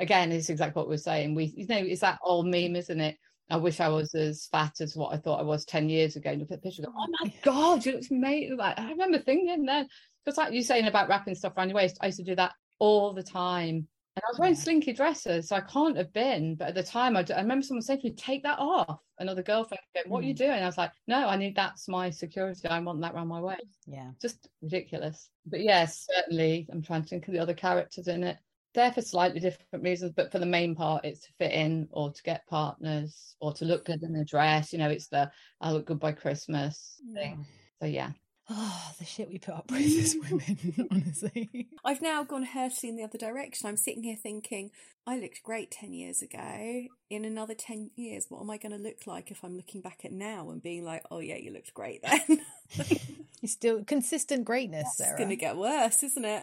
again, 0.00 0.32
it's 0.32 0.50
exactly 0.50 0.80
what 0.80 0.88
we're 0.88 0.96
saying. 0.96 1.34
We, 1.34 1.52
you 1.56 1.66
know, 1.66 1.76
it's 1.76 2.00
that 2.00 2.18
old 2.24 2.46
meme, 2.46 2.74
isn't 2.76 3.00
it? 3.00 3.16
I 3.50 3.56
wish 3.56 3.80
I 3.80 3.88
was 3.88 4.14
as 4.14 4.46
fat 4.50 4.80
as 4.80 4.96
what 4.96 5.12
I 5.12 5.16
thought 5.16 5.40
I 5.40 5.44
was 5.44 5.64
10 5.64 5.88
years 5.88 6.16
ago. 6.16 6.30
And 6.30 6.40
look 6.40 6.52
at 6.52 6.62
the 6.62 6.68
picture, 6.68 6.82
go, 6.82 6.92
oh, 6.96 7.06
oh 7.06 7.14
my 7.20 7.32
God, 7.42 7.84
you 7.84 7.92
look 7.92 8.04
amazing. 8.10 8.56
Like, 8.56 8.78
I 8.78 8.90
remember 8.90 9.18
thinking 9.18 9.64
then, 9.64 9.88
because 10.24 10.38
like 10.38 10.52
you 10.52 10.62
saying 10.62 10.86
about 10.86 11.08
wrapping 11.08 11.34
stuff 11.34 11.56
around 11.56 11.68
your 11.68 11.76
waist, 11.76 11.98
I 12.00 12.06
used 12.06 12.18
to 12.18 12.24
do 12.24 12.36
that 12.36 12.52
all 12.78 13.12
the 13.12 13.22
time. 13.22 13.88
And 14.20 14.26
I 14.28 14.32
was 14.32 14.38
wearing 14.38 14.54
slinky 14.54 14.92
dresses, 14.92 15.48
so 15.48 15.56
I 15.56 15.62
can't 15.62 15.96
have 15.96 16.12
been. 16.12 16.54
But 16.54 16.68
at 16.68 16.74
the 16.74 16.82
time, 16.82 17.16
I, 17.16 17.22
d- 17.22 17.32
I 17.32 17.40
remember 17.40 17.64
someone 17.64 17.80
saying 17.80 18.00
to 18.00 18.08
me, 18.08 18.14
take 18.14 18.42
that 18.42 18.58
off. 18.58 19.00
Another 19.18 19.42
girlfriend 19.42 19.80
going, 19.94 20.10
what 20.10 20.22
are 20.22 20.26
you 20.26 20.34
mm. 20.34 20.38
doing? 20.38 20.62
I 20.62 20.66
was 20.66 20.76
like, 20.76 20.92
no, 21.06 21.26
I 21.26 21.36
need 21.36 21.56
that's 21.56 21.88
my 21.88 22.10
security. 22.10 22.68
I 22.68 22.78
want 22.80 23.00
that 23.00 23.14
around 23.14 23.28
my 23.28 23.40
waist. 23.40 23.62
Yeah. 23.86 24.10
Just 24.20 24.50
ridiculous. 24.60 25.30
But 25.46 25.62
yes, 25.62 26.06
certainly, 26.14 26.68
I'm 26.70 26.82
trying 26.82 27.02
to 27.02 27.08
think 27.08 27.28
of 27.28 27.32
the 27.32 27.40
other 27.40 27.54
characters 27.54 28.08
in 28.08 28.22
it. 28.22 28.36
They're 28.74 28.92
for 28.92 29.00
slightly 29.00 29.40
different 29.40 29.84
reasons, 29.84 30.12
but 30.14 30.30
for 30.30 30.38
the 30.38 30.44
main 30.44 30.74
part, 30.74 31.06
it's 31.06 31.20
to 31.20 31.32
fit 31.38 31.52
in 31.52 31.88
or 31.90 32.12
to 32.12 32.22
get 32.22 32.46
partners 32.46 33.36
or 33.40 33.54
to 33.54 33.64
look 33.64 33.86
good 33.86 34.02
in 34.02 34.14
a 34.16 34.24
dress. 34.26 34.70
You 34.70 34.80
know, 34.80 34.90
it's 34.90 35.08
the 35.08 35.30
I 35.62 35.72
look 35.72 35.86
good 35.86 35.98
by 35.98 36.12
Christmas 36.12 37.00
thing. 37.14 37.46
So 37.80 37.86
yeah, 37.86 38.10
Oh, 38.52 38.90
the 38.98 39.04
shit 39.04 39.28
we 39.28 39.38
put 39.38 39.54
up 39.54 39.70
with 39.70 39.80
as 39.80 40.16
women, 40.30 40.88
honestly. 40.90 41.68
I've 41.84 42.02
now 42.02 42.24
gone 42.24 42.42
hurtling 42.42 42.90
in 42.90 42.96
the 42.96 43.04
other 43.04 43.16
direction. 43.18 43.68
I'm 43.68 43.76
sitting 43.76 44.02
here 44.02 44.16
thinking, 44.20 44.70
I 45.06 45.16
looked 45.18 45.44
great 45.44 45.70
10 45.70 45.92
years 45.92 46.20
ago. 46.20 46.82
In 47.08 47.24
another 47.24 47.54
10 47.54 47.90
years, 47.94 48.26
what 48.28 48.40
am 48.40 48.50
I 48.50 48.56
going 48.58 48.72
to 48.72 48.78
look 48.82 49.06
like 49.06 49.30
if 49.30 49.44
I'm 49.44 49.56
looking 49.56 49.80
back 49.82 50.00
at 50.04 50.10
now 50.10 50.50
and 50.50 50.60
being 50.60 50.84
like, 50.84 51.04
oh, 51.12 51.20
yeah, 51.20 51.36
you 51.36 51.52
looked 51.52 51.74
great 51.74 52.02
then? 52.02 52.40
You're 53.40 53.48
still 53.48 53.84
consistent 53.84 54.44
greatness, 54.44 54.82
it's 54.88 54.96
Sarah. 54.98 55.10
It's 55.12 55.18
going 55.18 55.30
to 55.30 55.36
get 55.36 55.56
worse, 55.56 56.02
isn't 56.02 56.24
it? 56.24 56.42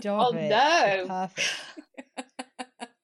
Stop 0.00 0.34
Oh, 0.34 0.36
it. 0.36 0.48
no. 0.50 1.04
Perfect. 1.08 1.54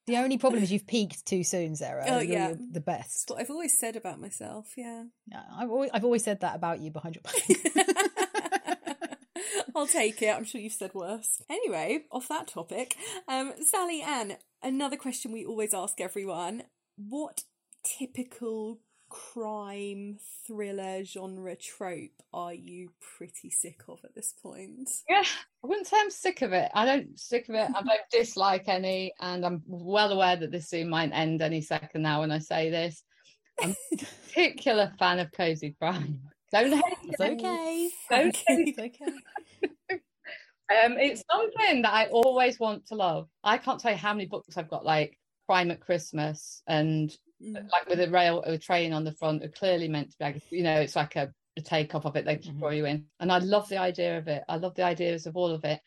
The 0.07 0.19
only 0.19 0.37
problem 0.37 0.63
is 0.63 0.71
you've 0.71 0.87
peaked 0.87 1.25
too 1.25 1.43
soon, 1.43 1.75
Sarah. 1.77 2.05
Oh, 2.07 2.19
You're 2.21 2.33
yeah. 2.39 2.49
the 2.53 2.81
That's 2.81 2.85
best. 2.85 3.31
what 3.31 3.41
I've 3.41 3.49
always 3.51 3.79
said 3.79 3.97
about 3.97 4.21
myself, 4.21 4.67
yeah. 4.77 5.05
Yeah, 5.27 5.41
I've 5.57 5.71
always, 5.71 5.91
I've 5.95 6.05
always 6.05 6.23
said 6.23 6.41
that 6.41 6.55
about 6.55 6.81
you 6.81 6.91
behind 6.91 7.17
your 7.17 7.23
back. 7.23 7.84
I'll 9.75 9.87
take 9.87 10.23
it. 10.23 10.35
I'm 10.35 10.45
sure 10.45 10.61
you've 10.61 10.73
said 10.73 10.95
worse. 10.95 11.43
Anyway, 11.51 12.05
off 12.13 12.29
that 12.29 12.49
topic, 12.49 12.97
um, 13.29 13.53
Sally-Anne, 13.61 14.37
another 14.63 14.97
question 14.97 15.33
we 15.33 15.45
always 15.45 15.75
ask 15.75 16.01
everyone. 16.01 16.63
What 16.97 17.43
typical 17.85 18.79
crime 19.09 20.19
thriller 20.47 21.05
genre 21.05 21.55
trope 21.57 22.23
are 22.33 22.55
you 22.55 22.91
pretty 23.17 23.51
sick 23.51 23.81
of 23.89 24.01
at 24.05 24.15
this 24.15 24.35
point? 24.43 24.91
yeah. 25.09 25.25
I 25.63 25.67
wouldn't 25.67 25.87
say 25.87 25.97
I'm 25.99 26.11
sick 26.11 26.43
of 26.43 26.53
it. 26.53 26.71
I 26.75 26.85
don't 26.85 27.19
sick 27.19 27.49
of 27.49 27.55
it. 27.55 27.71
I 27.75 27.83
don't 27.83 28.01
dislike 28.13 28.69
any, 28.69 29.13
and 29.21 29.45
I'm 29.45 29.63
well 29.67 30.13
aware 30.13 30.37
that 30.37 30.51
this 30.51 30.69
scene 30.69 30.91
might 30.91 31.11
end 31.13 31.43
any 31.43 31.63
second 31.63 32.03
now 32.03 32.21
when 32.21 32.31
I 32.31 32.39
say 32.39 32.71
this. 32.71 33.03
I'm 33.63 33.75
a 33.93 33.97
particular 34.29 34.93
fan 34.99 35.21
of 35.21 35.33
cozy 35.33 35.75
crime. 35.81 36.21
Don't 36.55 36.73
hate 36.73 36.83
It's 37.09 37.21
it. 37.21 37.33
okay. 37.33 37.91
Don't 38.09 38.37
It's 38.49 38.79
okay. 38.79 39.13
Um, 40.71 40.97
it's 40.99 41.23
something 41.31 41.83
that 41.83 41.93
I 41.93 42.07
always 42.07 42.59
want 42.59 42.87
to 42.87 42.95
love. 42.95 43.29
I 43.45 43.59
can't 43.59 43.79
tell 43.79 43.93
you 43.93 43.99
how 43.99 44.15
many 44.15 44.25
books 44.25 44.57
I've 44.57 44.71
got, 44.71 44.83
like 44.83 45.19
Crime 45.47 45.71
at 45.71 45.81
Christmas, 45.81 46.63
and 46.67 47.15
Mm. 47.43 47.69
like 47.71 47.87
with 47.87 48.01
a 48.01 48.09
rail, 48.09 48.43
a 48.43 48.57
train 48.57 48.95
on 48.95 49.05
the 49.05 49.13
front, 49.13 49.45
are 49.45 49.49
clearly 49.49 49.89
meant 49.89 50.13
to 50.13 50.17
be. 50.19 50.25
like, 50.25 50.43
You 50.51 50.63
know, 50.63 50.81
it's 50.81 50.97
like 50.97 51.17
a 51.17 51.31
the 51.57 51.61
takeoff 51.63 52.07
of 52.07 52.17
it. 52.17 52.25
They 52.25 52.39
Mhm. 52.39 52.59
draw 52.59 52.71
you 52.71 52.87
in, 52.87 53.07
and 53.21 53.31
I 53.31 53.39
love 53.39 53.69
the 53.69 53.77
idea 53.77 54.17
of 54.17 54.27
it. 54.29 54.43
I 54.49 54.57
love 54.57 54.75
the 54.75 54.85
ideas 54.85 55.27
of 55.27 55.37
all 55.37 55.51
of 55.51 55.65
it, 55.65 55.81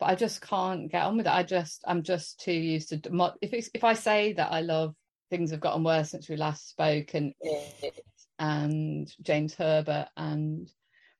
but 0.00 0.06
I 0.06 0.14
just 0.14 0.40
can't 0.40 0.90
get 0.90 1.04
on 1.04 1.18
with 1.18 1.26
it. 1.26 1.32
I 1.32 1.42
just 1.42 1.82
I'm 1.86 2.02
just 2.02 2.40
too 2.40 2.52
used 2.52 2.88
to 2.90 3.34
if 3.42 3.52
it's, 3.52 3.68
if 3.74 3.84
I 3.84 3.92
say 3.92 4.32
that 4.32 4.50
I 4.50 4.62
love 4.62 4.94
things 5.28 5.50
have 5.50 5.60
gotten 5.60 5.84
worse 5.84 6.10
since 6.10 6.28
we 6.30 6.36
last 6.36 6.70
spoke 6.70 7.12
and 7.14 7.34
it 7.42 8.04
and 8.42 9.08
James 9.22 9.54
Herbert 9.54 10.08
and 10.16 10.68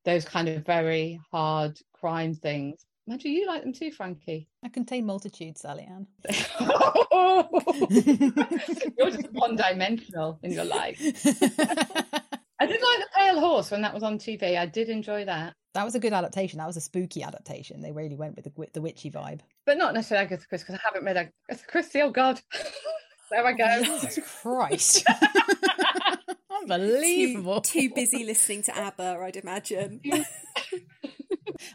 those 0.05 0.25
kind 0.25 0.49
of 0.49 0.67
very 0.67 1.21
hard 1.31 1.79
crime 1.93 2.35
things. 2.35 2.85
Imagine 3.07 3.33
you 3.33 3.47
like 3.47 3.63
them 3.63 3.73
too, 3.73 3.93
Frankie. 3.93 4.49
I 4.65 4.69
contain 4.69 5.07
multitudes, 5.07 5.61
Sally-Anne. 5.61 6.09
You're 8.99 9.11
just 9.11 9.33
one 9.33 9.55
dimensional 9.55 10.41
in 10.43 10.51
your 10.51 10.65
life. 10.65 11.01
I 12.61 12.67
did 12.67 12.81
like 12.81 13.01
the 13.01 13.09
Pale 13.17 13.41
Horse 13.41 13.71
when 13.71 13.83
that 13.83 13.95
was 13.95 14.03
on 14.03 14.19
TV. 14.19 14.59
I 14.59 14.67
did 14.67 14.89
enjoy 14.89 15.25
that, 15.25 15.55
that 15.75 15.85
was 15.85 15.95
a 15.95 16.01
good 16.01 16.13
adaptation. 16.13 16.59
That 16.59 16.67
was 16.67 16.77
a 16.77 16.83
spooky 16.83 17.23
adaptation. 17.23 17.81
They 17.81 17.93
really 17.93 18.17
went 18.17 18.37
with 18.37 18.45
the 18.45 18.67
the 18.73 18.83
witchy 18.83 19.11
vibe. 19.11 19.41
but 19.65 19.79
not 19.79 19.95
necessarily 19.95 20.27
Agatha 20.27 20.47
Christie 20.47 20.67
because 20.67 20.81
I 20.81 20.85
haven't 20.85 21.05
read 21.05 21.17
Agatha 21.17 21.67
Christie. 21.67 22.03
Oh 22.03 22.11
God, 22.11 22.41
there 23.31 23.47
I 23.47 23.53
go. 23.53 23.83
Jesus 23.85 24.19
Christ. 24.43 25.07
Unbelievable. 26.63 27.61
Too, 27.61 27.89
too 27.89 27.95
busy 27.95 28.25
listening 28.25 28.63
to 28.65 28.77
ABBA, 28.77 29.19
I'd 29.23 29.37
imagine. 29.37 30.01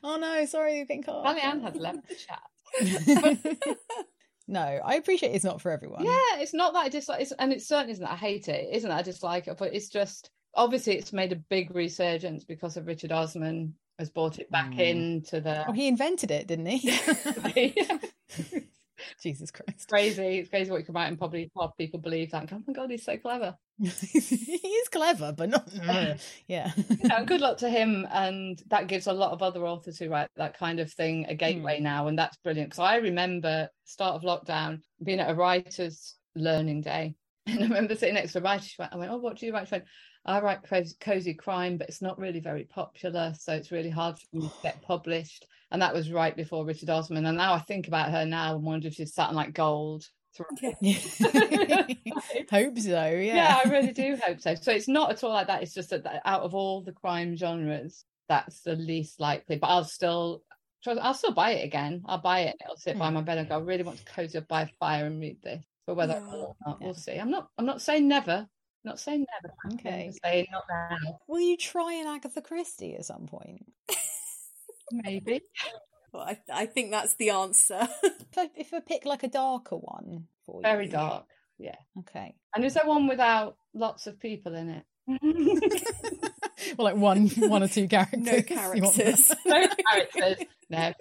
Oh 0.04 0.18
no, 0.18 0.46
sorry, 0.46 0.80
you've 0.80 0.88
been 0.88 1.02
caught. 1.04 1.26
Sally-Anne 1.26 1.62
has 1.62 1.76
left 1.76 2.00
the 2.10 2.16
chat. 2.16 3.78
no, 4.48 4.60
I 4.62 4.96
appreciate 4.96 5.34
it's 5.34 5.46
not 5.46 5.62
for 5.62 5.72
everyone. 5.72 6.04
Yeah, 6.04 6.20
it's 6.40 6.54
not 6.54 6.74
that 6.74 6.80
I 6.80 6.90
dislike 6.90 7.22
it, 7.22 7.32
and 7.40 7.54
it 7.54 7.62
certainly 7.62 7.94
isn't 7.94 8.04
that 8.04 8.12
I 8.12 8.18
hate 8.18 8.48
it. 8.50 8.68
Isn't 8.74 8.90
that 8.90 8.98
I 8.98 9.02
dislike 9.02 9.48
it, 9.48 9.58
but 9.58 9.74
it's 9.74 9.88
just 9.90 10.30
obviously 10.56 10.98
it's 10.98 11.14
made 11.14 11.32
a 11.32 11.38
big 11.38 11.74
resurgence 11.74 12.44
because 12.44 12.76
of 12.76 12.86
Richard 12.86 13.12
Osman 13.14 13.76
has 13.98 14.10
brought 14.10 14.40
it 14.40 14.52
back 14.52 14.72
Mm. 14.72 14.80
into 14.80 15.40
the. 15.40 15.66
Oh, 15.68 15.72
he 15.74 15.88
invented 15.88 16.32
it, 16.32 16.48
didn't 16.48 16.66
he? 16.66 17.80
Jesus 19.22 19.52
Christ. 19.52 19.88
crazy. 19.88 20.40
It's 20.40 20.50
crazy 20.50 20.72
what 20.72 20.80
you 20.80 20.86
can 20.86 20.96
write, 20.96 21.08
and 21.08 21.18
probably 21.18 21.50
of 21.56 21.78
people 21.78 22.00
believe 22.00 22.32
that. 22.32 22.52
Oh 22.52 22.62
my 22.66 22.74
god, 22.74 22.90
he's 22.90 23.06
so 23.06 23.18
clever. 23.18 23.56
he 23.80 23.88
is 23.88 24.90
clever, 24.90 25.34
but 25.36 25.50
not. 25.50 25.70
yeah. 26.48 26.72
Yeah, 27.04 27.24
good 27.26 27.42
luck 27.42 27.58
to 27.60 27.70
him, 27.70 28.08
and 28.12 28.62
that 28.68 28.88
gives 28.88 29.08
a 29.08 29.14
lot 29.14 29.32
of 29.32 29.44
other 29.44 29.66
authors 29.66 30.00
who 30.00 30.10
write 30.10 30.30
that 30.36 30.58
kind 30.58 30.80
of 30.80 30.92
thing 30.92 31.26
a 31.28 31.36
gateway 31.36 31.78
hmm. 31.78 31.84
now, 31.84 32.08
and 32.08 32.18
that's 32.18 32.38
brilliant. 32.38 32.70
Because 32.70 32.80
I 32.80 32.98
remember 32.98 33.70
start 33.86 34.16
of 34.16 34.24
lockdown 34.24 34.82
being 35.04 35.20
at 35.20 35.30
a 35.30 35.36
writers' 35.36 36.16
learning 36.36 36.82
day, 36.82 37.16
and 37.46 37.60
I 37.60 37.64
remember 37.64 37.96
sitting 37.96 38.16
next 38.16 38.34
to 38.34 38.40
a 38.40 38.42
writer. 38.42 38.64
She 38.64 38.76
went, 38.80 38.94
I 38.94 38.98
went, 38.98 39.12
"Oh, 39.12 39.18
what 39.18 39.38
do 39.38 39.46
you 39.46 39.54
write?" 39.54 39.68
She 39.68 39.76
went, 39.76 39.86
"I 40.26 40.40
write 40.40 40.64
cozy, 40.64 40.96
cozy 41.00 41.34
crime, 41.34 41.78
but 41.78 41.90
it's 41.90 42.02
not 42.02 42.20
really 42.20 42.40
very 42.40 42.66
popular, 42.66 43.34
so 43.38 43.54
it's 43.54 43.72
really 43.72 43.90
hard 43.90 44.18
for 44.18 44.38
me 44.38 44.42
to 44.44 44.54
get 44.64 44.82
published." 44.82 45.46
And 45.72 45.82
that 45.82 45.94
was 45.94 46.12
right 46.12 46.36
before 46.36 46.66
Richard 46.66 46.90
Osman. 46.90 47.26
And 47.26 47.38
now 47.38 47.54
I 47.54 47.60
think 47.60 47.88
about 47.88 48.12
her 48.12 48.26
now 48.26 48.56
and 48.56 48.64
wonder 48.64 48.88
if 48.88 48.94
she's 48.96 49.14
sat 49.14 49.30
on 49.30 49.36
like 49.36 49.54
gold. 49.54 50.06
Hope 52.52 52.78
so, 52.80 52.90
yeah. 53.06 53.18
yeah. 53.18 53.60
I 53.64 53.70
really 53.70 53.92
do 53.92 54.18
hope 54.24 54.40
so. 54.40 54.56
So 54.56 54.72
it's 54.72 54.88
not 54.88 55.12
at 55.12 55.24
all 55.24 55.32
like 55.32 55.48
that. 55.48 55.64
It's 55.64 55.74
just 55.74 55.90
that 55.90 56.04
that 56.04 56.22
out 56.26 56.42
of 56.44 56.54
all 56.54 56.82
the 56.82 56.92
crime 56.92 57.36
genres, 57.36 58.06
that's 58.30 58.62
the 58.62 58.76
least 58.76 59.20
likely. 59.20 59.58
But 59.58 59.68
I'll 59.68 59.84
still, 59.84 60.44
I'll 60.86 61.14
still 61.14 61.34
buy 61.34 61.52
it 61.52 61.66
again. 61.66 62.04
I'll 62.06 62.22
buy 62.22 62.42
it. 62.42 62.56
It'll 62.64 62.78
sit 62.78 62.98
by 62.98 63.08
Hmm. 63.08 63.16
my 63.16 63.22
bed 63.22 63.40
and 63.40 63.50
go. 63.50 63.56
I 63.56 63.62
really 63.62 63.84
want 63.84 63.98
to 64.00 64.06
cozy 64.06 64.38
up 64.38 64.48
by 64.48 64.62
a 64.64 64.68
fire 64.80 65.06
and 65.06 65.20
read 65.20 65.42
this. 65.42 65.64
But 65.86 65.96
whether 65.96 66.14
Yeah. 66.14 66.36
or 66.36 66.56
not, 66.66 66.82
we'll 66.82 66.94
see. 66.94 67.14
I'm 67.18 67.32
not. 67.32 67.50
I'm 67.58 67.66
not 67.66 67.82
saying 67.82 68.08
never. 68.08 68.48
Not 68.84 69.00
saying 69.00 69.26
never. 69.42 69.54
I'm 69.66 69.74
Okay. 69.74 70.12
saying 70.24 70.48
not 70.52 70.64
now. 70.70 71.20
Will 71.28 71.40
you 71.42 71.58
try 71.58 71.94
an 71.94 72.08
Agatha 72.08 72.42
Christie 72.42 72.96
at 72.96 73.06
some 73.06 73.26
point? 73.26 73.66
Maybe. 74.92 75.42
Well, 76.14 76.24
I, 76.24 76.38
I 76.52 76.66
think 76.66 76.92
that's 76.92 77.16
the 77.16 77.32
answer. 77.32 77.88
If 78.30 78.38
I, 78.38 78.50
if 78.56 78.74
I 78.74 78.80
pick 78.82 79.04
like 79.06 79.24
a 79.24 79.28
darker 79.30 79.78
one 79.78 80.26
for 80.46 80.58
you. 80.58 80.62
Very 80.62 80.88
dark. 80.88 81.26
Yeah. 81.58 81.74
Okay. 82.00 82.36
And 82.56 82.64
is 82.64 82.76
there 82.76 82.86
one 82.86 83.08
without 83.08 83.58
lots 83.74 84.06
of 84.06 84.20
people 84.20 84.54
in 84.54 84.70
it? 84.70 84.84
well, 86.78 86.86
like 86.86 86.96
one, 86.98 87.28
one 87.30 87.64
or 87.64 87.68
two 87.68 87.88
characters. 87.90 88.20
no 88.24 88.42
characters. 88.44 89.32
no 89.46 89.68
characters. 89.68 90.46
No. 90.70 90.94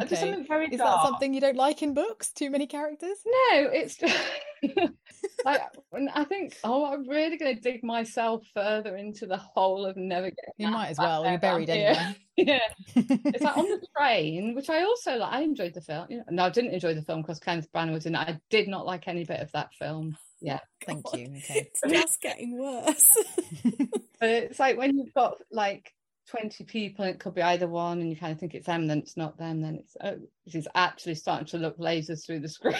Just 0.00 0.12
Okay. 0.12 0.16
something 0.16 0.46
very 0.46 0.68
Is 0.68 0.78
dark. 0.78 1.02
that 1.02 1.08
something 1.08 1.34
you 1.34 1.40
don't 1.42 1.56
like 1.56 1.82
in 1.82 1.92
books? 1.92 2.30
Too 2.30 2.48
many 2.50 2.66
characters? 2.66 3.18
No, 3.26 3.68
it's 3.70 3.96
just 3.96 4.16
like 5.44 5.60
I 6.14 6.24
think, 6.24 6.56
oh, 6.64 6.92
I'm 6.92 7.08
really 7.08 7.36
going 7.36 7.54
to 7.54 7.60
dig 7.60 7.84
myself 7.84 8.44
further 8.52 8.96
into 8.96 9.26
the 9.26 9.36
hole 9.36 9.86
of 9.86 9.96
never 9.96 10.30
getting. 10.30 10.54
You 10.56 10.68
might 10.68 10.88
as 10.88 10.98
well. 10.98 11.24
You're 11.24 11.38
buried 11.38 11.70
anyway. 11.70 12.16
yeah, 12.36 12.60
it's 12.94 13.42
like 13.42 13.56
on 13.56 13.68
the 13.68 13.86
train, 13.96 14.54
which 14.54 14.68
I 14.68 14.82
also 14.82 15.16
like. 15.16 15.32
I 15.32 15.42
enjoyed 15.42 15.74
the 15.74 15.80
film. 15.80 16.06
You 16.10 16.18
know, 16.18 16.24
no, 16.30 16.44
I 16.44 16.50
didn't 16.50 16.74
enjoy 16.74 16.94
the 16.94 17.02
film 17.02 17.22
because 17.22 17.38
Kenneth 17.38 17.70
Branagh 17.72 17.92
was 17.92 18.06
in 18.06 18.14
it. 18.14 18.18
I 18.18 18.40
did 18.50 18.68
not 18.68 18.86
like 18.86 19.06
any 19.06 19.24
bit 19.24 19.40
of 19.40 19.52
that 19.52 19.72
film. 19.74 20.16
Yeah, 20.40 20.60
Thank 20.86 21.04
God. 21.04 21.18
you. 21.18 21.26
Okay. 21.36 21.70
It's 21.70 21.80
just 21.88 22.20
getting 22.20 22.58
worse. 22.58 23.10
but 24.20 24.28
it's 24.28 24.58
like 24.58 24.76
when 24.76 24.96
you've 24.96 25.14
got 25.14 25.36
like. 25.50 25.92
20 26.30 26.64
people 26.64 27.06
and 27.06 27.14
it 27.14 27.18
could 27.20 27.34
be 27.34 27.40
either 27.40 27.66
one 27.66 28.02
and 28.02 28.10
you 28.10 28.14
kind 28.14 28.34
of 28.34 28.38
think 28.38 28.54
it's 28.54 28.66
them 28.66 28.86
then 28.86 28.98
it's 28.98 29.16
not 29.16 29.38
them 29.38 29.62
then 29.62 29.76
it's 29.76 29.96
oh 30.04 30.18
she's 30.46 30.68
actually 30.74 31.14
starting 31.14 31.46
to 31.46 31.56
look 31.56 31.78
lasers 31.78 32.26
through 32.26 32.38
the 32.38 32.50
screen 32.50 32.74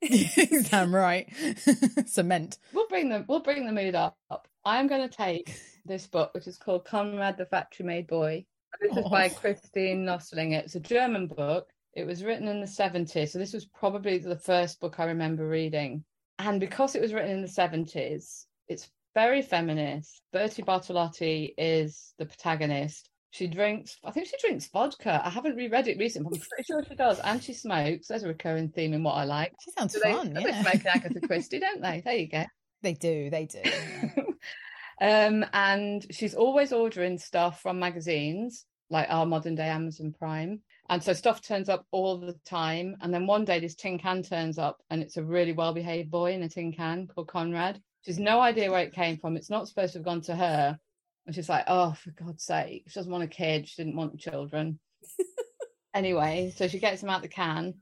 Damn 0.70 0.94
right. 0.94 1.30
Cement. 2.06 2.58
we'll 2.74 2.88
bring 2.88 3.10
them. 3.10 3.26
We'll 3.28 3.40
bring 3.42 3.66
the 3.66 3.72
mood 3.72 3.96
up. 3.96 4.18
I'm 4.66 4.88
going 4.88 5.08
to 5.08 5.16
take 5.16 5.54
this 5.86 6.08
book, 6.08 6.34
which 6.34 6.48
is 6.48 6.58
called 6.58 6.86
Conrad 6.86 7.38
the 7.38 7.46
Factory 7.46 7.86
Made 7.86 8.08
Boy. 8.08 8.46
This 8.82 8.98
is 8.98 9.10
by 9.10 9.28
Oh. 9.30 9.34
Christine 9.40 10.06
Nöstlinger. 10.06 10.60
It's 10.64 10.76
a 10.76 10.80
German 10.80 11.28
book. 11.28 11.68
It 11.94 12.06
was 12.08 12.24
written 12.24 12.48
in 12.48 12.62
the 12.62 12.68
70s. 12.68 13.30
So 13.30 13.40
this 13.40 13.54
was 13.54 13.66
probably 13.66 14.18
the 14.18 14.38
first 14.38 14.80
book 14.80 15.00
I 15.00 15.06
remember 15.06 15.48
reading. 15.48 16.04
And 16.40 16.60
because 16.60 16.96
it 16.96 17.02
was 17.02 17.14
written 17.14 17.32
in 17.32 17.42
the 17.42 17.48
70s, 17.48 18.46
it's 18.68 18.90
very 19.14 19.42
feminist. 19.42 20.22
Bertie 20.32 20.64
Bartolotti 20.64 21.54
is 21.58 22.14
the 22.18 22.26
protagonist. 22.26 23.10
She 23.32 23.48
drinks, 23.48 23.98
I 24.04 24.12
think 24.12 24.28
she 24.28 24.36
drinks 24.42 24.68
vodka. 24.68 25.22
I 25.26 25.30
haven't 25.30 25.56
reread 25.56 25.88
it 25.88 25.98
recently, 25.98 26.38
but 26.38 26.44
I'm 26.44 26.48
pretty 26.50 26.64
sure 26.64 26.84
she 26.88 26.96
does. 26.96 27.20
And 27.22 27.42
she 27.42 27.54
smokes. 27.54 28.08
There's 28.08 28.24
a 28.24 28.28
recurring 28.28 28.70
theme 28.70 28.94
in 28.94 29.04
what 29.04 29.14
I 29.14 29.24
like. 29.24 29.54
She 29.64 29.72
sounds 29.72 29.94
So 29.94 30.00
they, 30.04 30.12
fun. 30.12 30.34
they 30.34 30.42
Yeah. 30.42 30.62
smoke 30.62 30.84
an 30.86 30.88
Agatha 30.94 31.22
Christie, 31.22 31.60
don't 31.60 31.82
they? 31.82 32.02
There 32.04 32.14
you 32.16 32.28
go. 32.28 32.44
They 32.82 32.94
do. 32.94 33.30
They 33.30 33.46
do. 33.46 33.62
um, 35.02 35.46
and 35.54 36.06
she's 36.12 36.36
always 36.36 36.74
ordering 36.74 37.18
stuff 37.18 37.62
from 37.62 37.80
magazines 37.80 38.66
like 38.90 39.08
our 39.10 39.26
modern 39.26 39.56
day 39.56 39.68
Amazon 39.70 40.14
Prime. 40.18 40.60
And 40.90 41.02
so 41.02 41.14
stuff 41.14 41.42
turns 41.42 41.70
up 41.70 41.86
all 41.92 42.18
the 42.20 42.36
time. 42.44 42.98
And 43.02 43.14
then 43.14 43.26
one 43.28 43.46
day 43.46 43.62
this 43.62 43.76
tin 43.76 43.98
can 43.98 44.24
turns 44.24 44.58
up 44.58 44.80
and 44.90 45.02
it's 45.02 45.16
a 45.16 45.24
really 45.24 45.54
well 45.54 45.74
behaved 45.74 46.12
boy 46.12 46.34
in 46.34 46.44
a 46.44 46.50
tin 46.50 46.74
can 46.74 47.08
called 47.08 47.30
Conrad. 47.30 47.82
She's 48.06 48.20
no 48.20 48.42
idea 48.42 48.70
where 48.70 48.84
it 48.84 48.94
came 48.94 49.16
from. 49.18 49.38
It's 49.38 49.50
not 49.50 49.70
supposed 49.70 49.94
to 49.94 50.00
have 50.00 50.06
gone 50.06 50.22
to 50.22 50.36
her. 50.36 50.78
And 51.26 51.36
she's 51.36 51.50
like, 51.50 51.66
oh, 51.68 51.94
for 51.94 52.12
God's 52.12 52.44
sake. 52.44 52.84
She 52.88 53.00
doesn't 53.00 53.12
want 53.12 53.24
a 53.24 53.28
kid. 53.28 53.68
She 53.68 53.82
didn't 53.82 53.96
want 53.96 54.20
children. 54.20 54.80
anyway, 55.94 56.54
so 56.56 56.68
she 56.68 56.80
gets 56.80 57.04
him 57.04 57.10
out 57.10 57.22
the 57.22 57.28
can 57.28 57.76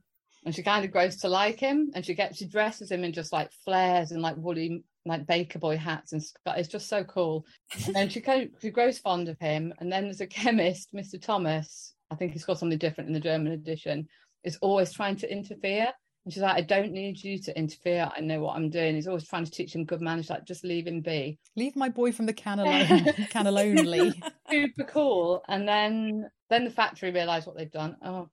and 0.44 0.54
she 0.54 0.62
kind 0.62 0.84
of 0.84 0.90
grows 0.90 1.16
to 1.18 1.28
like 1.28 1.58
him 1.58 1.90
and 1.94 2.04
she 2.04 2.14
gets 2.14 2.38
she 2.38 2.46
dresses 2.46 2.90
him 2.90 3.04
in 3.04 3.12
just 3.12 3.32
like 3.32 3.50
flares 3.64 4.10
and 4.10 4.22
like 4.22 4.36
woolly 4.38 4.82
like 5.04 5.26
baker 5.26 5.58
boy 5.58 5.76
hats 5.76 6.12
and 6.12 6.22
sc- 6.22 6.38
it's 6.46 6.68
just 6.68 6.88
so 6.88 7.04
cool 7.04 7.44
and 7.86 7.94
then 7.94 8.08
she 8.08 8.22
kind 8.22 8.44
of, 8.44 8.48
she 8.62 8.70
grows 8.70 8.98
fond 8.98 9.28
of 9.28 9.38
him 9.38 9.72
and 9.78 9.92
then 9.92 10.04
there's 10.04 10.22
a 10.22 10.26
chemist 10.26 10.94
mr 10.94 11.20
thomas 11.20 11.92
i 12.10 12.14
think 12.14 12.32
he's 12.32 12.44
got 12.44 12.58
something 12.58 12.78
different 12.78 13.08
in 13.08 13.14
the 13.14 13.20
german 13.20 13.52
edition 13.52 14.08
is 14.44 14.58
always 14.60 14.92
trying 14.92 15.16
to 15.16 15.30
interfere. 15.30 15.92
And 16.24 16.34
she's 16.34 16.42
like, 16.42 16.56
I 16.56 16.60
don't 16.60 16.92
need 16.92 17.22
you 17.22 17.38
to 17.40 17.58
interfere. 17.58 18.10
I 18.14 18.20
know 18.20 18.40
what 18.40 18.56
I'm 18.56 18.68
doing. 18.68 18.94
He's 18.94 19.08
always 19.08 19.26
trying 19.26 19.46
to 19.46 19.50
teach 19.50 19.74
him 19.74 19.84
good 19.84 20.02
manners. 20.02 20.28
Like, 20.28 20.44
just 20.44 20.64
leave 20.64 20.86
him 20.86 21.00
be. 21.00 21.38
Leave 21.56 21.76
my 21.76 21.88
boy 21.88 22.12
from 22.12 22.26
the 22.26 22.32
can 22.34 22.58
alone. 22.58 22.86
can 23.30 23.46
alonely. 23.46 24.12
Super 24.50 24.84
cool. 24.84 25.42
And 25.48 25.66
then 25.66 26.30
then 26.50 26.64
the 26.64 26.70
factory 26.70 27.10
realised 27.10 27.46
what 27.46 27.56
they've 27.56 27.70
done. 27.70 27.96
Oh, 28.04 28.28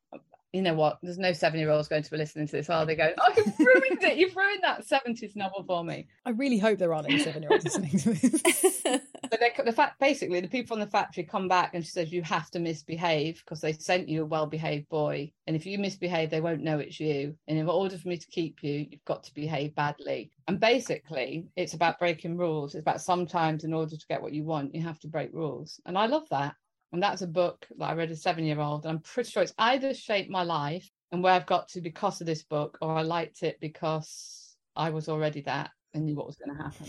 you 0.58 0.64
know 0.64 0.74
what? 0.74 0.98
There's 1.04 1.20
no 1.20 1.34
seven 1.34 1.60
year 1.60 1.70
olds 1.70 1.88
going 1.88 2.02
to 2.02 2.10
be 2.10 2.18
listening 2.18 2.48
to 2.48 2.52
this, 2.54 2.68
are 2.68 2.84
they? 2.84 2.96
Going, 2.96 3.14
oh, 3.20 3.32
you've 3.38 3.60
ruined 3.60 4.04
it. 4.04 4.18
You've 4.18 4.36
ruined 4.36 4.64
that 4.64 4.84
70s 4.88 5.36
novel 5.36 5.64
for 5.64 5.84
me. 5.84 6.08
I 6.26 6.32
really 6.32 6.58
hope 6.58 6.80
there 6.80 6.96
aren't 6.96 7.08
any 7.08 7.20
seven 7.20 7.44
year 7.44 7.52
olds 7.52 7.64
listening 7.64 8.00
to 8.00 8.14
this. 8.14 8.82
But 9.30 9.42
they, 9.42 9.52
the 9.64 9.74
fact, 9.74 10.00
basically, 10.00 10.40
the 10.40 10.48
people 10.48 10.76
from 10.76 10.80
the 10.80 10.88
factory 10.90 11.24
come 11.24 11.50
back 11.50 11.74
and 11.74 11.84
she 11.84 11.92
says, 11.92 12.14
You 12.14 12.24
have 12.24 12.50
to 12.52 12.60
misbehave 12.60 13.44
because 13.44 13.62
they 13.62 13.74
sent 13.74 14.08
you 14.08 14.24
a 14.24 14.26
well 14.26 14.48
behaved 14.48 14.90
boy. 14.90 15.32
And 15.46 15.56
if 15.56 15.66
you 15.66 15.78
misbehave, 15.78 16.30
they 16.30 16.42
won't 16.42 16.64
know 16.64 16.80
it's 16.80 17.00
you. 17.00 17.36
And 17.48 17.58
in 17.58 17.68
order 17.68 17.98
for 17.98 18.08
me 18.08 18.18
to 18.18 18.28
keep 18.28 18.64
you, 18.64 18.88
you've 18.90 19.06
got 19.06 19.24
to 19.26 19.34
behave 19.34 19.76
badly. 19.76 20.32
And 20.48 20.60
basically, 20.60 21.46
it's 21.56 21.74
about 21.74 22.00
breaking 22.00 22.38
rules. 22.38 22.74
It's 22.74 22.82
about 22.82 23.02
sometimes, 23.02 23.64
in 23.64 23.74
order 23.74 23.98
to 23.98 24.08
get 24.08 24.22
what 24.22 24.34
you 24.34 24.44
want, 24.44 24.74
you 24.74 24.82
have 24.82 25.00
to 25.00 25.08
break 25.08 25.34
rules. 25.34 25.80
And 25.86 25.98
I 25.98 26.06
love 26.06 26.28
that. 26.32 26.56
And 26.94 27.04
that's 27.04 27.22
a 27.22 27.28
book 27.28 27.68
that 27.78 27.86
I 27.86 27.94
read 27.94 28.12
as 28.12 28.20
a 28.20 28.22
seven 28.22 28.46
year 28.46 28.60
old. 28.60 28.86
And 28.86 28.92
I'm 28.92 29.00
pretty 29.04 29.30
sure 29.30 29.44
it's 29.44 29.54
either 29.58 29.94
shaped 29.94 30.30
my 30.30 30.44
life 30.44 30.90
and 31.12 31.22
where 31.22 31.34
I've 31.34 31.46
got 31.46 31.68
to 31.70 31.82
because 31.82 32.22
of 32.22 32.28
this 32.28 32.44
book, 32.44 32.78
or 32.82 32.94
I 32.96 33.02
liked 33.02 33.44
it 33.44 33.58
because 33.60 34.56
I 34.76 34.90
was 34.90 35.10
already 35.10 35.42
that 35.42 35.72
and 35.94 36.06
knew 36.06 36.16
what 36.16 36.28
was 36.28 36.36
going 36.38 36.56
to 36.56 36.64
happen. 36.64 36.88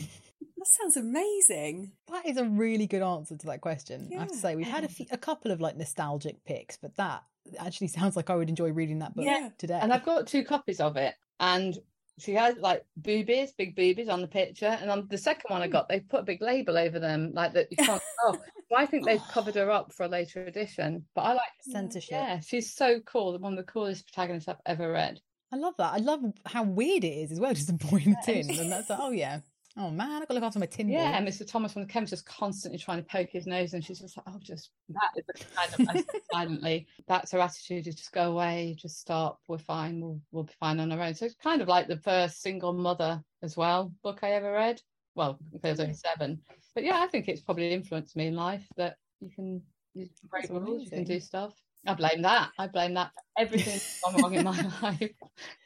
That 0.57 0.67
sounds 0.67 0.97
amazing. 0.97 1.93
That 2.11 2.27
is 2.27 2.37
a 2.37 2.45
really 2.45 2.87
good 2.87 3.03
answer 3.03 3.37
to 3.37 3.47
that 3.47 3.61
question. 3.61 4.11
I 4.17 4.21
have 4.21 4.29
to 4.33 4.37
say, 4.37 4.57
we've 4.57 4.67
had 4.67 4.85
a, 4.85 4.89
few, 4.89 5.07
a 5.11 5.17
couple 5.19 5.51
of 5.53 5.61
like 5.61 5.77
nostalgic 5.77 6.45
picks, 6.45 6.77
but 6.77 6.97
that 6.97 7.23
actually 7.59 7.87
sounds 7.99 8.17
like 8.17 8.29
I 8.31 8.35
would 8.37 8.49
enjoy 8.49 8.71
reading 8.73 8.99
that 9.01 9.15
book 9.15 9.25
Yeah. 9.25 9.51
today. 9.59 9.79
And 9.81 9.93
I've 9.93 10.05
got 10.05 10.27
two 10.27 10.45
copies 10.45 10.81
of 10.81 10.97
it. 10.97 11.15
And 11.41 11.79
she 12.19 12.35
has 12.35 12.57
like 12.59 12.85
boobies, 12.97 13.53
big 13.53 13.77
boobies 13.77 14.09
on 14.09 14.21
the 14.21 14.29
picture. 14.29 14.66
And 14.81 14.91
on 14.91 15.07
the 15.09 15.19
second 15.19 15.45
one 15.49 15.62
I 15.62 15.66
hmm. 15.66 15.73
got, 15.73 15.89
they 15.89 16.01
put 16.01 16.21
a 16.21 16.25
big 16.25 16.43
label 16.43 16.77
over 16.77 16.99
them, 16.99 17.33
like 17.33 17.53
that 17.55 17.69
you 17.71 17.77
can't. 17.77 18.03
oh, 18.25 18.33
so 18.69 18.77
I 18.77 18.87
think 18.87 19.05
they've 19.05 19.23
covered 19.31 19.55
her 19.55 19.71
up 19.71 19.93
for 19.93 20.05
a 20.05 20.09
later 20.09 20.45
edition. 20.45 21.07
But 21.14 21.23
I 21.23 21.33
like, 21.33 21.43
censorship. 21.62 22.12
yeah, 22.12 22.41
she's 22.41 22.75
so 22.75 23.01
cool. 23.01 23.39
One 23.39 23.55
of 23.55 23.59
the 23.59 23.71
coolest 23.71 24.12
protagonists 24.12 24.49
I've 24.49 24.57
ever 24.66 24.91
read. 24.91 25.21
I 25.53 25.57
love 25.57 25.75
that. 25.79 25.95
I 25.95 25.99
love 25.99 26.21
how 26.45 26.62
weird 26.62 27.05
it 27.05 27.09
is 27.09 27.33
as 27.33 27.41
well, 27.41 27.55
just 27.55 27.71
a 27.71 27.73
boy 27.73 28.03
in 28.05 28.12
a 28.12 28.16
tin. 28.25 28.51
And 28.51 28.71
that's 28.71 28.91
like, 28.91 28.99
oh 29.01 29.11
yeah. 29.11 29.41
Oh 29.81 29.93
man, 29.93 30.11
I've 30.11 30.26
got 30.26 30.29
to 30.29 30.35
look 30.35 30.43
after 30.43 30.59
my 30.59 30.66
tin 30.66 30.89
Yeah, 30.89 31.20
Mr. 31.22 31.47
Thomas 31.47 31.72
from 31.72 31.83
the 31.83 31.89
chemist 31.89 32.11
just 32.11 32.26
constantly 32.26 32.81
trying 32.81 32.99
to 32.99 33.09
poke 33.09 33.31
his 33.31 33.47
nose, 33.47 33.74
and 33.74 33.85
she's 33.85 34.01
just 34.01 34.16
like, 34.16 34.26
"Oh, 34.29 34.39
just 34.43 34.70
that 34.89 35.11
is 35.16 35.24
the 35.26 35.45
kind 35.55 35.72
of 35.72 35.89
I 35.89 35.95
said 35.95 36.22
silently." 36.33 36.89
That's 37.07 37.31
her 37.31 37.39
attitude: 37.39 37.87
is 37.87 37.95
just 37.95 38.11
go 38.11 38.33
away, 38.33 38.74
just 38.76 38.99
stop. 38.99 39.41
We're 39.47 39.59
fine. 39.59 40.01
We'll 40.01 40.20
we'll 40.33 40.45
be 40.45 40.53
fine 40.59 40.81
on 40.81 40.91
our 40.91 41.01
own. 41.01 41.14
So 41.14 41.26
it's 41.26 41.37
kind 41.37 41.62
of 41.62 41.68
like 41.68 41.87
the 41.87 41.99
first 41.99 42.43
single 42.43 42.72
mother 42.72 43.22
as 43.43 43.57
well 43.57 43.93
book 44.03 44.18
I 44.22 44.33
ever 44.33 44.53
read. 44.53 44.83
Well, 45.14 45.39
was 45.62 45.81
only 45.81 45.95
seven, 45.95 46.41
but 46.74 46.83
yeah, 46.83 47.01
I 47.01 47.07
think 47.07 47.29
it's 47.29 47.41
probably 47.41 47.72
influenced 47.72 48.16
me 48.16 48.26
in 48.26 48.35
life 48.35 48.66
that 48.76 48.97
you 49.20 49.31
can 49.31 49.62
you 49.95 50.07
can 50.07 50.29
break 50.29 50.51
rules, 50.51 50.85
you 50.85 50.91
can 50.91 51.05
do 51.05 51.20
stuff. 51.20 51.55
I 51.87 51.95
blame 51.95 52.22
that. 52.22 52.51
I 52.59 52.66
blame 52.66 52.95
that 52.95 53.12
for 53.14 53.43
everything 53.43 53.74
that's 53.74 54.01
gone 54.03 54.20
wrong 54.20 54.35
in 54.35 54.45
my 54.45 54.70
life. 54.83 55.12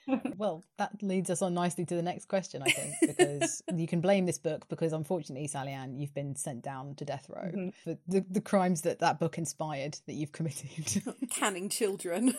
Well, 0.37 0.65
that 0.79 0.91
leads 1.03 1.31
us 1.31 1.43
on 1.43 1.55
nicely 1.55 1.85
to 1.85 1.95
the 1.95 2.03
next 2.03 2.27
question, 2.27 2.63
I 2.63 2.71
think, 2.71 2.95
because 3.19 3.63
you 3.75 3.87
can 3.87 4.01
blame 4.01 4.27
this 4.27 4.39
book 4.39 4.69
because 4.69 4.93
unfortunately, 4.93 5.47
Sally-Anne, 5.47 5.95
you've 5.97 6.15
been 6.15 6.35
sent 6.35 6.63
down 6.63 6.95
to 6.97 7.05
death 7.05 7.27
row 7.29 7.51
Mhm. 7.55 7.73
for 7.85 7.97
the, 8.09 8.25
the 8.29 8.41
crimes 8.41 8.83
that 8.83 8.99
that 9.01 9.21
book 9.21 9.39
inspired 9.39 9.99
that 10.07 10.15
you've 10.15 10.33
committed. 10.33 11.03
Canning 11.31 11.69
children. 11.69 12.35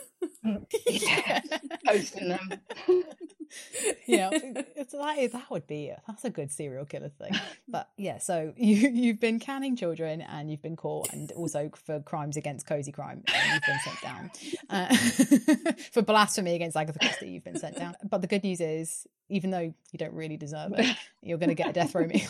yeah, 0.90 1.42
posting 1.88 2.30
them. 2.30 2.50
yeah, 4.08 4.30
it's, 4.34 4.94
that, 4.94 5.18
is, 5.20 5.32
that 5.32 5.50
would 5.52 5.68
be 5.68 5.92
that's 6.08 6.26
a 6.26 6.30
good 6.30 6.52
serial 6.52 6.86
killer 6.86 7.10
thing. 7.10 7.32
But 7.68 7.90
yeah, 7.98 8.18
so 8.18 8.54
you 8.58 8.90
you've 8.90 9.20
been 9.20 9.40
canning 9.40 9.76
children 9.76 10.22
and 10.22 10.50
you've 10.50 10.62
been 10.62 10.76
caught, 10.76 11.12
and 11.14 11.32
also 11.34 11.70
for 11.86 12.00
crimes 12.02 12.36
against 12.38 12.66
cozy 12.66 12.92
crime, 12.92 13.24
you've 13.28 13.62
been 13.64 13.80
sent 13.84 14.02
down 14.02 14.32
uh, 14.70 14.96
for 15.92 16.02
blasphemy 16.02 16.56
against 16.56 16.76
Agatha 16.76 17.00
Christie. 17.00 17.30
You've 17.30 17.44
been 17.44 17.53
sent 17.58 17.78
down. 17.78 17.96
But 18.10 18.22
the 18.22 18.28
good 18.28 18.44
news 18.44 18.62
is, 18.62 19.08
even 19.30 19.50
though 19.52 19.60
you 19.92 19.98
don't 19.98 20.14
really 20.14 20.38
deserve 20.38 20.74
it, 20.78 20.96
you're 21.22 21.38
going 21.38 21.50
to 21.50 21.56
get 21.56 21.70
a 21.70 21.74
death 21.74 21.96
row 21.96 22.06
meal. 22.06 22.30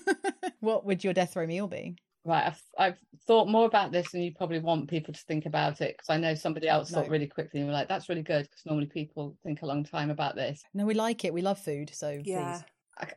what 0.60 0.84
would 0.84 1.04
your 1.04 1.12
death 1.12 1.36
row 1.36 1.46
meal 1.46 1.66
be? 1.68 1.96
Right, 2.24 2.46
I've, 2.46 2.62
I've 2.78 2.98
thought 3.26 3.48
more 3.48 3.66
about 3.66 3.90
this 3.90 4.12
than 4.12 4.22
you 4.22 4.32
probably 4.32 4.60
want 4.60 4.88
people 4.88 5.12
to 5.12 5.20
think 5.22 5.44
about 5.46 5.80
it 5.80 5.96
because 5.96 6.08
I 6.08 6.18
know 6.18 6.34
somebody 6.36 6.68
else 6.68 6.90
thought 6.90 7.08
really 7.08 7.26
quickly 7.26 7.58
and 7.60 7.68
were 7.68 7.74
like, 7.74 7.88
that's 7.88 8.08
really 8.08 8.22
good 8.22 8.42
because 8.44 8.64
normally 8.64 8.86
people 8.86 9.36
think 9.42 9.62
a 9.62 9.66
long 9.66 9.82
time 9.82 10.08
about 10.08 10.36
this. 10.36 10.62
No, 10.72 10.86
we 10.86 10.94
like 10.94 11.24
it. 11.24 11.34
We 11.34 11.42
love 11.42 11.58
food, 11.58 11.90
so 11.92 12.20
Yeah. 12.24 12.58
please. 12.58 12.64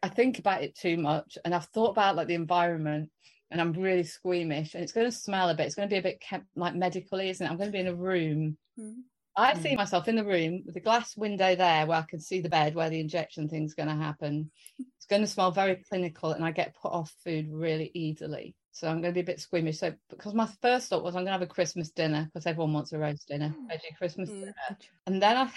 I, 0.02 0.08
I 0.08 0.10
think 0.10 0.40
about 0.40 0.64
it 0.64 0.76
too 0.76 0.98
much 0.98 1.38
and 1.46 1.54
I've 1.54 1.66
thought 1.66 1.92
about 1.92 2.16
like 2.16 2.28
the 2.28 2.34
environment 2.34 3.12
and 3.52 3.62
I'm 3.62 3.74
really 3.74 4.04
squeamish 4.04 4.74
and 4.74 4.82
it's 4.84 4.94
going 4.94 5.06
to 5.06 5.16
smell 5.16 5.50
a 5.50 5.54
bit. 5.54 5.68
It's 5.68 5.76
going 5.76 5.88
to 5.88 5.94
be 5.94 6.00
a 6.00 6.02
bit 6.02 6.20
chem- 6.20 6.48
like 6.56 6.74
medically, 6.74 7.30
isn't 7.30 7.46
it? 7.46 7.50
I'm 7.50 7.58
going 7.58 7.70
to 7.70 7.74
be 7.74 7.82
in 7.82 7.88
a 7.88 7.94
room. 7.94 8.58
Hmm. 8.76 9.02
I 9.38 9.54
Hmm. 9.54 9.62
see 9.62 9.76
myself 9.76 10.08
in 10.08 10.16
the 10.16 10.24
room 10.24 10.64
with 10.66 10.76
a 10.78 10.80
glass 10.82 11.16
window 11.18 11.56
there 11.56 11.86
where 11.86 11.98
I 11.98 12.04
can 12.04 12.20
see 12.20 12.42
the 12.42 12.50
bed 12.50 12.76
where 12.76 12.90
the 12.90 13.00
injection 13.00 13.50
thing's 13.50 13.74
going 13.74 13.90
to 13.90 13.96
happen. 13.96 14.50
It's 14.80 15.06
going 15.08 15.22
to 15.22 15.28
smell 15.28 15.52
very 15.52 15.76
clinical 15.90 16.32
and 16.32 16.44
I 16.44 16.52
get 16.52 16.76
put 16.76 16.92
off 16.92 17.14
food 17.24 17.48
really 17.52 17.92
easily. 17.94 18.56
So 18.72 18.88
I'm 18.88 19.02
going 19.02 19.14
to 19.14 19.18
be 19.18 19.22
a 19.22 19.26
bit 19.26 19.40
squeamish. 19.40 19.80
So 19.80 19.94
because 20.10 20.34
my 20.34 20.48
first 20.62 20.90
thought 20.90 21.04
was 21.04 21.16
I'm 21.16 21.22
going 21.22 21.28
to 21.28 21.32
have 21.34 21.42
a 21.42 21.48
Christmas 21.48 21.92
dinner 21.92 22.26
because 22.26 22.46
everyone 22.46 22.74
wants 22.74 22.92
a 22.94 22.98
roast 23.00 23.28
dinner, 23.28 23.56
veggie 23.70 23.98
Christmas 23.98 24.30
Mm. 24.30 24.40
dinner. 24.40 24.78
And 25.08 25.22
then 25.22 25.38
I 25.38 25.52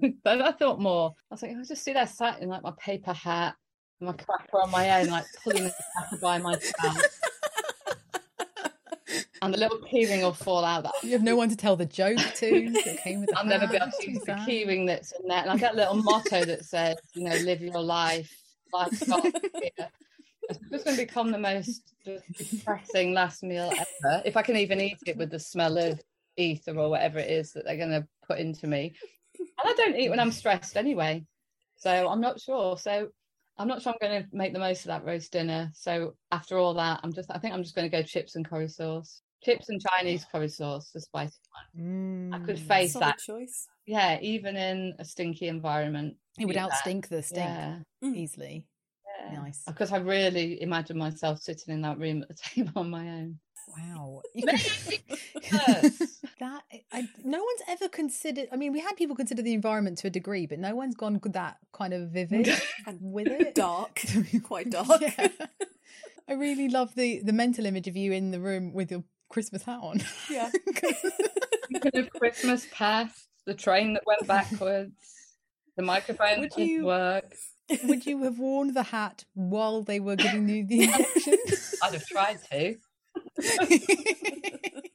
then 0.24 0.42
I 0.42 0.52
thought 0.52 0.80
more. 0.80 1.14
I 1.30 1.34
was 1.34 1.42
like, 1.42 1.52
I 1.52 1.54
will 1.56 1.64
just 1.64 1.82
see 1.84 1.92
there 1.92 2.06
sat 2.06 2.40
in 2.40 2.48
like 2.48 2.62
my 2.62 2.72
paper 2.78 3.12
hat, 3.12 3.54
and 4.00 4.08
my 4.08 4.12
cracker 4.14 4.60
on 4.62 4.70
my 4.70 5.00
own, 5.00 5.08
like 5.08 5.26
pulling 5.42 5.64
the 5.64 5.74
cracker 5.94 6.16
by 6.20 6.38
myself. 6.38 6.96
and 9.44 9.54
the 9.54 9.58
little 9.58 9.78
keyring 9.78 10.22
will 10.22 10.32
fall 10.32 10.64
out. 10.64 10.84
That 10.84 10.92
You 11.02 11.12
have 11.12 11.22
no 11.22 11.36
one 11.36 11.48
to 11.48 11.56
tell 11.56 11.76
the 11.76 11.86
joke 11.86 12.18
to. 12.18 12.70
That 12.84 13.00
came 13.02 13.20
with 13.20 13.36
I'll 13.36 13.44
never 13.44 13.66
be 13.66 13.76
able 13.76 13.92
to 14.00 14.10
use 14.10 14.22
the 14.24 14.32
keyring 14.32 14.86
that's 14.86 15.12
in 15.12 15.28
there. 15.28 15.42
And 15.42 15.50
I 15.50 15.56
get 15.56 15.74
a 15.74 15.76
little 15.76 15.96
motto 15.96 16.44
that 16.44 16.64
says, 16.64 16.96
you 17.14 17.24
know, 17.24 17.36
live 17.36 17.60
your 17.60 17.80
life. 17.80 18.30
Life 18.72 18.92
starts 18.94 19.30
here. 19.54 19.88
It's 20.48 20.58
just 20.70 20.84
going 20.84 20.96
to 20.96 21.02
become 21.02 21.30
the 21.30 21.38
most 21.38 21.94
depressing 22.04 23.14
last 23.14 23.42
meal 23.42 23.70
ever. 23.72 24.22
If 24.24 24.36
I 24.36 24.42
can 24.42 24.56
even 24.56 24.80
eat 24.80 24.98
it 25.06 25.16
with 25.16 25.30
the 25.30 25.38
smell 25.38 25.78
of 25.78 26.00
ether 26.36 26.76
or 26.76 26.90
whatever 26.90 27.18
it 27.18 27.30
is 27.30 27.52
that 27.52 27.64
they're 27.64 27.76
going 27.76 27.90
to 27.90 28.06
put 28.26 28.38
into 28.38 28.66
me. 28.66 28.94
And 29.38 29.48
I 29.64 29.72
don't 29.74 29.96
eat 29.96 30.10
when 30.10 30.20
I'm 30.20 30.32
stressed 30.32 30.76
anyway. 30.76 31.24
So 31.76 32.08
I'm 32.08 32.20
not 32.20 32.40
sure. 32.40 32.76
So 32.78 33.08
I'm 33.56 33.68
not 33.68 33.82
sure 33.82 33.92
I'm 33.92 34.08
going 34.08 34.22
to 34.22 34.28
make 34.36 34.52
the 34.52 34.58
most 34.58 34.80
of 34.80 34.86
that 34.86 35.04
roast 35.04 35.32
dinner. 35.32 35.70
So 35.74 36.14
after 36.32 36.58
all 36.58 36.74
that, 36.74 37.00
I'm 37.02 37.12
just, 37.12 37.30
I 37.30 37.38
think 37.38 37.54
I'm 37.54 37.62
just 37.62 37.74
going 37.74 37.88
to 37.88 37.96
go 37.96 38.02
chips 38.02 38.36
and 38.36 38.48
curry 38.48 38.68
sauce. 38.68 39.20
Chips 39.44 39.68
and 39.68 39.80
Chinese 39.80 40.24
curry 40.30 40.48
sauce, 40.48 40.90
the 40.92 41.00
spicy 41.00 41.38
one. 41.74 42.30
I 42.34 42.38
could 42.44 42.56
Mm. 42.56 42.66
face 42.66 42.94
that 42.94 43.18
choice. 43.18 43.68
yeah, 43.86 44.18
even 44.20 44.56
in 44.56 44.94
a 44.98 45.04
stinky 45.04 45.48
environment. 45.48 46.16
It 46.38 46.46
would 46.46 46.56
eat 46.56 46.58
that. 46.58 46.70
outstink 46.70 47.08
the 47.08 47.22
stink 47.22 47.44
Yeah, 47.46 47.78
Mm. 48.02 48.16
easily. 48.16 48.66
yeah. 49.20 49.40
Nice. 49.42 49.62
Because 49.66 49.92
I 49.92 49.98
really 49.98 50.60
imagine 50.62 50.96
myself 50.98 51.40
sitting 51.40 51.72
in 51.74 51.82
that 51.82 51.98
room 51.98 52.22
at 52.22 52.28
the 52.28 52.34
table 52.42 52.72
on 52.76 52.90
my 52.90 53.08
own. 53.08 53.38
Wow. 53.76 54.22
You 54.34 54.46
could- 54.46 55.00
Yes. 55.52 56.20
that 56.40 56.62
I, 56.92 57.08
no 57.22 57.38
one's 57.38 57.60
ever 57.68 57.88
considered. 57.88 58.48
I 58.50 58.56
mean, 58.56 58.72
we 58.72 58.80
had 58.80 58.96
people 58.96 59.14
consider 59.14 59.42
the 59.42 59.52
environment 59.52 59.98
to 59.98 60.06
a 60.06 60.10
degree, 60.10 60.46
but 60.46 60.58
no 60.58 60.74
one's 60.74 60.94
gone 60.96 61.20
that 61.22 61.58
kind 61.72 61.92
of 61.92 62.10
vivid 62.10 62.48
And 62.86 62.98
with 63.00 63.28
it. 63.28 63.54
dark. 63.54 64.00
Quite 64.42 64.70
dark. 64.70 65.00
Yeah. 65.02 65.28
I 66.26 66.32
really 66.32 66.68
love 66.68 66.94
the 66.94 67.20
the 67.20 67.34
mental 67.34 67.66
image 67.66 67.86
of 67.86 67.96
you 67.96 68.10
in 68.12 68.30
the 68.30 68.40
room 68.40 68.72
with 68.72 68.90
your 68.90 69.04
Christmas 69.34 69.62
hat 69.64 69.80
on. 69.82 70.00
Yeah. 70.30 70.48
Thinking 71.72 72.00
of 72.00 72.10
Christmas 72.10 72.66
past, 72.72 73.28
the 73.46 73.54
train 73.54 73.94
that 73.94 74.04
went 74.06 74.26
backwards, 74.26 74.94
the 75.76 75.82
microphone 75.82 76.40
Would 76.40 76.50
didn't 76.50 76.68
you- 76.68 76.84
work. 76.86 77.34
Would 77.84 78.04
you 78.06 78.22
have 78.24 78.38
worn 78.38 78.74
the 78.74 78.82
hat 78.84 79.24
while 79.32 79.82
they 79.82 79.98
were 79.98 80.16
giving 80.16 80.48
you 80.48 80.66
the 80.66 80.82
injection? 80.84 81.34
I'd 81.82 81.94
have 81.94 82.06
tried 82.06 82.38
to. 82.52 82.76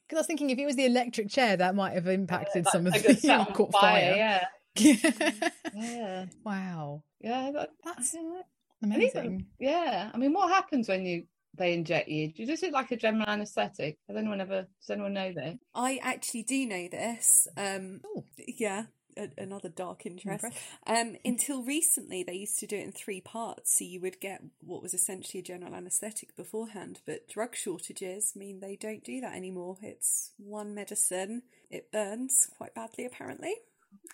Because 0.10 0.18
I 0.18 0.22
was 0.22 0.28
thinking 0.28 0.50
if 0.50 0.58
it 0.58 0.66
was 0.66 0.76
the 0.76 0.86
electric 0.86 1.30
chair, 1.30 1.56
that 1.58 1.76
might 1.76 1.94
have 1.94 2.08
impacted 2.08 2.68
some 2.68 2.88
of 2.88 2.94
the 2.94 3.00
got 3.00 3.18
set 3.20 3.40
on 3.42 3.46
caught 3.54 3.72
fire, 3.72 4.14
fire. 4.14 4.16
Yeah. 4.16 4.46
Yeah. 4.76 5.50
Yeah. 5.76 6.26
wow. 6.44 7.04
Yeah. 7.22 7.52
that- 7.54 7.70
That's 7.84 8.16
yeah. 8.16 8.42
amazing. 8.82 9.46
Yeah. 9.60 10.10
I 10.12 10.18
mean, 10.18 10.34
what 10.34 10.50
happens 10.50 10.88
when 10.90 11.06
you 11.06 11.26
they 11.56 11.74
inject 11.74 12.08
you? 12.10 12.28
Do 12.32 12.42
you 12.44 12.48
just 12.48 12.64
it 12.64 12.72
like 12.74 12.92
a 12.92 12.98
general 12.98 13.26
anaesthetic? 13.28 13.98
Has 14.08 14.18
anyone 14.18 14.42
ever 14.42 14.68
does 14.80 14.90
anyone 14.90 15.14
know 15.14 15.34
this? 15.34 15.58
I 15.76 16.00
actually 16.02 16.44
do 16.44 16.66
know 16.66 16.88
this. 16.90 17.48
Um, 17.58 18.02
Oh. 18.06 18.24
yeah, 18.48 18.86
a- 19.18 19.32
another 19.38 19.68
dark 19.70 20.06
interest. 20.06 20.46
Um, 20.88 21.16
until 21.26 21.64
recently, 21.64 22.24
they 22.24 22.34
used 22.36 22.60
to 22.60 22.68
do 22.68 22.78
it 22.78 22.86
in 22.86 22.92
three 22.92 23.20
parts, 23.20 23.78
so 23.78 23.84
you 23.84 24.00
would 24.02 24.20
get 24.22 24.42
what 24.62 24.82
was 24.82 24.94
essentially 24.94 25.40
a 25.40 25.44
general 25.44 25.74
anaesthetic 25.76 26.36
beforehand. 26.36 27.02
But 27.06 27.28
drug 27.28 27.56
shortages 27.56 28.34
mean 28.36 28.60
they 28.60 28.76
don't 28.76 29.04
do 29.04 29.20
that 29.22 29.36
anymore. 29.36 29.78
It's 29.82 30.32
one 30.38 30.74
medicine. 30.76 31.42
It 31.70 31.92
burns 31.92 32.48
quite 32.58 32.74
badly, 32.76 33.06
apparently. 33.06 33.56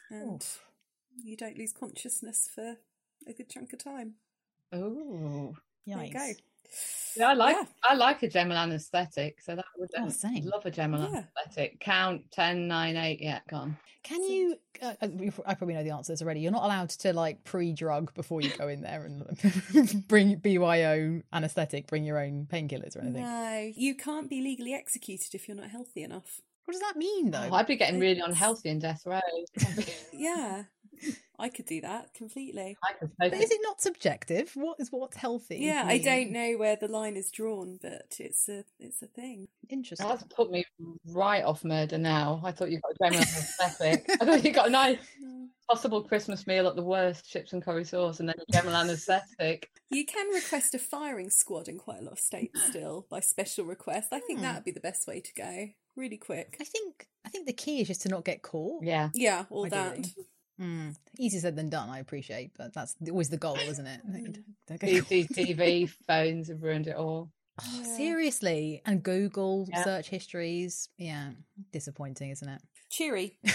and 0.10 0.46
you 1.24 1.36
don't 1.38 1.58
lose 1.58 1.74
consciousness 1.74 2.50
for 2.54 2.78
a 3.28 3.34
good 3.34 3.50
chunk 3.50 3.72
of 3.74 3.80
time. 3.84 4.16
Oh, 4.72 5.56
There 5.86 6.04
you 6.04 6.12
go. 6.14 6.32
Yikes. 6.66 7.18
yeah, 7.18 7.30
I 7.30 7.34
like 7.34 7.56
Yeah. 7.56 7.66
I 7.84 7.94
like 7.96 8.24
a 8.24 8.30
general 8.30 8.58
anesthetic, 8.58 9.42
so 9.42 9.56
that 9.56 9.66
would 9.78 9.90
Oh, 9.98 10.10
same. 10.10 10.46
love 10.46 10.66
a 10.66 10.72
general 10.72 11.04
Yeah. 11.04 11.24
anesthetic. 11.38 11.80
Count 11.80 12.30
10, 12.32 12.68
9, 12.68 12.96
8, 12.98 13.22
yeah, 13.22 13.40
gone. 13.50 13.78
Can 14.04 14.22
you? 14.24 14.56
Uh, 14.84 14.94
uh, 15.02 15.08
I 15.48 15.56
probably 15.56 15.74
know 15.74 15.84
the 15.84 15.90
answers 15.90 16.22
already. 16.22 16.42
You're 16.42 16.52
not 16.52 16.64
allowed 16.64 16.90
to 16.92 17.12
like 17.14 17.44
pre-drug 17.44 18.14
before 18.14 18.40
you 18.42 18.52
go 18.52 18.68
in 18.68 18.82
there 18.82 19.04
and 19.06 19.26
bring 20.08 20.36
BYO 20.36 21.22
anesthetic, 21.34 21.88
bring 21.88 22.04
your 22.04 22.20
own 22.20 22.46
painkillers 22.46 22.96
or 22.96 23.00
anything. 23.02 23.24
No, 23.24 23.72
you 23.76 23.96
can't 23.96 24.30
be 24.30 24.42
legally 24.42 24.74
executed 24.76 25.34
if 25.34 25.48
you're 25.48 25.58
not 25.58 25.70
healthy 25.72 26.04
enough. 26.04 26.40
What 26.66 26.74
does 26.74 26.82
that 26.82 26.98
mean, 26.98 27.32
though? 27.32 27.48
Oh, 27.52 27.56
I'd 27.56 27.66
be 27.68 27.76
getting 27.78 28.00
really 28.00 28.20
unhealthy 28.20 28.70
in 28.70 28.78
death 28.80 29.04
row. 29.06 29.20
Yeah, 30.14 30.64
I 31.38 31.50
could 31.50 31.66
do 31.66 31.82
that 31.82 32.14
completely. 32.14 32.78
I 32.84 32.94
could 32.94 33.12
But 33.20 33.34
is 33.34 33.52
it 33.52 33.60
not 33.62 33.82
subjective? 33.82 34.52
What 34.56 34.80
is 34.80 34.90
what's 34.90 35.18
healthy? 35.18 35.58
Yeah, 35.58 35.84
I 35.86 35.98
don't 35.98 36.32
know 36.32 36.54
where 36.58 36.76
the 36.76 36.88
line 36.88 37.18
is 37.18 37.30
drawn, 37.32 37.78
but 37.82 38.16
it's 38.20 38.48
a 38.50 38.64
it's 38.80 39.02
a 39.02 39.08
thing. 39.08 39.48
Interesting. 39.70 40.08
That's 40.08 40.24
put 40.24 40.52
me 40.52 40.66
right 41.08 41.44
off 41.44 41.64
murder 41.66 41.98
now. 41.98 42.42
I 42.44 42.52
thought 42.52 42.72
you 42.72 42.80
got 42.80 42.92
a 42.92 43.10
general 43.10 43.22
anesthetic. 43.28 44.06
I 44.22 44.26
thought 44.26 44.44
you 44.46 44.52
got 44.54 44.68
a 44.68 44.72
nice 44.72 44.98
possible 45.70 46.04
Christmas 46.04 46.46
meal 46.48 46.68
at 46.68 46.76
the 46.76 46.84
worst, 46.84 47.30
chips 47.30 47.52
and 47.54 47.64
curry 47.64 47.84
sauce, 47.84 48.20
and 48.20 48.30
then 48.30 48.36
a 48.40 48.52
general 48.54 48.76
anesthetic. 48.76 49.70
You 49.90 50.06
can 50.06 50.28
request 50.34 50.74
a 50.74 50.80
firing 50.80 51.30
squad 51.30 51.68
in 51.68 51.78
quite 51.78 52.00
a 52.00 52.04
lot 52.04 52.14
of 52.14 52.20
states 52.20 52.60
still 52.70 53.06
by 53.10 53.20
special 53.20 53.66
request. 53.66 54.10
I 54.12 54.20
think 54.20 54.40
Hmm. 54.40 54.44
that 54.44 54.56
would 54.56 54.64
be 54.66 54.72
the 54.72 54.80
best 54.80 55.08
way 55.08 55.20
to 55.22 55.34
go. 55.34 55.68
Really 55.96 56.18
quick. 56.18 56.58
I 56.60 56.64
think 56.64 57.08
I 57.26 57.30
think 57.30 57.46
the 57.48 57.54
key 57.54 57.82
is 57.82 57.88
just 57.88 58.02
to 58.04 58.10
not 58.10 58.24
get 58.26 58.42
caught. 58.42 58.84
Yeah. 58.84 59.10
Yeah, 59.14 59.46
all 59.50 59.66
Ideally. 59.66 60.02
that. 60.02 60.10
Mm. 60.60 60.96
Easier 61.20 61.42
said 61.42 61.56
than 61.56 61.70
done. 61.70 61.90
I 61.90 62.00
appreciate, 62.00 62.52
but 62.58 62.74
that's 62.74 62.96
always 63.10 63.30
the 63.30 63.38
goal, 63.38 63.58
isn't 63.58 63.86
it? 63.88 64.02
CCTV 64.70 65.90
phones 66.08 66.48
have 66.48 66.62
ruined 66.64 66.88
it 66.88 66.96
all. 66.96 67.30
Oh, 67.62 67.80
Yeah. 67.82 67.98
seriously, 67.98 68.82
and 68.86 69.02
Google 69.04 69.68
Yeah. 69.70 69.84
search 69.84 70.10
histories. 70.10 70.90
Yeah, 70.98 71.32
disappointing, 71.72 72.30
isn't 72.32 72.48
it? 72.50 72.62
Cheery. 72.90 73.38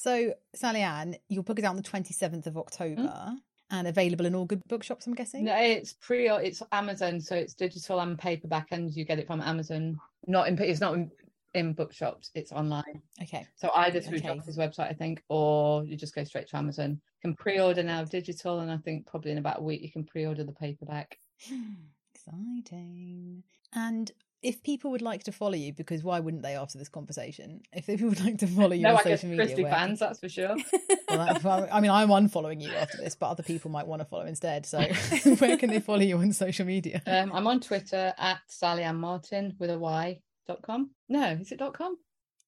So, 0.00 0.32
Sally-Anne, 0.54 1.16
your 1.28 1.42
book 1.42 1.58
is 1.58 1.64
out 1.64 1.70
on 1.70 1.76
the 1.76 1.82
27th 1.82 2.46
of 2.46 2.56
October 2.56 3.32
and 3.70 3.88
available 3.88 4.26
in 4.26 4.34
all 4.36 4.44
good 4.44 4.62
bookshops, 4.68 5.06
I'm 5.06 5.14
guessing? 5.14 5.44
No, 5.44 5.56
it's 5.56 5.92
pre 5.92 6.28
it's 6.30 6.62
Amazon, 6.70 7.20
so 7.20 7.34
it's 7.34 7.52
digital 7.52 7.98
and 8.00 8.16
paperback, 8.16 8.68
and 8.70 8.94
you 8.94 9.04
get 9.04 9.18
it 9.18 9.26
from 9.26 9.40
Amazon. 9.40 9.98
Not 10.26 10.46
in 10.48 10.56
it's 10.62 10.80
not 10.80 10.94
in, 10.94 11.10
in 11.58 11.72
bookshops, 11.74 12.30
it's 12.34 12.52
online. 12.52 13.02
Okay. 13.22 13.46
So 13.56 13.70
either 13.74 14.00
through 14.00 14.18
Okay. 14.18 14.28
Joffrey's 14.28 14.56
website, 14.58 14.90
I 14.90 14.94
think, 14.94 15.22
or 15.28 15.84
you 15.84 15.96
just 15.96 16.14
go 16.14 16.24
straight 16.24 16.48
to 16.48 16.56
Amazon. 16.56 16.90
You 16.92 17.30
can 17.30 17.34
pre-order 17.36 17.82
now 17.82 18.04
digital, 18.04 18.60
and 18.60 18.70
I 18.70 18.76
think 18.78 19.06
probably 19.06 19.32
in 19.32 19.38
about 19.38 19.58
a 19.58 19.62
week 19.62 19.82
you 19.82 19.90
can 19.90 20.04
pre-order 20.04 20.44
the 20.44 20.52
paperback. 20.52 21.18
Exciting. 22.14 23.42
And 23.74 24.10
if 24.42 24.62
people 24.62 24.90
would 24.92 25.02
like 25.02 25.24
to 25.24 25.32
follow 25.32 25.54
you, 25.54 25.72
because 25.72 26.04
why 26.04 26.20
wouldn't 26.20 26.42
they 26.42 26.54
after 26.54 26.78
this 26.78 26.88
conversation? 26.88 27.60
If 27.72 27.86
people 27.86 28.08
would 28.10 28.24
like 28.24 28.38
to 28.38 28.46
follow 28.46 28.72
you 28.72 28.82
no, 28.84 28.90
on 28.90 28.98
I 28.98 29.02
social 29.02 29.30
media, 29.30 29.44
Christy 29.46 29.62
where 29.64 29.72
fans, 29.72 29.98
that's 29.98 30.20
for 30.20 30.28
sure. 30.28 30.56
Well, 31.10 31.24
that- 31.26 31.68
I 31.72 31.80
mean, 31.80 31.90
I'm 31.90 32.10
unfollowing 32.10 32.60
you 32.60 32.70
after 32.70 32.98
this, 32.98 33.14
but 33.14 33.30
other 33.30 33.42
people 33.42 33.70
might 33.70 33.86
want 33.86 34.02
to 34.02 34.04
follow 34.04 34.26
instead. 34.26 34.66
So, 34.66 34.78
where 35.38 35.56
can 35.56 35.70
they 35.70 35.80
follow 35.80 36.02
you 36.02 36.18
on 36.18 36.34
social 36.34 36.66
media? 36.66 37.00
um, 37.06 37.32
I'm 37.32 37.46
on 37.46 37.60
Twitter 37.60 38.12
at 38.18 38.40
Sally-Anne 38.46 38.96
Martyn 38.96 39.56
with 39.58 39.70
a 39.70 39.78
Y 39.78 40.20
dot 40.48 40.62
com. 40.62 40.90
No, 41.08 41.24
is 41.40 41.52
it 41.52 41.58
dot 41.58 41.74
com? 41.74 41.96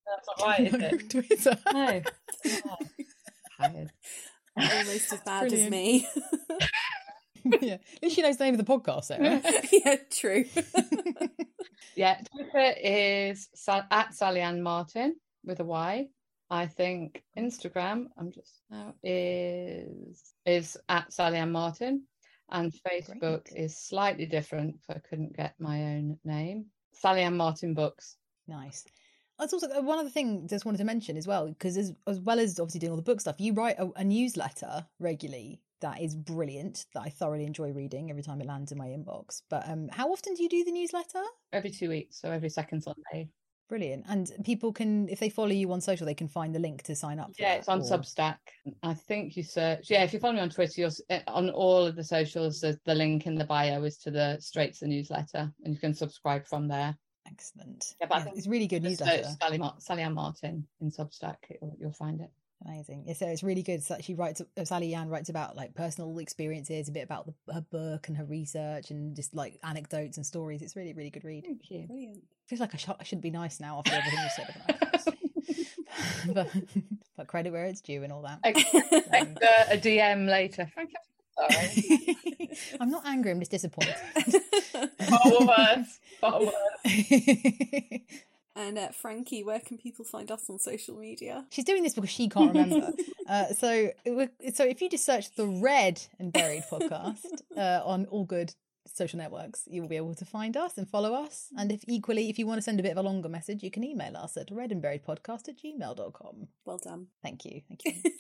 That's 0.06 0.28
not 0.38 0.46
right, 0.46 0.60
is 0.60 0.74
it? 0.74 1.10
Twitter. 1.10 1.58
No. 1.72 2.02
Oh, 2.66 2.76
tired. 3.60 3.92
Almost 4.56 5.12
as 5.12 5.20
bad 5.20 5.52
as 5.52 5.70
me. 5.70 6.08
yeah, 7.44 7.74
at 7.74 8.02
least 8.02 8.16
she 8.16 8.22
knows 8.22 8.36
the 8.36 8.44
name 8.44 8.58
of 8.58 8.64
the 8.64 8.72
podcast, 8.78 9.04
Sarah. 9.04 9.40
yeah, 9.72 9.96
true. 10.10 10.44
Yeah, 11.94 12.20
Twitter 12.34 12.74
is 12.82 13.48
Sa- 13.54 13.86
at 13.90 14.14
Sally-Anne 14.14 14.62
Martyn 14.62 15.14
with 15.44 15.60
a 15.60 15.64
Y. 15.64 16.08
I 16.50 16.66
think 16.66 17.22
Instagram, 17.38 18.06
I'm 18.18 18.32
just 18.32 18.60
now 18.70 18.94
is 19.04 20.34
is 20.44 20.76
at 20.88 21.12
Sally-Anne 21.12 21.52
Martyn, 21.52 22.02
and 22.50 22.72
Facebook 22.72 23.44
Great. 23.44 23.52
is 23.64 23.78
slightly 23.78 24.26
different. 24.26 24.76
So 24.84 24.94
I 24.94 24.98
couldn't 25.08 25.36
get 25.36 25.54
my 25.60 25.82
own 25.82 26.18
name. 26.24 26.66
Sally-Anne 26.92 27.36
Martyn 27.36 27.74
Books. 27.74 28.16
Nice. 28.48 28.84
That's 29.38 29.52
also 29.52 29.68
uh, 29.68 29.80
one 29.80 29.98
other 29.98 30.10
thing 30.10 30.46
just 30.48 30.64
wanted 30.64 30.78
to 30.78 30.84
mention 30.84 31.16
as 31.16 31.26
well, 31.26 31.48
because 31.48 31.76
as, 31.76 31.92
as 32.06 32.20
well 32.20 32.38
as 32.38 32.60
obviously 32.60 32.80
doing 32.80 32.90
all 32.90 32.96
the 32.96 33.02
book 33.02 33.20
stuff, 33.20 33.36
you 33.38 33.54
write 33.54 33.78
a, 33.78 33.90
a 33.96 34.04
newsletter 34.04 34.86
regularly 34.98 35.60
that 35.80 36.02
is 36.02 36.14
brilliant 36.14 36.84
that 36.92 37.00
I 37.00 37.08
thoroughly 37.08 37.46
enjoy 37.46 37.72
reading 37.72 38.10
every 38.10 38.22
time 38.22 38.40
it 38.42 38.46
lands 38.46 38.70
in 38.70 38.76
my 38.76 38.88
inbox. 38.88 39.42
But 39.48 39.66
um, 39.66 39.88
how 39.90 40.12
often 40.12 40.34
do 40.34 40.42
you 40.42 40.48
do 40.48 40.64
the 40.64 40.72
newsletter? 40.72 41.22
Every 41.54 41.70
two 41.70 41.88
weeks, 41.88 42.20
so 42.20 42.30
every 42.30 42.50
second 42.50 42.82
Sunday. 42.82 43.30
Brilliant. 43.70 44.04
And 44.08 44.30
people 44.44 44.72
can, 44.72 45.08
if 45.08 45.20
they 45.20 45.28
follow 45.28 45.52
you 45.52 45.70
on 45.72 45.80
social, 45.80 46.04
they 46.04 46.12
can 46.12 46.26
find 46.26 46.52
the 46.52 46.58
link 46.58 46.82
to 46.82 46.96
sign 46.96 47.20
up. 47.20 47.28
For 47.36 47.42
Yeah, 47.42 47.54
it's 47.54 47.68
on 47.68 47.80
or- 47.80 47.84
Substack. 47.84 48.38
I 48.82 48.94
think 48.94 49.36
you 49.36 49.44
search. 49.44 49.88
Yeah, 49.88 50.02
if 50.02 50.12
you 50.12 50.18
follow 50.18 50.34
me 50.34 50.40
on 50.40 50.50
Twitter, 50.50 50.80
you'll, 50.80 50.90
eh, 51.08 51.22
on 51.28 51.50
all 51.50 51.86
of 51.86 51.94
the 51.94 52.02
socials, 52.02 52.60
there's 52.60 52.78
the 52.84 52.96
link 52.96 53.26
in 53.28 53.36
the 53.36 53.44
bio 53.44 53.82
is 53.84 53.96
to 53.98 54.10
the 54.10 54.38
straight 54.40 54.74
to 54.74 54.80
the 54.80 54.88
newsletter, 54.88 55.52
and 55.64 55.72
you 55.72 55.78
can 55.78 55.94
subscribe 55.94 56.46
from 56.48 56.66
there. 56.66 56.98
Excellent. 57.28 57.94
Yeah, 58.00 58.08
but 58.08 58.16
I 58.16 58.18
Yeah, 58.18 58.24
think 58.24 58.38
it's 58.38 58.48
really 58.48 58.66
good 58.66 58.82
newsletter. 58.82 59.22
Sally, 59.40 59.58
Mar- 59.58 59.76
Sally-Anne 59.78 60.14
Martyn 60.14 60.66
in 60.80 60.90
Substack. 60.90 61.36
You'll, 61.62 61.76
you'll 61.78 61.92
find 61.92 62.20
it. 62.20 62.30
Amazing. 62.66 63.04
Yeah, 63.06 63.14
so 63.14 63.26
it's 63.28 63.44
really 63.44 63.62
good. 63.62 63.84
So 63.84 63.98
she 64.00 64.14
writes, 64.14 64.42
uh, 64.56 64.64
Sally-Anne 64.64 65.08
writes 65.08 65.28
about 65.28 65.54
like 65.54 65.74
personal 65.74 66.18
experiences, 66.18 66.88
a 66.88 66.92
bit 66.92 67.04
about 67.04 67.26
the, 67.46 67.54
her 67.54 67.60
book 67.70 68.08
and 68.08 68.16
her 68.16 68.24
research, 68.24 68.90
and 68.90 69.14
just 69.14 69.32
like 69.32 69.60
anecdotes 69.62 70.16
and 70.16 70.26
stories. 70.26 70.60
It's 70.60 70.74
really, 70.74 70.92
really 70.92 71.10
good 71.10 71.24
read. 71.24 71.44
Thank 71.44 71.70
you. 71.70 71.86
Brilliant. 71.86 72.24
Feels 72.50 72.58
like 72.58 72.74
I, 72.74 72.78
sh- 72.78 72.88
I 72.98 73.04
should 73.04 73.20
be 73.20 73.30
nice 73.30 73.60
now 73.60 73.78
after 73.78 73.92
everything 73.94 74.18
you 74.18 74.28
said 74.34 74.54
about 74.56 75.16
it. 76.26 76.34
but, 76.34 76.48
but 77.16 77.26
credit 77.28 77.52
where 77.52 77.66
it's 77.66 77.80
due 77.80 78.02
and 78.02 78.12
all 78.12 78.22
that. 78.22 78.40
Expect 78.42 79.38
a, 79.40 79.74
a 79.74 79.78
DM 79.78 80.28
later. 80.28 80.68
Thank 80.74 80.90
you. 80.90 82.18
Sorry. 82.42 82.50
I'm 82.80 82.90
not 82.90 83.06
angry. 83.06 83.30
I'm 83.30 83.38
just 83.38 83.52
disappointed. 83.52 83.94
Far 84.98 85.46
worse. 85.46 86.00
Far 86.20 86.40
worse. 86.40 86.52
and 88.56 88.78
uh, 88.78 88.88
Frankie, 88.88 89.44
where 89.44 89.60
can 89.60 89.78
people 89.78 90.04
find 90.04 90.28
us 90.32 90.50
on 90.50 90.58
social 90.58 90.96
media? 90.96 91.46
She's 91.52 91.64
doing 91.64 91.84
this 91.84 91.94
because 91.94 92.10
she 92.10 92.28
can't 92.28 92.52
remember. 92.52 92.90
uh, 93.28 93.46
so, 93.56 93.90
so 94.54 94.64
if 94.64 94.82
you 94.82 94.90
just 94.90 95.06
search 95.06 95.32
the 95.36 95.46
Read 95.46 96.02
and 96.18 96.32
Buried 96.32 96.64
podcast 96.68 97.42
uh, 97.56 97.80
on 97.84 98.06
all 98.06 98.24
good 98.24 98.56
social 98.94 99.18
networks, 99.18 99.62
you 99.66 99.80
will 99.82 99.88
be 99.88 99.96
able 99.96 100.14
to 100.14 100.24
find 100.24 100.56
us 100.56 100.76
and 100.78 100.88
follow 100.88 101.14
us. 101.14 101.48
And 101.56 101.70
if 101.72 101.82
equally, 101.88 102.28
if 102.30 102.38
you 102.38 102.46
want 102.46 102.58
to 102.58 102.62
send 102.62 102.80
a 102.80 102.82
bit 102.82 102.92
of 102.92 102.98
a 102.98 103.02
longer 103.02 103.28
message, 103.28 103.62
you 103.62 103.70
can 103.70 103.84
email 103.84 104.16
us 104.16 104.36
at 104.36 104.48
readandburiedpodcast 104.50 105.48
at 105.48 105.56
gmail.com. 105.58 106.48
Well 106.64 106.78
done. 106.82 107.06
Thank 107.22 107.44
you. 107.44 107.62
Thank 107.68 107.84
you. 107.84 108.10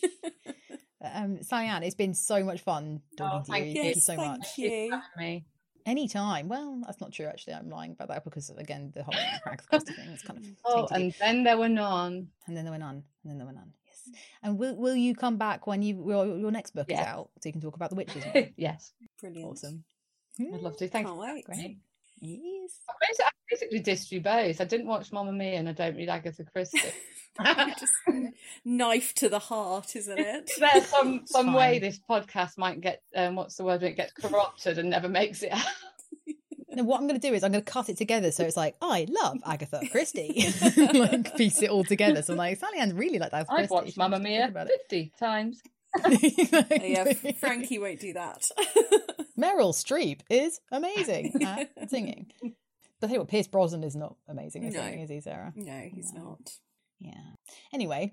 um, 1.04 1.42
Cyan, 1.42 1.82
it's 1.82 1.94
been 1.94 2.14
so 2.14 2.44
much 2.44 2.60
fun 2.62 3.00
talking 3.16 3.54
Oh, 3.54 3.54
to 3.54 3.58
you. 3.60 3.64
you. 3.66 3.74
Thank 3.82 3.94
you 3.96 4.00
so 4.00 4.12
Yes, 4.12 4.18
much. 4.26 4.46
thank 4.56 4.58
you. 4.58 5.00
Me. 5.16 5.44
Anytime. 5.86 6.48
Well, 6.48 6.80
that's 6.84 7.00
not 7.00 7.12
true, 7.12 7.26
actually. 7.26 7.54
I'm 7.54 7.70
lying 7.70 7.92
about 7.92 8.08
that 8.08 8.22
because, 8.24 8.50
again, 8.50 8.92
the 8.94 9.02
whole 9.02 9.14
prank 9.42 9.62
costa 9.68 9.92
thing 9.92 10.08
is 10.10 10.22
kind 10.22 10.38
of. 10.38 10.44
Oh, 10.64 10.86
tainted. 10.86 10.92
and 11.20 11.36
then 11.36 11.44
there 11.44 11.56
were 11.56 11.70
none. 11.70 12.28
and 12.46 12.56
then 12.56 12.64
there 12.64 12.72
were 12.72 12.78
none, 12.78 13.02
and 13.24 13.30
then 13.30 13.38
there 13.38 13.46
were 13.46 13.52
none. 13.54 13.72
Yes. 13.86 14.18
And 14.42 14.58
will 14.58 14.76
will 14.76 14.94
you 14.94 15.14
come 15.14 15.38
back 15.38 15.66
when 15.66 15.80
you 15.82 16.04
your, 16.06 16.26
your 16.38 16.50
next 16.50 16.74
book 16.74 16.90
is 16.92 16.98
out, 16.98 17.30
so 17.40 17.48
you 17.48 17.52
can 17.52 17.62
talk 17.62 17.76
about 17.76 17.88
the 17.90 17.96
witches? 17.96 18.22
yes, 18.56 18.92
Brilliant. 19.20 19.50
awesome. 19.50 19.84
I'd 20.38 20.60
love 20.60 20.76
to. 20.78 20.88
Thank 20.88 21.06
Can't 21.06 21.16
you. 21.18 21.34
wait. 21.34 21.44
Great. 21.44 21.78
Yes. 22.20 22.78
I 22.88 22.92
basically- 23.00 23.24
I 23.24 23.30
basically 23.50 23.80
dissed 23.82 24.12
you 24.12 24.20
both. 24.20 24.60
I 24.60 24.64
didn't 24.64 24.86
watch 24.86 25.10
Mamma 25.12 25.32
Mia 25.32 25.54
and 25.54 25.68
I 25.68 25.72
don't 25.72 25.96
read 25.96 26.08
Agatha 26.08 26.44
Christie. 26.44 26.80
Just 27.78 27.92
knife 28.64 29.14
to 29.14 29.28
the 29.28 29.38
heart, 29.38 29.96
isn't 29.96 30.18
it? 30.18 30.50
There's 30.58 30.86
some 30.86 31.22
some 31.26 31.54
way 31.54 31.78
this 31.78 31.98
podcast 31.98 32.58
might 32.58 32.80
get 32.80 33.02
um, 33.16 33.36
what's 33.36 33.56
the 33.56 33.64
word 33.64 33.80
when 33.80 33.92
it 33.92 33.96
gets 33.96 34.12
corrupted 34.12 34.78
and 34.78 34.90
never 34.90 35.08
makes 35.08 35.42
it 35.42 35.52
out. 35.52 35.64
Now, 36.72 36.84
what 36.84 37.00
I'm 37.00 37.08
going 37.08 37.18
to 37.20 37.28
do 37.28 37.34
is 37.34 37.42
I'm 37.42 37.50
going 37.50 37.64
to 37.64 37.68
cut 37.68 37.88
it 37.88 37.96
together 37.96 38.30
so 38.30 38.44
it's 38.44 38.56
like 38.56 38.76
I 38.80 39.04
love 39.10 39.38
Agatha 39.44 39.80
Christie, 39.90 40.46
like 40.76 41.36
piece 41.36 41.60
it 41.62 41.68
all 41.68 41.82
together. 41.82 42.22
So 42.22 42.34
I'm 42.34 42.36
like 42.36 42.60
Sally-Anne's 42.60 42.92
really 42.92 43.18
like 43.18 43.32
Agatha 43.32 43.52
I've 43.52 43.70
watched 43.70 43.96
Mamma 43.96 44.20
Mia 44.20 44.52
50 44.52 45.12
times. 45.18 45.60
Yeah, 46.08 47.12
Frankie 47.38 47.78
won't 47.78 48.00
do 48.00 48.12
that. 48.14 48.42
Meryl 49.38 49.72
Streep 49.74 50.20
is 50.30 50.60
amazing 50.70 51.42
at 51.44 51.70
singing. 51.90 52.30
But 53.00 53.10
hey, 53.10 53.18
what 53.18 53.28
Pierce 53.28 53.46
Brosnan 53.48 53.82
is 53.84 53.96
not 53.96 54.16
amazing 54.28 54.66
at 54.66 54.72
No. 54.72 54.80
singing, 54.80 55.00
is 55.00 55.10
he, 55.10 55.20
Sarah? 55.20 55.52
no, 55.56 55.88
he's 55.92 56.12
No. 56.12 56.22
not. 56.22 56.52
Yeah. 57.00 57.14
Anyway, 57.72 58.12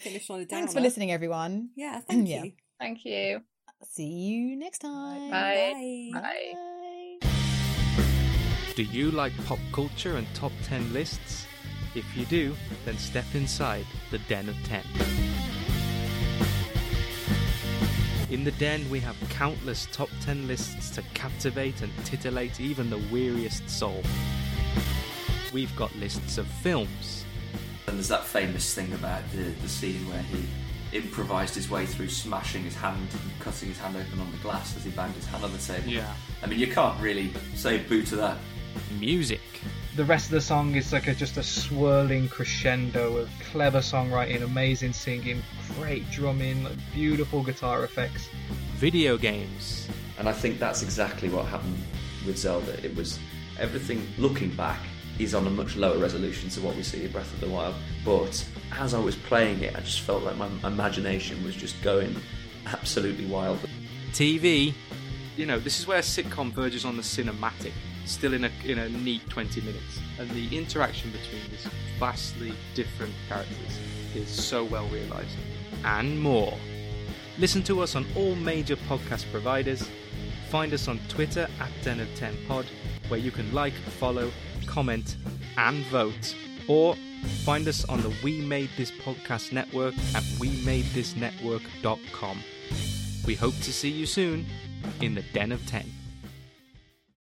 Finish 0.00 0.30
on 0.30 0.40
a 0.40 0.44
downer. 0.44 0.46
thanks 0.60 0.72
for 0.74 0.80
listening, 0.80 1.10
everyone. 1.10 1.70
Yeah, 1.76 2.00
thank 2.08 2.28
Yeah. 2.28 2.44
you. 2.44 2.52
Thank 2.78 3.04
you. 3.04 3.40
See 3.90 4.04
you 4.06 4.56
next 4.56 4.78
time. 4.78 5.30
Bye. 5.30 6.10
Bye. 6.12 6.20
Bye. 6.20 7.18
Bye. 7.20 8.04
Do 8.76 8.82
you 8.82 9.10
like 9.10 9.32
pop 9.46 9.58
culture 9.72 10.16
and 10.16 10.26
top 10.34 10.52
10 10.64 10.92
lists? 10.92 11.46
If 11.94 12.04
you 12.16 12.24
do, 12.26 12.56
then 12.84 12.96
step 12.98 13.24
inside 13.34 13.84
the 14.10 14.18
Den 14.20 14.48
of 14.48 14.56
10. 14.64 14.82
In 18.30 18.42
the 18.42 18.52
Den, 18.52 18.88
we 18.88 19.00
have 19.00 19.16
countless 19.28 19.86
top 19.92 20.08
10 20.22 20.48
lists 20.48 20.90
to 20.90 21.02
captivate 21.12 21.82
and 21.82 21.92
titillate 22.04 22.58
even 22.58 22.88
the 22.88 23.00
weariest 23.12 23.68
soul. 23.68 24.02
We've 25.52 25.74
got 25.76 25.94
lists 25.96 26.38
of 26.38 26.46
films, 26.46 27.24
And 27.86 27.96
there's 27.96 28.08
that 28.08 28.24
famous 28.24 28.74
thing 28.74 28.92
about 28.94 29.22
the, 29.32 29.42
the 29.62 29.68
scene 29.68 30.08
where 30.08 30.22
he 30.22 30.44
improvised 30.96 31.54
his 31.54 31.68
way 31.68 31.84
through 31.84 32.08
smashing 32.08 32.64
his 32.64 32.74
hand, 32.74 33.08
and 33.12 33.40
cutting 33.40 33.68
his 33.68 33.78
hand 33.78 33.96
open 33.96 34.18
on 34.18 34.30
the 34.32 34.38
glass 34.38 34.76
as 34.76 34.84
he 34.84 34.90
banged 34.90 35.14
his 35.14 35.26
hand 35.26 35.44
on 35.44 35.52
the 35.52 35.58
table. 35.58 35.88
Yeah. 35.88 36.12
I 36.42 36.46
mean, 36.46 36.58
you 36.58 36.68
can't 36.68 36.98
really 37.00 37.32
say 37.54 37.78
boo 37.78 38.02
to 38.04 38.16
that. 38.16 38.38
music, 38.98 39.42
The 39.96 40.04
rest 40.04 40.26
of 40.26 40.32
the 40.32 40.40
song 40.40 40.74
is 40.74 40.92
like 40.92 41.06
a, 41.06 41.14
just 41.14 41.36
a 41.36 41.42
swirling 41.44 42.28
crescendo 42.28 43.16
of 43.16 43.30
clever 43.52 43.78
songwriting, 43.78 44.42
amazing 44.42 44.92
singing, 44.92 45.40
great 45.76 46.10
drumming, 46.10 46.64
like 46.64 46.76
beautiful 46.92 47.44
guitar 47.44 47.84
effects. 47.84 48.28
video 48.74 49.16
games, 49.16 49.86
And 50.18 50.28
I 50.28 50.32
think 50.32 50.58
that's 50.58 50.82
exactly 50.82 51.28
what 51.28 51.46
happened 51.46 51.78
with 52.26 52.36
Zelda. 52.38 52.84
It 52.84 52.96
was 52.96 53.20
everything 53.60 54.04
looking 54.18 54.50
back 54.50 54.80
is 55.20 55.32
on 55.32 55.46
a 55.46 55.50
much 55.50 55.76
lower 55.76 55.96
resolution 55.96 56.48
to 56.50 56.60
what 56.60 56.74
we 56.74 56.82
see 56.82 57.04
in 57.04 57.12
Breath 57.12 57.32
of 57.32 57.40
the 57.40 57.48
Wild. 57.48 57.76
But 58.04 58.44
as 58.72 58.94
I 58.94 58.98
was 58.98 59.14
playing 59.14 59.62
it, 59.62 59.76
I 59.76 59.80
just 59.80 60.00
felt 60.00 60.24
like 60.24 60.36
my 60.36 60.48
imagination 60.64 61.44
was 61.44 61.54
just 61.54 61.80
going 61.82 62.16
absolutely 62.66 63.26
wild. 63.26 63.60
TV. 64.10 64.74
You 65.36 65.46
know, 65.46 65.60
this 65.60 65.78
is 65.78 65.86
where 65.86 66.00
sitcom 66.00 66.52
verges 66.52 66.84
on 66.84 66.96
the 66.96 67.02
cinematic, 67.02 67.72
still 68.04 68.34
in 68.34 68.44
a 68.44 68.50
in 68.64 68.78
a 68.78 68.88
neat 68.88 69.28
20 69.30 69.60
minutes, 69.62 69.98
and 70.18 70.30
the 70.30 70.56
interaction 70.56 71.10
between 71.10 71.42
these 71.50 71.66
vastly 71.98 72.52
different 72.74 73.12
characters 73.28 73.78
is 74.14 74.28
so 74.28 74.62
well 74.64 74.86
realized, 74.88 75.36
and 75.84 76.20
more. 76.20 76.56
Listen 77.38 77.62
to 77.64 77.80
us 77.80 77.96
on 77.96 78.06
all 78.14 78.36
major 78.36 78.76
podcast 78.76 79.28
providers. 79.32 79.90
Find 80.50 80.72
us 80.72 80.86
on 80.86 81.00
Twitter 81.08 81.48
at 81.60 81.70
Den 81.82 81.98
of 81.98 82.14
10 82.14 82.36
pod, 82.46 82.64
where 83.08 83.18
you 83.18 83.32
can 83.32 83.52
like, 83.52 83.72
follow, 83.72 84.30
comment, 84.66 85.16
and 85.56 85.84
vote. 85.86 86.32
Or 86.68 86.94
find 87.44 87.66
us 87.66 87.84
on 87.86 88.00
the 88.02 88.14
We 88.22 88.40
Made 88.40 88.70
This 88.76 88.92
Podcast 88.92 89.50
Network 89.52 89.94
at 90.14 90.22
WeMadeThisNetwork.com. 90.38 92.38
We 93.26 93.34
hope 93.34 93.54
to 93.54 93.72
see 93.72 93.90
you 93.90 94.06
soon 94.06 94.46
in 95.00 95.14
the 95.14 95.22
Den 95.32 95.50
of 95.50 95.66
10. 95.66 96.03